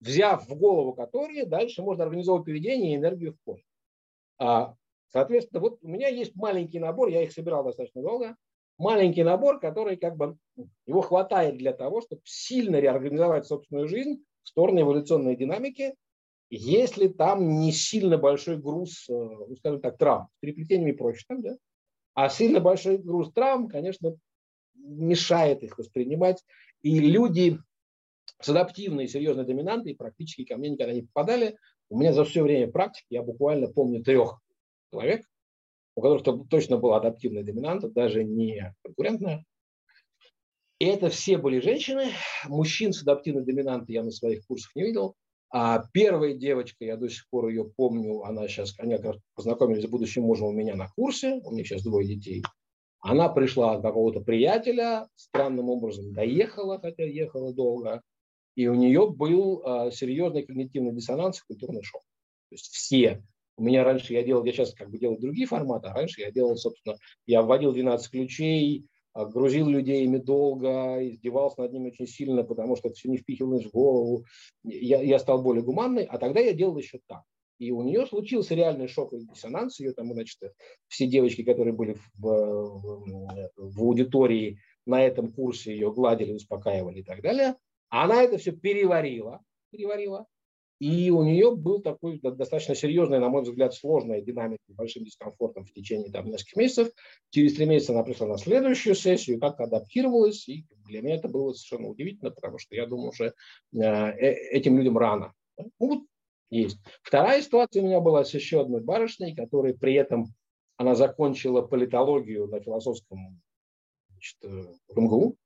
взяв 0.00 0.48
в 0.48 0.56
голову 0.56 0.94
которые, 0.94 1.44
дальше 1.44 1.82
можно 1.82 2.04
организовывать 2.04 2.46
поведение 2.46 2.92
и 2.92 2.96
энергию 2.96 3.32
в 3.34 3.40
поле. 3.44 3.64
А 4.38 4.74
Соответственно, 5.08 5.60
вот 5.60 5.78
у 5.82 5.88
меня 5.88 6.08
есть 6.08 6.34
маленький 6.34 6.78
набор, 6.78 7.08
я 7.08 7.22
их 7.22 7.32
собирал 7.32 7.64
достаточно 7.64 8.02
долго, 8.02 8.36
маленький 8.78 9.22
набор, 9.22 9.60
который 9.60 9.96
как 9.96 10.16
бы, 10.16 10.36
его 10.86 11.00
хватает 11.00 11.56
для 11.56 11.72
того, 11.72 12.00
чтобы 12.00 12.22
сильно 12.24 12.80
реорганизовать 12.80 13.46
собственную 13.46 13.88
жизнь 13.88 14.24
в 14.42 14.48
сторону 14.48 14.80
эволюционной 14.80 15.36
динамики, 15.36 15.94
если 16.50 17.08
там 17.08 17.60
не 17.60 17.72
сильно 17.72 18.18
большой 18.18 18.58
груз, 18.58 19.08
э, 19.08 19.12
ну, 19.12 19.56
скажем 19.56 19.80
так, 19.80 19.98
травм, 19.98 20.28
с 20.36 20.40
переплетениями 20.40 20.90
и 20.90 20.94
прочее. 20.94 21.24
Да? 21.38 21.56
А 22.14 22.28
сильно 22.28 22.60
большой 22.60 22.98
груз 22.98 23.32
травм, 23.32 23.68
конечно, 23.68 24.16
мешает 24.74 25.62
их 25.62 25.78
воспринимать. 25.78 26.44
И 26.82 26.98
люди 26.98 27.58
с 28.40 28.48
адаптивной 28.48 29.08
серьезной 29.08 29.46
доминантой 29.46 29.94
практически 29.94 30.44
ко 30.44 30.56
мне 30.56 30.70
никогда 30.70 30.92
не 30.92 31.02
попадали. 31.02 31.56
У 31.88 31.98
меня 31.98 32.12
за 32.12 32.24
все 32.24 32.42
время 32.42 32.70
практики, 32.70 33.06
я 33.10 33.22
буквально 33.22 33.68
помню 33.68 34.02
трех 34.02 34.40
человек, 34.94 35.26
у 35.96 36.02
которых 36.02 36.48
точно 36.48 36.78
была 36.78 36.98
адаптивная 36.98 37.42
доминанта, 37.42 37.88
даже 37.88 38.24
не 38.24 38.74
конкурентная. 38.82 39.44
И 40.78 40.86
это 40.86 41.08
все 41.08 41.38
были 41.38 41.60
женщины. 41.60 42.10
Мужчин 42.46 42.92
с 42.92 43.02
адаптивной 43.02 43.44
доминантой 43.44 43.94
я 43.94 44.02
на 44.02 44.10
своих 44.10 44.46
курсах 44.46 44.74
не 44.74 44.84
видел. 44.84 45.14
А 45.50 45.84
первая 45.92 46.34
девочка, 46.34 46.84
я 46.84 46.96
до 46.96 47.08
сих 47.08 47.28
пор 47.30 47.48
ее 47.48 47.64
помню, 47.76 48.22
она 48.22 48.48
сейчас, 48.48 48.74
они 48.78 48.96
как 48.96 49.04
раз 49.04 49.16
познакомились 49.36 49.84
с 49.84 49.88
будущим 49.88 50.22
мужем 50.22 50.48
у 50.48 50.52
меня 50.52 50.74
на 50.74 50.88
курсе, 50.96 51.40
у 51.44 51.52
меня 51.52 51.64
сейчас 51.64 51.84
двое 51.84 52.08
детей. 52.08 52.42
Она 53.00 53.28
пришла 53.28 53.74
от 53.74 53.82
какого-то 53.82 54.20
приятеля, 54.20 55.06
странным 55.14 55.68
образом 55.68 56.12
доехала, 56.12 56.80
хотя 56.80 57.04
ехала 57.04 57.54
долго, 57.54 58.02
и 58.56 58.66
у 58.66 58.74
нее 58.74 59.08
был 59.08 59.62
э, 59.62 59.90
серьезный 59.92 60.42
когнитивный 60.42 60.92
диссонанс 60.92 61.38
и 61.38 61.46
культурный 61.46 61.84
шок. 61.84 62.02
То 62.48 62.54
есть 62.54 62.72
все 62.72 63.22
у 63.56 63.62
меня 63.62 63.84
раньше 63.84 64.12
я 64.12 64.22
делал, 64.22 64.44
я 64.44 64.52
сейчас 64.52 64.74
как 64.74 64.90
бы 64.90 64.98
делаю 64.98 65.20
другие 65.20 65.46
форматы, 65.46 65.88
а 65.88 65.94
раньше 65.94 66.20
я 66.20 66.30
делал, 66.30 66.56
собственно, 66.56 66.96
я 67.26 67.42
вводил 67.42 67.72
12 67.72 68.10
ключей, 68.10 68.86
а, 69.12 69.26
грузил 69.26 69.68
людей 69.68 70.04
ими 70.04 70.18
долго, 70.18 70.98
издевался 71.08 71.62
над 71.62 71.72
ними 71.72 71.90
очень 71.90 72.06
сильно, 72.06 72.42
потому 72.42 72.76
что 72.76 72.88
это 72.88 72.96
все 72.96 73.08
не 73.08 73.16
впихивалось 73.16 73.64
в 73.64 73.70
голову. 73.70 74.24
Я, 74.64 75.00
я 75.02 75.18
стал 75.20 75.40
более 75.40 75.62
гуманный, 75.62 76.04
а 76.04 76.18
тогда 76.18 76.40
я 76.40 76.52
делал 76.52 76.76
еще 76.76 76.98
так. 77.06 77.22
И 77.60 77.70
у 77.70 77.82
нее 77.82 78.06
случился 78.06 78.56
реальный 78.56 78.88
шоковый 78.88 79.24
диссонанс. 79.24 79.78
Ее 79.78 79.92
там, 79.92 80.12
значит, 80.12 80.40
все 80.88 81.06
девочки, 81.06 81.44
которые 81.44 81.72
были 81.72 81.92
в, 81.92 82.10
в, 82.18 83.46
в 83.56 83.80
аудитории 83.80 84.58
на 84.84 85.00
этом 85.00 85.32
курсе, 85.32 85.72
ее 85.72 85.92
гладили, 85.92 86.32
успокаивали 86.32 86.98
и 86.98 87.04
так 87.04 87.22
далее. 87.22 87.54
Она 87.90 88.24
это 88.24 88.38
все 88.38 88.50
переварила, 88.50 89.40
переварила 89.70 90.26
и 90.80 91.10
у 91.10 91.22
нее 91.22 91.54
был 91.54 91.80
такой 91.80 92.18
достаточно 92.20 92.74
серьезный, 92.74 93.20
на 93.20 93.28
мой 93.28 93.42
взгляд, 93.42 93.74
сложная 93.74 94.20
динамика 94.20 94.62
с 94.68 94.74
большим 94.74 95.04
дискомфортом 95.04 95.64
в 95.64 95.72
течение 95.72 96.10
там, 96.10 96.26
нескольких 96.26 96.56
месяцев. 96.56 96.92
Через 97.30 97.54
три 97.54 97.66
месяца 97.66 97.92
она 97.92 98.02
пришла 98.02 98.26
на 98.26 98.38
следующую 98.38 98.94
сессию, 98.94 99.40
как-то 99.40 99.64
адаптировалась. 99.64 100.48
И 100.48 100.66
для 100.86 101.00
меня 101.00 101.14
это 101.14 101.28
было 101.28 101.52
совершенно 101.52 101.88
удивительно, 101.88 102.30
потому 102.30 102.58
что 102.58 102.74
я 102.74 102.86
думал, 102.86 103.12
что 103.12 103.26
э, 103.26 103.32
э, 103.72 104.32
этим 104.50 104.76
людям 104.76 104.98
рано. 104.98 105.32
Ну, 105.56 105.70
вот 105.78 106.02
есть. 106.50 106.78
Вторая 107.02 107.40
ситуация 107.40 107.82
у 107.82 107.86
меня 107.86 108.00
была 108.00 108.24
с 108.24 108.34
еще 108.34 108.60
одной 108.60 108.80
барышней, 108.80 109.34
которая 109.34 109.74
при 109.74 109.94
этом 109.94 110.34
она 110.76 110.96
закончила 110.96 111.62
политологию 111.62 112.48
на 112.48 112.60
философском 112.60 113.40
значит, 114.10 114.36
э, 114.42 114.74
МГУ. 114.96 115.36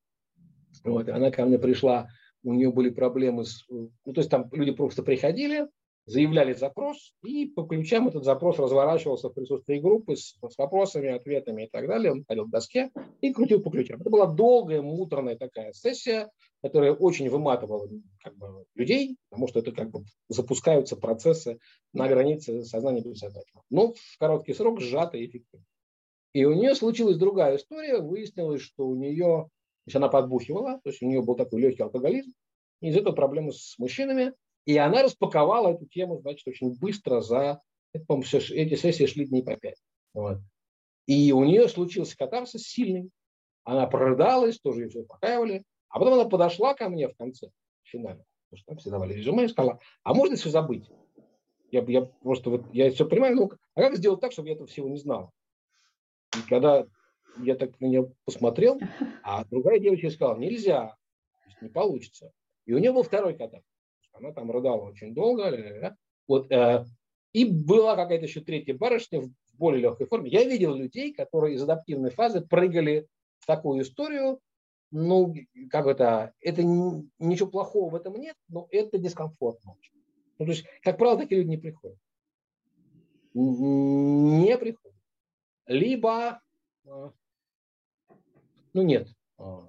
Вот, 0.85 1.09
она 1.09 1.31
ко 1.31 1.45
мне 1.45 1.59
пришла 1.59 2.09
у 2.43 2.55
нее 2.55 2.73
были 2.73 2.91
проблемы 2.91 3.45
с... 3.45 3.65
Ну, 3.69 3.91
то 4.05 4.21
есть 4.21 4.31
там 4.31 4.49
люди 4.53 4.73
просто 4.73 5.03
приходили, 5.03 5.69
заявляли 6.07 6.55
запрос, 6.55 7.15
и 7.23 7.47
по 7.47 7.65
ключам 7.65 8.09
этот 8.09 8.25
запрос 8.25 8.59
разворачивался 8.59 9.29
в 9.29 9.35
присутствии 9.35 9.79
группы 9.79 10.17
с, 10.17 10.39
с 10.41 10.57
вопросами, 10.57 11.11
ответами 11.11 11.65
и 11.65 11.69
так 11.69 11.87
далее. 11.87 12.13
Он 12.13 12.25
ходил 12.27 12.47
в 12.47 12.51
доске 12.51 12.91
и 13.21 13.33
крутил 13.33 13.63
по 13.63 13.71
ключам. 13.71 14.01
Это 14.01 14.09
была 14.09 14.27
долгая, 14.27 14.81
муторная 14.81 15.37
такая 15.37 15.73
сессия, 15.73 16.31
которая 16.63 16.93
очень 16.93 17.29
выматывала 17.29 17.89
как 18.25 18.37
бы, 18.37 18.65
людей, 18.75 19.17
потому 19.29 19.49
что 19.49 19.61
это 19.61 19.73
как 19.73 19.91
бы 19.91 20.05
запускаются 20.29 20.97
процессы 20.97 21.59
на 21.93 22.09
границе 22.09 22.65
сознания 22.65 23.03
бессознательного. 23.03 23.65
Но 23.69 23.93
в 23.93 24.19
короткий 24.19 24.55
срок 24.55 24.81
сжато 24.81 25.19
и 25.19 25.27
эффективно. 25.27 25.67
И 26.33 26.45
у 26.45 26.55
нее 26.55 26.75
случилась 26.75 27.17
другая 27.17 27.57
история. 27.57 27.99
Выяснилось, 27.99 28.63
что 28.63 28.87
у 28.87 28.95
нее 28.95 29.49
то 29.89 29.93
есть 29.93 29.97
она 29.97 30.09
подбухивала, 30.09 30.81
то 30.85 30.91
есть 30.91 31.03
у 31.03 31.07
нее 31.07 31.23
был 31.23 31.35
такой 31.35 31.63
легкий 31.63 31.83
алкоголизм, 31.83 32.31
и 32.83 32.89
из 32.89 32.97
этого 32.99 33.15
проблемы 33.15 33.53
с 33.53 33.79
мужчинами. 33.79 34.35
И 34.67 34.77
она 34.77 35.03
распаковала 35.03 35.73
эту 35.73 35.87
тему, 35.87 36.19
значит, 36.19 36.47
очень 36.47 36.77
быстро 36.77 37.23
за... 37.23 37.63
Это, 37.95 38.21
эти 38.51 38.75
сессии 38.75 39.07
шли 39.07 39.25
дней 39.25 39.43
по 39.43 39.57
пять. 39.57 39.83
Вот. 40.13 40.41
И 41.07 41.33
у 41.33 41.43
нее 41.43 41.69
случился 41.69 42.19
катарсис 42.19 42.65
сильный. 42.65 43.09
Она 43.65 43.87
прорыдалась, 43.87 44.61
тоже 44.61 44.83
ее 44.83 44.89
все 44.91 45.01
успокаивали. 45.01 45.65
А 45.89 45.99
потом 45.99 46.15
она 46.15 46.27
подошла 46.27 46.75
ко 46.75 46.91
мне 46.91 47.09
в 47.09 47.17
конце, 47.17 47.49
финале, 47.83 48.23
потому 48.51 48.59
что 48.59 48.67
там 48.67 48.77
все 48.77 48.91
давали 48.91 49.15
резюме, 49.15 49.47
и 49.47 49.49
сказала, 49.49 49.81
а 50.03 50.13
можно 50.13 50.37
все 50.37 50.51
забыть? 50.51 50.91
Я, 51.71 51.83
я 51.85 52.03
просто 52.03 52.51
вот, 52.51 52.67
я 52.75 52.91
все 52.91 53.09
понимаю, 53.09 53.37
ну, 53.37 53.53
а 53.75 53.81
как 53.81 53.97
сделать 53.97 54.21
так, 54.21 54.33
чтобы 54.33 54.49
я 54.49 54.55
этого 54.55 54.67
всего 54.67 54.91
не 54.91 54.99
знал? 54.99 55.33
И 56.37 56.47
когда 56.47 56.87
я 57.43 57.57
так 57.57 57.79
на 57.81 57.87
нее 57.87 58.13
посмотрел, 58.25 58.79
а 59.23 59.45
другая 59.45 59.79
девочка 59.79 60.11
сказала, 60.11 60.39
нельзя, 60.39 60.97
не 61.61 61.69
получится. 61.69 62.33
И 62.67 62.73
у 62.73 62.79
нее 62.79 62.93
был 62.93 63.03
второй 63.03 63.37
катар. 63.37 63.63
Она 64.13 64.33
там 64.33 64.51
рыдала 64.51 64.83
очень 64.83 65.15
долго. 65.15 65.97
Вот, 66.27 66.51
э, 66.53 66.85
и 67.33 67.45
была 67.45 67.97
какая-то 67.97 68.27
еще 68.27 68.41
третья 68.41 68.75
барышня 68.75 69.23
в 69.23 69.31
более 69.55 69.83
легкой 69.83 70.07
форме. 70.07 70.31
Я 70.31 70.45
видел 70.45 70.75
людей, 70.75 71.13
которые 71.13 71.55
из 71.55 71.63
адаптивной 71.63 72.11
фазы 72.11 72.41
прыгали 72.41 73.07
в 73.39 73.47
такую 73.47 73.83
историю. 73.83 74.41
Ну, 74.91 75.35
как 75.71 75.87
это, 75.87 76.33
это 76.41 76.63
ничего 76.63 77.49
плохого 77.49 77.91
в 77.91 77.95
этом 77.95 78.15
нет, 78.17 78.37
но 78.49 78.69
это 78.71 78.99
дискомфортно. 78.99 79.77
Ну, 80.39 80.47
то 80.47 80.53
есть, 80.53 80.65
как 80.83 80.97
правило, 80.97 81.19
такие 81.19 81.41
люди 81.41 81.51
не 81.51 81.57
приходят. 81.59 81.99
Не 83.35 84.57
приходят. 84.57 84.97
Либо 85.67 86.41
э, 86.87 87.11
ну 88.75 88.83
нет, 88.83 89.09
А, 89.39 89.67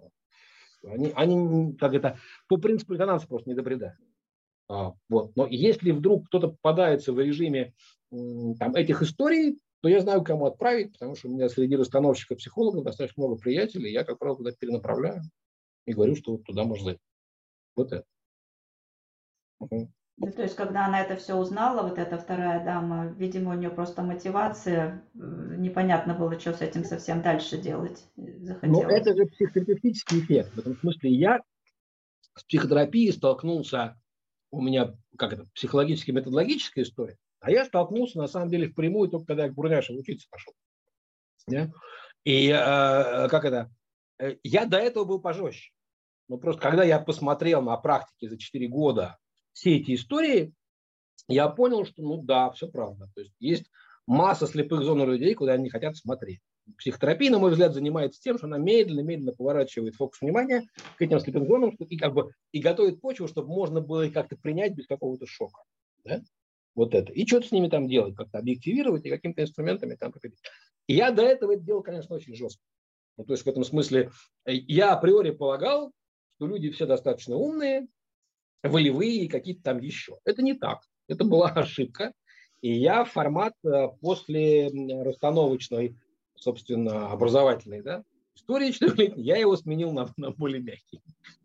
они, 0.83 1.11
они 1.15 1.75
как 1.77 1.93
это, 1.93 2.17
по 2.47 2.57
принципу 2.57 2.93
резонанса 2.93 3.27
просто 3.27 3.49
не 3.49 3.55
добредают. 3.55 3.99
А, 4.69 4.93
вот. 5.09 5.35
Но 5.35 5.47
если 5.47 5.91
вдруг 5.91 6.27
кто-то 6.27 6.49
попадается 6.49 7.11
в 7.11 7.19
режиме 7.19 7.73
там, 8.11 8.75
этих 8.75 9.01
историй, 9.01 9.59
то 9.81 9.89
я 9.89 10.01
знаю, 10.01 10.23
кому 10.23 10.45
отправить, 10.45 10.93
потому 10.93 11.15
что 11.15 11.27
у 11.27 11.31
меня 11.31 11.49
среди 11.49 11.75
расстановщиков, 11.75 12.37
психологов 12.37 12.83
достаточно 12.83 13.23
много 13.23 13.39
приятелей, 13.39 13.91
я, 13.91 14.03
как 14.03 14.19
правило, 14.19 14.37
туда 14.37 14.51
перенаправляю 14.51 15.21
и 15.85 15.93
говорю, 15.93 16.15
что 16.15 16.33
вот 16.33 16.43
туда 16.43 16.63
можно 16.65 16.85
зайти. 16.85 17.01
Вот 17.75 17.91
это. 17.93 18.05
Угу. 19.59 19.91
Ну, 20.21 20.31
то 20.33 20.41
есть, 20.41 20.55
когда 20.55 20.85
она 20.85 21.01
это 21.01 21.15
все 21.15 21.35
узнала, 21.35 21.87
вот 21.87 21.97
эта 21.97 22.17
вторая 22.17 22.63
дама, 22.63 23.07
видимо, 23.07 23.51
у 23.51 23.53
нее 23.53 23.69
просто 23.69 24.01
мотивация, 24.01 25.01
э, 25.15 25.55
непонятно 25.57 26.13
было, 26.13 26.37
что 26.37 26.53
с 26.53 26.61
этим 26.61 26.83
совсем 26.83 27.21
дальше 27.21 27.57
делать. 27.57 28.05
Захотелось. 28.17 28.83
Ну, 28.83 28.89
это 28.89 29.15
же 29.15 29.25
психотерапевтический 29.27 30.19
эффект. 30.19 30.53
В 30.53 30.59
этом 30.59 30.75
смысле 30.77 31.11
я 31.11 31.41
с 32.35 32.43
психотерапией 32.43 33.13
столкнулся, 33.13 33.97
у 34.51 34.61
меня, 34.61 34.93
как 35.17 35.31
это, 35.31 35.47
психологически 35.55 36.11
методологическая 36.11 36.83
история, 36.83 37.17
а 37.39 37.49
я 37.49 37.63
столкнулся, 37.63 38.17
на 38.17 38.27
самом 38.27 38.49
деле, 38.49 38.67
впрямую, 38.67 39.09
только 39.09 39.27
когда 39.27 39.45
я 39.45 39.49
к 39.49 39.53
Бурняшеву 39.53 39.99
учиться 39.99 40.27
пошел. 40.29 40.53
Да? 41.47 41.71
И 42.25 42.49
э, 42.49 43.29
как 43.29 43.45
это, 43.45 43.71
э, 44.17 44.35
я 44.43 44.65
до 44.65 44.77
этого 44.77 45.05
был 45.05 45.21
пожестче. 45.21 45.71
Но 46.27 46.37
просто 46.37 46.61
когда 46.61 46.83
я 46.83 46.99
посмотрел 46.99 47.61
на 47.61 47.77
практике 47.77 48.29
за 48.29 48.37
4 48.37 48.67
года 48.67 49.17
все 49.53 49.77
эти 49.77 49.95
истории, 49.95 50.53
я 51.27 51.47
понял, 51.49 51.85
что 51.85 52.01
ну 52.01 52.21
да, 52.21 52.51
все 52.51 52.67
правда. 52.67 53.09
То 53.13 53.21
есть 53.21 53.33
есть 53.39 53.65
масса 54.07 54.47
слепых 54.47 54.83
зон 54.83 55.01
у 55.01 55.05
людей, 55.05 55.35
куда 55.35 55.53
они 55.53 55.63
не 55.63 55.69
хотят 55.69 55.95
смотреть. 55.95 56.39
Психотерапия, 56.77 57.31
на 57.31 57.39
мой 57.39 57.51
взгляд, 57.51 57.73
занимается 57.73 58.21
тем, 58.21 58.37
что 58.37 58.47
она 58.47 58.57
медленно-медленно 58.57 59.33
поворачивает 59.33 59.95
фокус 59.95 60.21
внимания 60.21 60.67
к 60.97 61.01
этим 61.01 61.19
слепым 61.19 61.47
зонам 61.47 61.69
и, 61.71 61.97
как 61.97 62.13
бы, 62.13 62.31
и 62.51 62.59
готовит 62.59 63.01
почву, 63.01 63.27
чтобы 63.27 63.49
можно 63.49 63.81
было 63.81 64.05
их 64.05 64.13
как-то 64.13 64.35
принять 64.35 64.73
без 64.73 64.87
какого-то 64.87 65.25
шока. 65.25 65.63
Да? 66.03 66.21
Вот 66.75 66.93
это. 66.93 67.11
И 67.11 67.25
что-то 67.25 67.47
с 67.47 67.51
ними 67.51 67.69
там 67.69 67.87
делать, 67.87 68.15
как-то 68.15 68.37
объективировать 68.37 69.05
и 69.05 69.09
какими-то 69.09 69.41
инструментами 69.41 69.95
там 69.95 70.11
победить. 70.11 70.39
И 70.87 70.95
я 70.95 71.11
до 71.11 71.23
этого 71.23 71.53
это 71.53 71.61
делал, 71.61 71.81
конечно, 71.81 72.15
очень 72.15 72.35
жестко. 72.35 72.63
Ну, 73.17 73.25
то 73.25 73.33
есть 73.33 73.43
в 73.43 73.49
этом 73.49 73.63
смысле 73.63 74.11
э, 74.45 74.53
я 74.53 74.93
априори 74.93 75.31
полагал, 75.31 75.91
что 76.35 76.47
люди 76.47 76.71
все 76.71 76.85
достаточно 76.85 77.35
умные, 77.35 77.87
волевые 78.63 79.25
и 79.25 79.27
какие-то 79.27 79.63
там 79.63 79.79
еще. 79.79 80.17
Это 80.25 80.41
не 80.41 80.53
так. 80.53 80.79
Это 81.07 81.23
была 81.23 81.49
ошибка. 81.55 82.13
И 82.61 82.73
я 82.73 83.05
формат 83.05 83.53
э, 83.63 83.87
после 84.01 84.69
расстановочной, 85.03 85.97
собственно, 86.35 87.11
образовательной 87.11 87.81
да, 87.81 88.03
истории 88.35 89.13
я 89.15 89.37
его 89.37 89.55
сменил 89.55 89.91
на, 89.91 90.11
на 90.17 90.31
более 90.31 90.61
мягкий. 90.61 91.01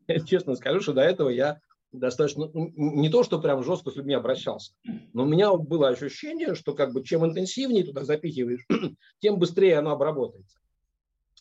Честно 0.27 0.57
скажу, 0.57 0.81
что 0.81 0.93
до 0.93 1.03
этого 1.03 1.29
я 1.29 1.61
достаточно, 1.93 2.51
ну, 2.53 2.73
не 2.75 3.09
то, 3.09 3.23
что 3.23 3.41
прям 3.41 3.63
жестко 3.63 3.91
с 3.91 3.97
людьми 3.97 4.15
обращался, 4.15 4.73
но 5.13 5.23
у 5.23 5.27
меня 5.27 5.55
было 5.55 5.89
ощущение, 5.89 6.55
что 6.55 6.75
как 6.75 6.93
бы 6.93 7.05
чем 7.05 7.25
интенсивнее 7.25 7.85
туда 7.85 8.05
запихиваешь, 8.05 8.67
тем 9.21 9.39
быстрее 9.39 9.79
оно 9.79 9.93
обработается. 9.93 10.59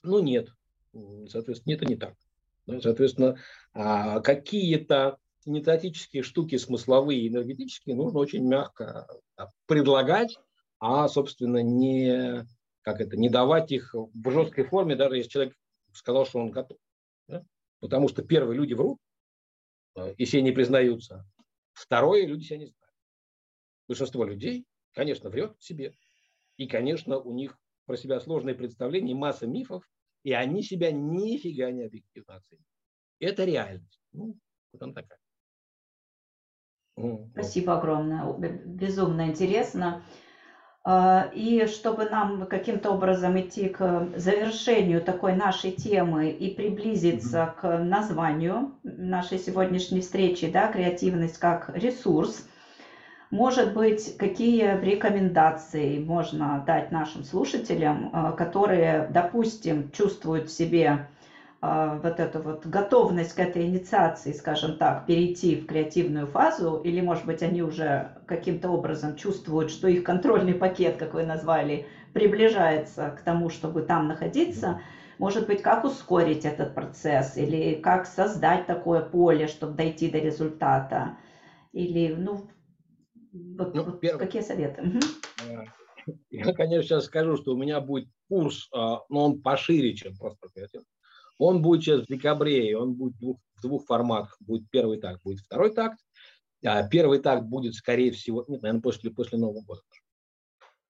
Ну 0.04 0.20
нет, 0.20 0.50
соответственно, 1.30 1.74
это 1.74 1.86
не 1.86 1.96
так. 1.96 2.14
Соответственно, 2.82 3.38
а, 3.74 4.22
какие-то 4.22 5.18
кинетатические 5.44 6.24
штуки, 6.24 6.58
смысловые, 6.58 7.28
энергетические, 7.28 7.96
нужно 7.96 8.20
очень 8.20 8.48
мягко 8.48 9.08
предлагать, 9.66 10.38
а, 10.80 11.08
собственно, 11.08 11.62
не, 11.62 12.46
как 12.82 13.02
это, 13.02 13.18
не 13.18 13.30
давать 13.30 13.72
их 13.72 13.94
в 13.94 14.32
жесткой 14.32 14.66
форме, 14.66 14.96
даже 14.96 15.18
если 15.18 15.30
человек 15.30 15.56
сказал, 15.94 16.26
что 16.26 16.40
он 16.40 16.52
готов. 16.52 16.78
Да? 17.28 17.46
Потому 17.80 18.10
что 18.10 18.24
первые 18.24 18.58
люди 18.58 18.74
врут, 18.74 19.00
э, 19.96 20.14
и 20.18 20.26
все 20.26 20.42
не 20.42 20.52
признаются. 20.52 21.26
Второе, 21.74 22.26
люди 22.26 22.44
себя 22.44 22.58
не 22.58 22.66
знают. 22.66 22.94
Большинство 23.88 24.26
людей, 24.26 24.66
конечно, 24.94 25.30
врет 25.30 25.56
себе. 25.60 25.94
И, 26.58 26.68
конечно, 26.68 27.18
у 27.18 27.34
них 27.34 27.58
про 27.86 27.98
себя 27.98 28.20
сложные 28.20 28.56
представления, 28.56 29.16
масса 29.16 29.48
мифов, 29.48 29.84
и 30.24 30.32
они 30.32 30.64
себя 30.64 30.92
нифига 30.92 31.72
не 31.72 31.84
объективно 31.84 32.36
оценивают. 32.36 32.68
Это 33.20 33.46
реальность. 33.46 34.02
Ну, 34.12 34.38
вот 34.72 34.82
она 34.82 34.94
такая. 34.94 35.20
Спасибо 37.34 37.74
огромное, 37.74 38.24
безумно 38.34 39.28
интересно. 39.28 39.96
А, 40.86 41.28
и 41.32 41.66
чтобы 41.68 42.06
нам 42.06 42.46
каким-то 42.48 42.92
образом 42.92 43.40
идти 43.40 43.70
к 43.70 44.10
завершению 44.16 45.02
такой 45.02 45.34
нашей 45.34 45.72
темы 45.72 46.30
и 46.30 46.50
приблизиться 46.50 47.54
к 47.56 47.80
названию 47.80 48.70
нашей 48.84 49.38
сегодняшней 49.38 50.02
встречи, 50.02 50.48
да, 50.48 50.68
креативность 50.68 51.38
как 51.38 51.70
ресурс, 51.74 52.44
может 53.32 53.74
быть, 53.74 54.16
какие 54.18 54.78
рекомендации 54.80 55.98
можно 56.00 56.60
дать 56.60 56.92
нашим 56.92 57.24
слушателям, 57.24 58.10
а, 58.12 58.34
которые, 58.34 59.06
допустим, 59.10 59.90
чувствуют 59.92 60.48
в 60.48 60.52
себе 60.52 61.00
вот 61.64 62.20
эту 62.20 62.42
вот 62.42 62.66
готовность 62.66 63.34
к 63.36 63.40
этой 63.40 63.66
инициации, 63.66 64.34
скажем 64.34 64.78
так, 64.78 65.06
перейти 65.06 65.56
в 65.56 65.66
креативную 65.66 66.28
фазу, 66.28 66.82
или, 66.84 67.00
может 67.00 67.26
быть, 67.26 67.42
они 67.42 67.62
уже 67.62 68.18
каким-то 68.26 68.70
образом 68.70 69.16
чувствуют, 69.16 69.72
что 69.72 69.88
их 69.88 70.04
контрольный 70.04 70.56
пакет, 70.56 70.98
как 70.98 71.14
вы 71.14 71.24
назвали, 71.24 71.86
приближается 72.14 73.12
к 73.18 73.22
тому, 73.22 73.50
чтобы 73.50 73.84
там 73.84 74.10
находиться, 74.10 74.82
может 75.20 75.48
быть, 75.48 75.62
как 75.62 75.86
ускорить 75.86 76.44
этот 76.44 76.76
процесс, 76.76 77.38
или 77.38 77.76
как 77.76 78.08
создать 78.08 78.66
такое 78.66 79.00
поле, 79.00 79.48
чтобы 79.48 79.74
дойти 79.76 80.10
до 80.10 80.20
результата, 80.20 81.18
или, 81.72 82.14
ну, 82.14 82.46
вот, 83.32 83.74
ну, 83.74 83.84
вот 83.84 84.02
первое, 84.02 84.26
какие 84.26 84.42
советы? 84.42 84.82
Угу. 84.82 85.00
Я, 86.30 86.54
конечно, 86.54 86.84
сейчас 86.84 87.06
скажу, 87.06 87.38
что 87.38 87.54
у 87.54 87.58
меня 87.58 87.80
будет 87.80 88.10
курс, 88.28 88.68
а, 88.74 89.00
но 89.08 89.24
он 89.24 89.42
пошире, 89.42 89.96
чем 89.96 90.18
просто 90.18 90.50
креатив 90.54 90.82
он 91.38 91.62
будет 91.62 91.84
сейчас 91.84 92.02
в 92.02 92.08
декабре, 92.08 92.72
и 92.72 92.74
он 92.74 92.94
будет 92.94 93.18
двух, 93.18 93.38
в 93.56 93.62
двух 93.62 93.86
форматах. 93.86 94.38
Будет 94.40 94.70
первый 94.70 95.00
такт, 95.00 95.22
будет 95.24 95.40
второй 95.40 95.74
такт. 95.74 96.00
А 96.66 96.88
первый 96.88 97.20
такт 97.20 97.44
будет, 97.44 97.76
скорее 97.76 98.12
всего, 98.12 98.46
нет, 98.48 98.62
наверное, 98.62 98.82
после, 98.82 99.12
после 99.12 99.38
Нового 99.38 99.62
года. 99.62 99.82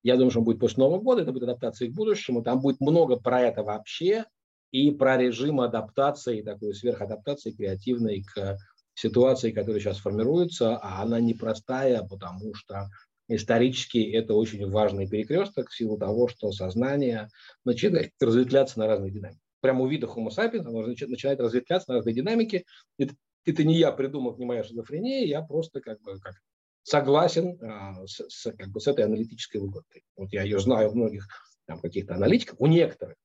Я 0.03 0.15
думаю, 0.15 0.31
что 0.31 0.39
он 0.39 0.45
будет 0.45 0.59
после 0.59 0.83
Нового 0.83 0.99
года, 0.99 1.21
это 1.21 1.31
будет 1.31 1.43
адаптация 1.43 1.89
к 1.89 1.93
будущему. 1.93 2.43
Там 2.43 2.59
будет 2.59 2.81
много 2.81 3.17
про 3.17 3.41
это 3.41 3.63
вообще 3.63 4.25
и 4.71 4.91
про 4.91 5.17
режим 5.17 5.61
адаптации, 5.61 6.41
такой 6.41 6.75
сверхадаптации 6.75 7.51
креативной 7.51 8.23
к 8.23 8.57
ситуации, 8.95 9.51
которая 9.51 9.79
сейчас 9.79 9.97
формируется, 9.97 10.77
а 10.77 11.01
она 11.01 11.19
непростая, 11.19 12.03
потому 12.03 12.53
что 12.53 12.89
исторически 13.27 13.97
это 14.11 14.33
очень 14.33 14.69
важный 14.69 15.07
перекресток 15.07 15.69
в 15.69 15.75
силу 15.75 15.97
того, 15.97 16.27
что 16.27 16.51
сознание 16.51 17.29
начинает 17.65 18.11
разветвляться 18.19 18.79
на 18.79 18.87
разные 18.87 19.11
динамики 19.11 19.42
прямо 19.63 19.85
у 19.85 19.87
вида 19.87 20.07
Homo 20.07 20.27
sapiens, 20.27 20.67
оно 20.67 20.85
начинает 20.85 21.39
разветвляться 21.39 21.89
на 21.89 21.95
разные 21.95 22.13
динамики. 22.13 22.65
Это, 22.97 23.15
это 23.45 23.63
не 23.63 23.75
я 23.75 23.93
придумал, 23.93 24.37
не 24.37 24.45
моя 24.45 24.61
шизофрения, 24.61 25.25
я 25.25 25.41
просто 25.41 25.79
как 25.79 26.01
бы 26.01 26.19
как 26.19 26.35
согласен 26.83 27.57
а, 27.63 28.05
с, 28.05 28.27
с, 28.27 28.51
как 28.51 28.67
бы 28.67 28.81
с 28.81 28.87
этой 28.87 29.05
аналитической 29.05 29.59
выгодой. 29.59 30.03
Вот 30.17 30.33
я 30.33 30.43
ее 30.43 30.59
знаю 30.59 30.91
у 30.91 30.95
многих 30.95 31.29
там, 31.65 31.79
каких-то 31.79 32.15
аналитиков, 32.15 32.57
у 32.59 32.67
некоторых, 32.67 33.15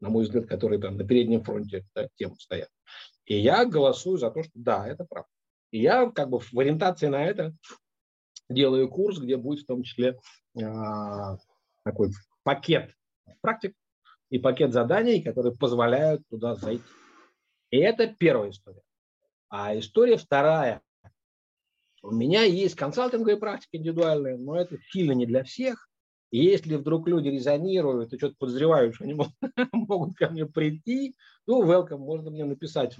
на 0.00 0.08
мой 0.08 0.24
взгляд, 0.24 0.46
которые 0.46 0.80
там 0.80 0.96
на 0.96 1.06
переднем 1.06 1.44
фронте 1.44 1.86
да, 1.94 2.08
тему 2.16 2.34
стоят. 2.40 2.68
И 3.26 3.38
я 3.38 3.64
голосую 3.64 4.18
за 4.18 4.32
то, 4.32 4.42
что 4.42 4.52
да, 4.54 4.88
это 4.88 5.04
правда. 5.04 5.30
И 5.70 5.80
я 5.80 6.10
как 6.10 6.30
бы 6.30 6.40
в 6.40 6.58
ориентации 6.58 7.06
на 7.06 7.24
это 7.24 7.54
делаю 8.48 8.88
курс, 8.88 9.20
где 9.20 9.36
будет 9.36 9.60
в 9.60 9.66
том 9.66 9.84
числе 9.84 10.18
а, 10.60 11.36
такой 11.84 12.10
пакет 12.42 12.92
практик, 13.40 13.72
и 14.30 14.38
пакет 14.38 14.72
заданий, 14.72 15.22
которые 15.22 15.56
позволяют 15.56 16.22
туда 16.28 16.54
зайти. 16.54 16.84
И 17.70 17.78
это 17.78 18.06
первая 18.06 18.50
история. 18.50 18.82
А 19.48 19.78
история 19.78 20.16
вторая. 20.16 20.82
У 22.02 22.10
меня 22.10 22.42
есть 22.42 22.76
консалтинговая 22.76 23.36
практика 23.36 23.76
индивидуальная, 23.76 24.36
но 24.36 24.56
это 24.56 24.78
сильно 24.90 25.12
не 25.12 25.26
для 25.26 25.44
всех. 25.44 25.88
И 26.30 26.38
если 26.38 26.76
вдруг 26.76 27.08
люди 27.08 27.28
резонируют 27.28 28.12
и 28.12 28.18
что-то 28.18 28.34
подозревают, 28.38 28.94
что 28.94 29.04
они 29.04 29.14
могут, 29.72 30.16
ко 30.16 30.28
мне 30.28 30.44
прийти, 30.46 31.14
ну, 31.46 31.64
welcome, 31.64 31.98
можно 31.98 32.30
мне 32.30 32.44
написать, 32.44 32.96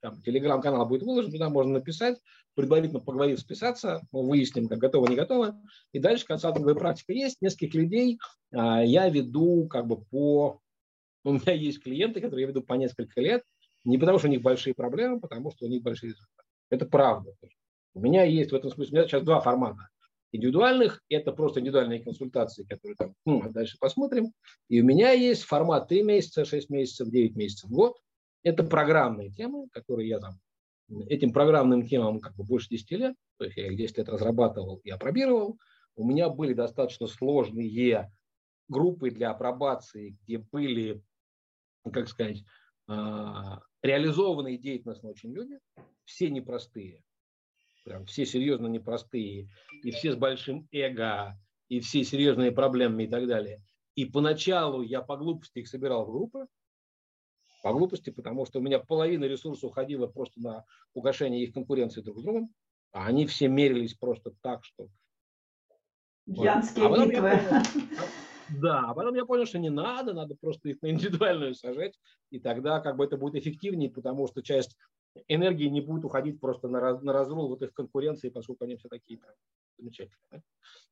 там, 0.00 0.22
телеграм-канал 0.22 0.86
будет 0.86 1.02
выложен, 1.02 1.32
туда 1.32 1.50
можно 1.50 1.74
написать, 1.74 2.18
предварительно 2.54 3.00
поговорив, 3.00 3.40
списаться, 3.40 4.02
мы 4.12 4.28
выясним, 4.28 4.68
как 4.68 4.78
готово, 4.78 5.08
не 5.08 5.16
готово. 5.16 5.60
И 5.92 5.98
дальше 5.98 6.24
консалтинговая 6.24 6.76
практика 6.76 7.12
есть, 7.12 7.42
нескольких 7.42 7.74
людей 7.74 8.18
а, 8.52 8.82
я 8.82 9.08
веду 9.08 9.66
как 9.68 9.86
бы 9.86 10.00
по 10.00 10.60
у 11.24 11.32
меня 11.32 11.52
есть 11.52 11.82
клиенты, 11.82 12.20
которые 12.20 12.42
я 12.42 12.48
веду 12.48 12.62
по 12.62 12.74
несколько 12.74 13.20
лет, 13.20 13.42
не 13.84 13.98
потому 13.98 14.18
что 14.18 14.28
у 14.28 14.30
них 14.30 14.42
большие 14.42 14.74
проблемы, 14.74 15.16
а 15.16 15.20
потому 15.20 15.50
что 15.50 15.66
у 15.66 15.68
них 15.68 15.82
большие 15.82 16.10
результаты. 16.10 16.48
Это 16.70 16.86
правда. 16.86 17.32
У 17.94 18.00
меня 18.00 18.24
есть 18.24 18.52
в 18.52 18.54
этом 18.54 18.70
смысле, 18.70 18.92
у 18.92 18.94
меня 19.00 19.08
сейчас 19.08 19.22
два 19.22 19.40
формата. 19.40 19.88
индивидуальных. 20.32 21.02
Это 21.08 21.32
просто 21.32 21.60
индивидуальные 21.60 22.02
консультации, 22.02 22.64
которые 22.64 22.96
там, 22.96 23.14
ну, 23.24 23.42
а 23.42 23.48
дальше 23.48 23.76
посмотрим. 23.80 24.32
И 24.68 24.80
у 24.80 24.84
меня 24.84 25.12
есть 25.12 25.42
формат 25.42 25.88
3 25.88 26.02
месяца, 26.02 26.44
6 26.44 26.70
месяцев, 26.70 27.08
9 27.08 27.36
месяцев, 27.36 27.70
год. 27.70 27.96
Это 28.42 28.62
программные 28.62 29.30
темы, 29.30 29.68
которые 29.72 30.08
я 30.08 30.20
там 30.20 30.38
этим 31.08 31.32
программным 31.32 31.86
темам 31.86 32.20
как 32.20 32.34
бы 32.36 32.44
больше 32.44 32.68
10 32.70 32.90
лет, 32.92 33.14
то 33.36 33.44
есть 33.44 33.56
я 33.56 33.66
их 33.66 33.76
10 33.76 33.98
лет 33.98 34.08
разрабатывал 34.08 34.80
и 34.84 34.90
опробировал. 34.90 35.58
У 35.96 36.04
меня 36.08 36.28
были 36.28 36.54
достаточно 36.54 37.06
сложные 37.06 38.10
группы 38.68 39.10
для 39.10 39.30
апробации, 39.30 40.16
где 40.22 40.38
были, 40.38 41.02
как 41.92 42.08
сказать, 42.08 42.44
а, 42.86 43.60
реализованные 43.82 44.58
деятельностно 44.58 45.10
очень 45.10 45.32
люди, 45.32 45.58
все 46.04 46.30
непростые, 46.30 47.02
прям 47.84 48.06
все 48.06 48.24
серьезно 48.26 48.66
непростые, 48.66 49.48
и 49.82 49.90
все 49.90 50.12
с 50.12 50.16
большим 50.16 50.68
эго, 50.72 51.38
и 51.68 51.80
все 51.80 52.04
серьезные 52.04 52.52
проблемами 52.52 53.04
и 53.04 53.08
так 53.08 53.26
далее. 53.26 53.62
И 53.94 54.04
поначалу 54.04 54.82
я 54.82 55.02
по 55.02 55.16
глупости 55.16 55.58
их 55.58 55.68
собирал 55.68 56.06
в 56.06 56.12
группы, 56.12 56.46
по 57.62 57.72
глупости, 57.72 58.10
потому 58.10 58.46
что 58.46 58.60
у 58.60 58.62
меня 58.62 58.78
половина 58.78 59.24
ресурсов 59.24 59.70
уходила 59.70 60.06
просто 60.06 60.40
на 60.40 60.64
угошение 60.94 61.42
их 61.42 61.52
конкуренции 61.52 62.00
друг 62.00 62.20
с 62.20 62.22
другом, 62.22 62.54
а 62.92 63.06
они 63.06 63.26
все 63.26 63.48
мерились 63.48 63.94
просто 63.94 64.32
так, 64.42 64.64
что... 64.64 64.88
Янские 66.26 66.86
а 66.86 66.90
битвы. 66.90 67.20
Понял, 67.20 68.07
да, 68.50 68.80
а 68.88 68.94
потом 68.94 69.14
я 69.14 69.24
понял, 69.24 69.46
что 69.46 69.58
не 69.58 69.70
надо, 69.70 70.12
надо 70.12 70.34
просто 70.34 70.68
их 70.68 70.82
на 70.82 70.90
индивидуальную 70.90 71.54
сажать, 71.54 71.98
и 72.30 72.38
тогда 72.38 72.80
как 72.80 72.96
бы 72.96 73.04
это 73.04 73.16
будет 73.16 73.36
эффективнее, 73.36 73.90
потому 73.90 74.26
что 74.26 74.42
часть 74.42 74.76
энергии 75.26 75.66
не 75.66 75.80
будет 75.80 76.04
уходить 76.04 76.40
просто 76.40 76.68
на, 76.68 76.80
раз, 76.80 77.02
на 77.02 77.12
разрул 77.12 77.48
вот 77.48 77.62
их 77.62 77.72
конкуренции, 77.72 78.28
поскольку 78.28 78.64
они 78.64 78.76
все 78.76 78.88
такие 78.88 79.18
там, 79.18 79.30
замечательные. 79.78 80.42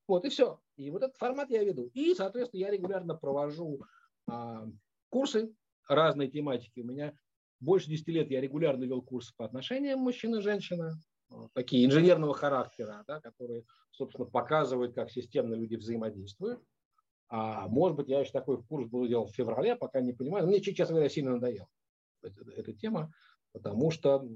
Вот 0.09 0.25
и 0.25 0.29
все. 0.29 0.61
И 0.77 0.91
вот 0.91 1.03
этот 1.03 1.17
формат 1.17 1.51
я 1.51 1.65
веду. 1.65 1.91
И, 1.95 2.15
соответственно, 2.15 2.61
я 2.61 2.71
регулярно 2.71 3.15
провожу 3.15 3.81
а, 4.29 4.67
курсы 5.11 5.55
разной 5.89 6.29
тематики. 6.29 6.81
У 6.81 6.85
меня 6.85 7.17
больше 7.61 7.89
10 7.89 8.09
лет 8.09 8.31
я 8.31 8.41
регулярно 8.41 8.85
вел 8.85 9.03
курсы 9.03 9.33
по 9.37 9.45
отношениям 9.45 10.01
мужчина-женщина, 10.01 10.99
такие 11.55 11.85
инженерного 11.85 12.35
характера, 12.35 13.05
да, 13.07 13.21
которые, 13.21 13.65
собственно, 13.91 14.27
показывают, 14.27 14.95
как 14.95 15.11
системно 15.11 15.55
люди 15.55 15.77
взаимодействуют. 15.77 16.61
А 17.29 17.67
может 17.69 17.97
быть, 17.97 18.09
я 18.09 18.21
еще 18.21 18.31
такой 18.31 18.63
курс 18.63 18.89
буду 18.89 19.09
делать 19.09 19.31
в 19.31 19.35
феврале, 19.35 19.77
пока 19.77 20.01
не 20.01 20.13
понимаю. 20.13 20.47
Мне, 20.47 20.61
честно 20.61 20.95
говоря, 20.95 21.09
сильно 21.09 21.33
надоело 21.33 21.69
эта, 22.23 22.51
эта 22.53 22.73
тема, 22.73 23.13
потому 23.53 23.91
что 23.91 24.29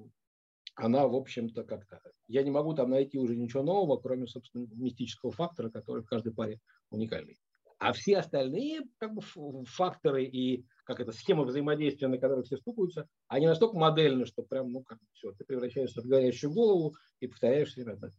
она, 0.75 1.07
в 1.07 1.15
общем-то, 1.15 1.65
как-то... 1.65 2.01
Я 2.27 2.43
не 2.43 2.51
могу 2.51 2.75
там 2.75 2.91
найти 2.91 3.19
уже 3.19 3.37
ничего 3.37 3.63
нового, 3.63 3.99
кроме, 3.99 4.27
собственно, 4.27 4.67
мистического 4.73 5.31
фактора, 5.31 5.71
который 5.71 6.03
в 6.03 6.07
каждой 6.07 6.33
паре 6.33 6.61
уникальный. 6.91 7.39
А 7.79 7.93
все 7.93 8.19
остальные 8.19 8.83
как 8.99 9.15
бы, 9.15 9.23
факторы 9.65 10.25
и 10.25 10.67
как 10.85 11.01
это, 11.01 11.13
схемы 11.13 11.45
взаимодействия, 11.45 12.09
на 12.09 12.19
которых 12.19 12.47
все 12.47 12.57
стукаются, 12.57 13.09
они 13.29 13.47
настолько 13.47 13.77
модельны, 13.77 14.27
что 14.27 14.43
прям, 14.43 14.71
ну, 14.71 14.83
как 14.83 14.99
все, 15.13 15.33
ты 15.33 15.45
превращаешься 15.45 16.03
в 16.03 16.07
горящую 16.07 16.53
голову 16.53 16.95
и 17.21 17.27
повторяешь 17.27 17.71
все 17.71 17.85
время. 17.85 18.11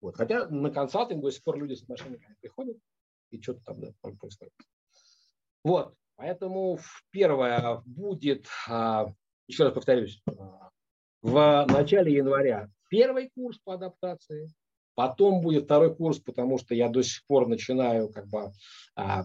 Вот. 0.00 0.16
Хотя 0.16 0.48
на 0.48 0.70
консалтинг 0.70 1.22
до 1.22 1.30
сих 1.30 1.42
пор 1.42 1.58
люди 1.58 1.74
с 1.74 1.82
отношениями 1.82 2.36
приходят, 2.40 2.76
и 3.30 3.40
что-то 3.40 3.60
там 3.64 3.80
да, 3.80 3.92
происходит. 4.00 4.52
Вот, 5.64 5.94
поэтому 6.16 6.78
первое 7.10 7.82
будет, 7.84 8.46
а, 8.68 9.12
еще 9.46 9.64
раз 9.64 9.74
повторюсь, 9.74 10.22
а, 10.26 10.70
в 11.22 11.66
начале 11.68 12.14
января 12.14 12.70
первый 12.88 13.30
курс 13.34 13.58
по 13.58 13.74
адаптации, 13.74 14.50
Потом 14.98 15.42
будет 15.42 15.66
второй 15.66 15.94
курс, 15.94 16.18
потому 16.18 16.58
что 16.58 16.74
я 16.74 16.88
до 16.88 17.04
сих 17.04 17.24
пор 17.28 17.46
начинаю 17.46 18.08
как 18.08 18.26
бы 18.26 18.50
а, 18.96 19.22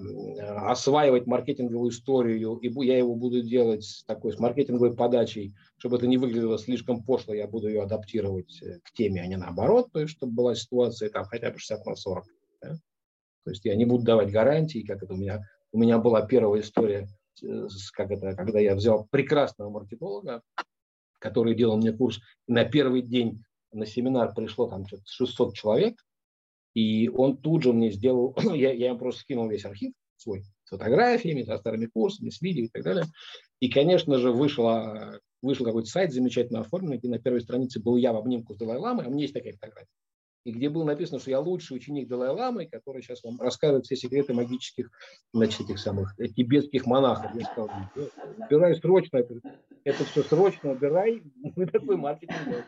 осваивать 0.70 1.26
маркетинговую 1.26 1.90
историю, 1.90 2.58
и 2.58 2.86
я 2.86 3.00
его 3.00 3.16
буду 3.16 3.42
делать 3.42 3.84
с 3.84 4.04
такой 4.04 4.34
с 4.34 4.40
маркетинговой 4.40 4.96
подачей, 4.96 5.56
чтобы 5.80 5.98
это 5.98 6.06
не 6.06 6.20
выглядело 6.20 6.60
слишком 6.60 7.02
пошло, 7.02 7.34
я 7.34 7.48
буду 7.48 7.70
ее 7.70 7.82
адаптировать 7.82 8.62
э, 8.62 8.82
к 8.84 8.92
теме, 8.92 9.24
а 9.24 9.26
не 9.26 9.36
наоборот, 9.36 9.92
то 9.92 10.00
есть 10.00 10.14
чтобы 10.14 10.34
была 10.34 10.54
ситуация 10.54 11.10
там 11.10 11.26
хотя 11.26 11.50
бы 11.50 11.58
60 11.58 11.84
на 11.88 11.96
40. 11.96 12.24
То 13.44 13.52
есть 13.52 13.66
я 13.66 13.76
не 13.76 13.86
буду 13.86 14.04
давать 14.04 14.32
гарантии, 14.32 14.84
как 14.84 15.04
это 15.04 15.14
у 15.14 15.18
меня, 15.18 15.42
у 15.72 15.78
меня 15.78 15.98
была 15.98 16.26
первая 16.26 16.62
история, 16.62 17.08
э, 17.42 17.68
как 17.94 18.12
это, 18.12 18.36
когда 18.36 18.60
я 18.60 18.76
взял 18.76 19.06
прекрасного 19.10 19.70
маркетолога, 19.70 20.42
который 21.20 21.56
делал 21.56 21.78
мне 21.78 21.92
курс, 21.92 22.20
и 22.48 22.54
на 22.54 22.66
первый 22.66 23.02
день 23.02 23.44
на 23.72 23.86
семинар 23.86 24.34
пришло 24.34 24.68
там 24.68 24.86
600 25.06 25.56
человек, 25.56 25.96
и 26.74 27.10
он 27.10 27.38
тут 27.38 27.64
же 27.64 27.74
мне 27.74 27.92
сделал, 27.92 28.36
я, 28.54 28.72
я 28.72 28.88
ему 28.90 29.00
просто 29.00 29.22
скинул 29.22 29.50
весь 29.50 29.66
архив 29.66 29.94
свой, 30.16 30.44
с 30.64 30.70
фотографиями, 30.70 31.44
со 31.44 31.58
старыми 31.58 31.88
курсами, 31.88 32.30
с 32.30 32.42
видео 32.42 32.66
и 32.66 32.70
так 32.70 32.84
далее. 32.84 33.06
И, 33.60 33.70
конечно 33.70 34.18
же, 34.20 34.32
вышла, 34.32 35.20
вышел 35.42 35.66
какой-то 35.66 35.90
сайт 35.90 36.14
замечательно 36.14 36.62
оформленный, 36.62 36.98
где 36.98 37.10
на 37.10 37.20
первой 37.20 37.42
странице 37.42 37.82
был 37.82 37.98
я 37.98 38.14
в 38.14 38.18
обнимку 38.18 38.54
с 38.54 38.58
Далай-Ламой, 38.58 39.06
а 39.06 39.10
у 39.10 39.12
меня 39.12 39.24
есть 39.24 39.34
такая 39.34 39.54
фотография 39.54 39.90
и 40.44 40.52
где 40.52 40.70
было 40.70 40.84
написано, 40.84 41.20
что 41.20 41.30
я 41.30 41.40
лучший 41.40 41.78
ученик 41.78 42.08
Далай-Ламы, 42.08 42.68
который 42.68 43.02
сейчас 43.02 43.24
вам 43.24 43.40
расскажет 43.40 43.86
все 43.86 43.96
секреты 43.96 44.34
магических, 44.34 44.90
значит, 45.34 45.62
этих 45.62 45.80
самых 45.80 46.14
э, 46.20 46.28
тибетских 46.28 46.86
монахов. 46.86 47.32
Я 47.36 47.46
сказал, 47.46 47.70
убирай 48.38 48.76
срочно, 48.76 49.18
это, 49.18 49.36
это 49.84 50.04
все 50.06 50.24
срочно 50.24 50.72
убирай, 50.72 51.24
мы 51.56 51.66
такой 51.66 51.96
маркетинг 51.96 52.66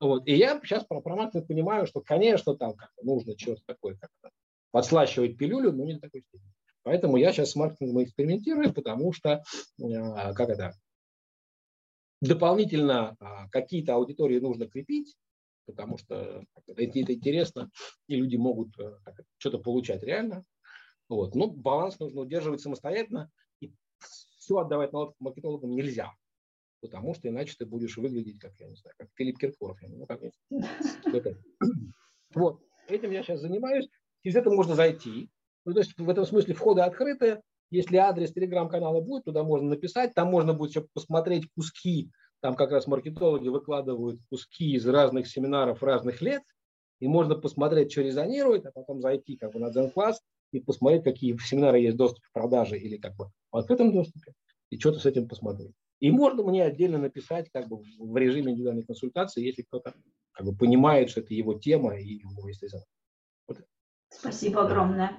вот. 0.00 0.26
И 0.26 0.34
я 0.34 0.60
сейчас 0.62 0.84
про 0.84 1.00
проматываю 1.00 1.46
понимаю, 1.46 1.86
что, 1.86 2.00
конечно, 2.00 2.54
там 2.56 2.74
нужно 3.02 3.38
что-то 3.38 3.62
такое 3.66 3.96
как-то 3.96 4.30
подслащивать 4.70 5.38
пилюлю, 5.38 5.72
но 5.72 5.84
не 5.84 5.94
до 5.94 6.00
такой 6.00 6.22
степени. 6.22 6.52
Поэтому 6.82 7.16
я 7.16 7.32
сейчас 7.32 7.52
с 7.52 7.56
маркетингом 7.56 8.02
экспериментирую, 8.02 8.74
потому 8.74 9.12
что, 9.12 9.42
э, 9.80 10.34
как 10.34 10.50
это, 10.50 10.74
дополнительно 12.20 13.16
а, 13.20 13.48
какие-то 13.50 13.94
аудитории 13.94 14.38
нужно 14.40 14.66
крепить, 14.66 15.14
потому 15.66 15.98
что 15.98 16.44
это, 16.66 16.72
интересно, 16.82 17.70
и 18.06 18.16
люди 18.16 18.36
могут 18.36 18.78
э, 18.78 18.96
что-то 19.38 19.58
получать 19.58 20.02
реально. 20.02 20.44
Вот. 21.08 21.34
Но 21.34 21.48
баланс 21.48 21.98
нужно 21.98 22.22
удерживать 22.22 22.60
самостоятельно, 22.60 23.30
и 23.60 23.72
все 24.38 24.58
отдавать 24.58 24.90
маркетологам 25.18 25.70
нельзя, 25.70 26.12
потому 26.80 27.14
что 27.14 27.28
иначе 27.28 27.54
ты 27.58 27.66
будешь 27.66 27.96
выглядеть, 27.96 28.38
как, 28.38 28.52
я 28.58 28.68
не 28.68 28.76
знаю, 28.76 28.94
как 28.98 29.08
Филипп 29.14 29.38
Киркоров. 29.38 29.78
Ну, 29.82 30.06
как 30.06 30.20
вот, 32.34 32.60
этим 32.88 33.10
я 33.10 33.22
сейчас 33.22 33.40
занимаюсь. 33.40 33.88
Через 34.22 34.36
это 34.36 34.50
можно 34.50 34.74
зайти. 34.74 35.30
Ну, 35.64 35.72
то 35.72 35.80
есть 35.80 35.96
в 35.96 36.08
этом 36.08 36.24
смысле 36.24 36.54
входы 36.54 36.82
открыты. 36.82 37.40
Если 37.70 37.96
адрес 37.96 38.32
телеграм-канала 38.32 39.00
будет, 39.00 39.24
туда 39.24 39.42
можно 39.42 39.68
написать. 39.68 40.14
Там 40.14 40.28
можно 40.28 40.52
будет 40.52 40.70
еще 40.70 40.86
посмотреть 40.92 41.48
куски 41.54 42.10
там 42.44 42.56
как 42.56 42.72
раз 42.72 42.86
маркетологи 42.86 43.48
выкладывают 43.48 44.20
куски 44.28 44.74
из 44.74 44.86
разных 44.86 45.26
семинаров 45.26 45.82
разных 45.82 46.20
лет, 46.20 46.42
и 47.00 47.08
можно 47.08 47.36
посмотреть, 47.36 47.90
что 47.90 48.02
резонирует, 48.02 48.66
а 48.66 48.70
потом 48.70 49.00
зайти 49.00 49.38
как 49.38 49.54
бы 49.54 49.60
на 49.60 49.70
Zen-класс 49.70 50.20
и 50.52 50.60
посмотреть, 50.60 51.04
какие 51.04 51.34
семинары 51.38 51.80
есть 51.80 51.96
доступ 51.96 52.22
к 52.22 52.32
продаже 52.34 52.78
или 52.78 52.98
как 52.98 53.16
бы 53.16 53.30
в 53.50 53.56
открытом 53.56 53.92
доступе, 53.92 54.34
и 54.68 54.78
что-то 54.78 54.98
с 54.98 55.06
этим 55.06 55.26
посмотреть. 55.26 55.72
И 56.00 56.10
можно 56.10 56.42
мне 56.42 56.62
отдельно 56.62 56.98
написать 56.98 57.48
как 57.50 57.66
бы 57.66 57.78
в 57.98 58.14
режиме 58.18 58.52
индивидуальной 58.52 58.84
консультации, 58.84 59.42
если 59.42 59.62
кто-то 59.62 59.94
как 60.32 60.44
бы 60.44 60.54
понимает, 60.54 61.08
что 61.08 61.20
это 61.20 61.32
его 61.32 61.54
тема 61.54 61.96
и 61.96 62.16
его 62.16 62.46
есть 62.46 62.62
вот. 63.48 63.56
Спасибо 64.10 64.66
огромное. 64.66 65.12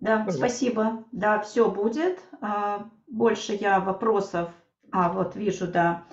Да, 0.00 0.18
Пожалуйста. 0.18 0.38
спасибо. 0.38 1.04
Да, 1.10 1.40
все 1.40 1.68
будет. 1.68 2.20
А, 2.40 2.88
больше 3.08 3.54
я 3.54 3.80
вопросов. 3.80 4.50
А, 4.92 5.12
вот 5.12 5.34
вижу, 5.34 5.66
да. 5.66 6.06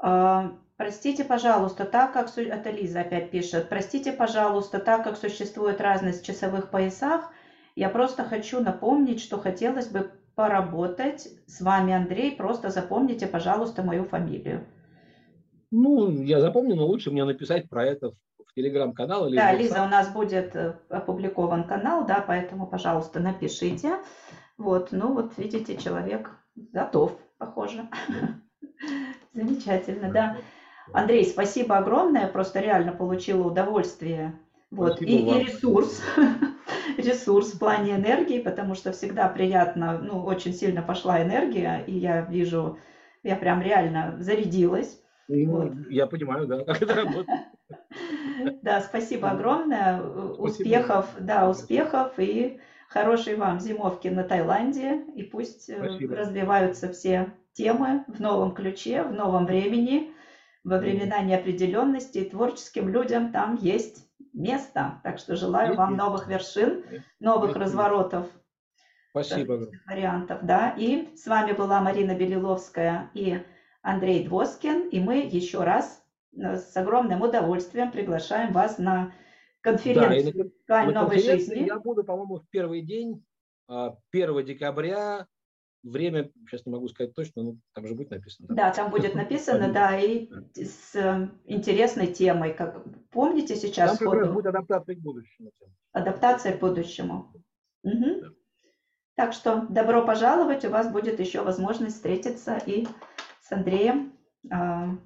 А, 0.00 0.52
простите, 0.76 1.24
пожалуйста, 1.24 1.84
так 1.84 2.12
как... 2.12 2.36
Это 2.36 2.70
Лиза 2.70 3.00
опять 3.00 3.30
пишет. 3.30 3.68
Простите, 3.68 4.12
пожалуйста, 4.12 4.78
так 4.78 5.04
как 5.04 5.16
существует 5.16 5.80
разность 5.80 6.22
в 6.22 6.26
часовых 6.26 6.70
поясах, 6.70 7.30
я 7.76 7.88
просто 7.88 8.24
хочу 8.24 8.60
напомнить, 8.60 9.20
что 9.20 9.38
хотелось 9.38 9.88
бы 9.88 10.10
поработать 10.34 11.28
с 11.46 11.60
вами, 11.60 11.92
Андрей. 11.92 12.36
Просто 12.36 12.70
запомните, 12.70 13.26
пожалуйста, 13.26 13.82
мою 13.82 14.04
фамилию. 14.04 14.66
Ну, 15.70 16.10
я 16.22 16.40
запомню, 16.40 16.76
но 16.76 16.86
лучше 16.86 17.10
мне 17.10 17.24
написать 17.24 17.68
про 17.68 17.84
это 17.84 18.12
в 18.38 18.54
телеграм-канал. 18.54 19.28
Или 19.28 19.36
да, 19.36 19.52
Лиза, 19.52 19.82
у 19.82 19.88
нас 19.88 20.12
будет 20.12 20.56
э, 20.56 20.78
опубликован 20.88 21.64
канал, 21.64 22.06
да, 22.06 22.24
поэтому, 22.26 22.66
пожалуйста, 22.66 23.20
напишите. 23.20 23.98
Вот, 24.56 24.92
ну 24.92 25.12
вот 25.12 25.36
видите, 25.36 25.76
человек 25.76 26.30
готов, 26.54 27.18
похоже. 27.36 27.88
Замечательно, 29.38 30.10
да. 30.10 30.36
Андрей, 30.92 31.24
спасибо 31.24 31.76
огромное, 31.76 32.26
просто 32.26 32.58
реально 32.60 32.92
получила 32.92 33.46
удовольствие. 33.46 34.36
Вот. 34.70 35.00
И, 35.00 35.04
и 35.04 35.44
ресурс, 35.44 36.02
ресурс 36.96 37.52
в 37.52 37.58
плане 37.58 37.94
энергии, 37.94 38.40
потому 38.40 38.74
что 38.74 38.90
всегда 38.90 39.28
приятно, 39.28 39.98
ну, 39.98 40.24
очень 40.24 40.52
сильно 40.52 40.82
пошла 40.82 41.22
энергия, 41.22 41.84
и 41.86 41.92
я 41.92 42.22
вижу, 42.22 42.78
я 43.22 43.36
прям 43.36 43.62
реально 43.62 44.16
зарядилась. 44.18 45.00
Ну, 45.28 45.50
вот. 45.50 45.72
Я 45.88 46.06
понимаю, 46.06 46.46
да, 46.46 46.64
как 46.64 46.82
это 46.82 46.94
работает. 46.94 47.40
Да, 48.62 48.80
спасибо 48.80 49.30
огромное. 49.30 50.00
Успехов, 50.00 51.06
да, 51.18 51.50
успехов 51.50 52.12
и 52.16 52.60
хорошей 52.88 53.34
вам 53.34 53.60
зимовки 53.60 54.08
на 54.08 54.22
Таиланде. 54.22 55.04
И 55.16 55.22
пусть 55.22 55.68
э, 55.68 55.76
спасибо. 55.76 56.16
развиваются 56.16 56.90
все 56.92 57.34
темы 57.58 58.04
в 58.06 58.20
новом 58.20 58.54
ключе, 58.54 59.02
в 59.02 59.12
новом 59.12 59.44
времени, 59.44 60.14
во 60.62 60.78
времена 60.78 61.20
неопределенности. 61.22 62.18
И 62.18 62.30
творческим 62.30 62.88
людям 62.88 63.32
там 63.32 63.56
есть 63.56 64.08
место. 64.32 65.00
Так 65.02 65.18
что 65.18 65.34
желаю 65.34 65.74
вам 65.74 65.96
новых 65.96 66.28
вершин, 66.28 66.84
новых 67.18 67.56
разворотов. 67.56 68.26
Спасибо. 69.10 69.68
Вариантов, 69.86 70.38
да. 70.42 70.70
И 70.78 71.16
с 71.16 71.26
вами 71.26 71.52
была 71.52 71.80
Марина 71.80 72.14
Белиловская 72.14 73.10
и 73.14 73.42
Андрей 73.82 74.24
Двоскин. 74.24 74.88
И 74.90 75.00
мы 75.00 75.16
еще 75.22 75.64
раз 75.64 76.00
э, 76.36 76.56
с 76.56 76.76
огромным 76.76 77.22
удовольствием 77.22 77.90
приглашаем 77.90 78.52
вас 78.52 78.78
на 78.78 79.12
конференцию 79.62 80.52
да, 80.68 80.84
на, 80.84 80.92
новой 80.92 81.18
жизни. 81.18 81.66
Я 81.66 81.80
буду, 81.80 82.04
по-моему, 82.04 82.36
в 82.36 82.48
первый 82.50 82.82
день, 82.82 83.24
1 83.66 83.96
а, 84.12 84.42
декабря, 84.42 85.26
время, 85.82 86.30
сейчас 86.48 86.66
не 86.66 86.72
могу 86.72 86.88
сказать 86.88 87.14
точно, 87.14 87.42
но 87.42 87.56
там 87.74 87.86
же 87.86 87.94
будет 87.94 88.10
написано. 88.10 88.48
Да, 88.50 88.72
там 88.72 88.90
будет 88.90 89.14
написано, 89.14 89.72
да, 89.72 89.98
и 89.98 90.28
с 90.54 91.30
интересной 91.44 92.08
темой. 92.08 92.54
Как, 92.54 92.82
помните 93.10 93.56
сейчас? 93.56 93.98
Там 93.98 94.10
как 94.10 94.20
раз 94.20 94.30
будет 94.30 94.46
адаптация 94.46 94.96
к 94.96 94.98
будущему. 94.98 95.50
Адаптация 95.92 96.56
к 96.56 96.60
будущему. 96.60 97.32
Угу. 97.82 98.20
Да. 98.20 98.28
Так 99.16 99.32
что 99.32 99.66
добро 99.68 100.04
пожаловать, 100.04 100.64
у 100.64 100.70
вас 100.70 100.92
будет 100.92 101.18
еще 101.18 101.42
возможность 101.42 101.96
встретиться 101.96 102.56
и 102.66 102.86
с 103.42 103.50
Андреем, 103.50 104.12
э, 104.50 104.96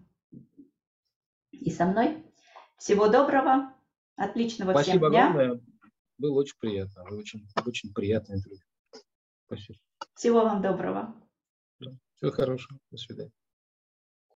и 1.53 1.70
со 1.70 1.87
мной. 1.87 2.23
Всего 2.77 3.09
доброго, 3.09 3.73
отличного 4.16 4.73
Спасибо 4.73 5.09
всем 5.09 5.11
дня. 5.11 5.31
огромное. 5.31 5.61
Было 6.18 6.41
очень 6.41 6.57
приятно, 6.59 7.05
очень, 7.11 7.49
очень 7.64 7.95
приятное 7.95 8.37
интервью. 8.37 8.61
Спасибо. 9.47 9.79
Всего 10.14 10.42
вам 10.44 10.62
доброго. 10.62 11.14
Всего 12.14 12.30
хорошего. 12.30 12.78
До 12.90 12.96
свидания. 12.96 13.32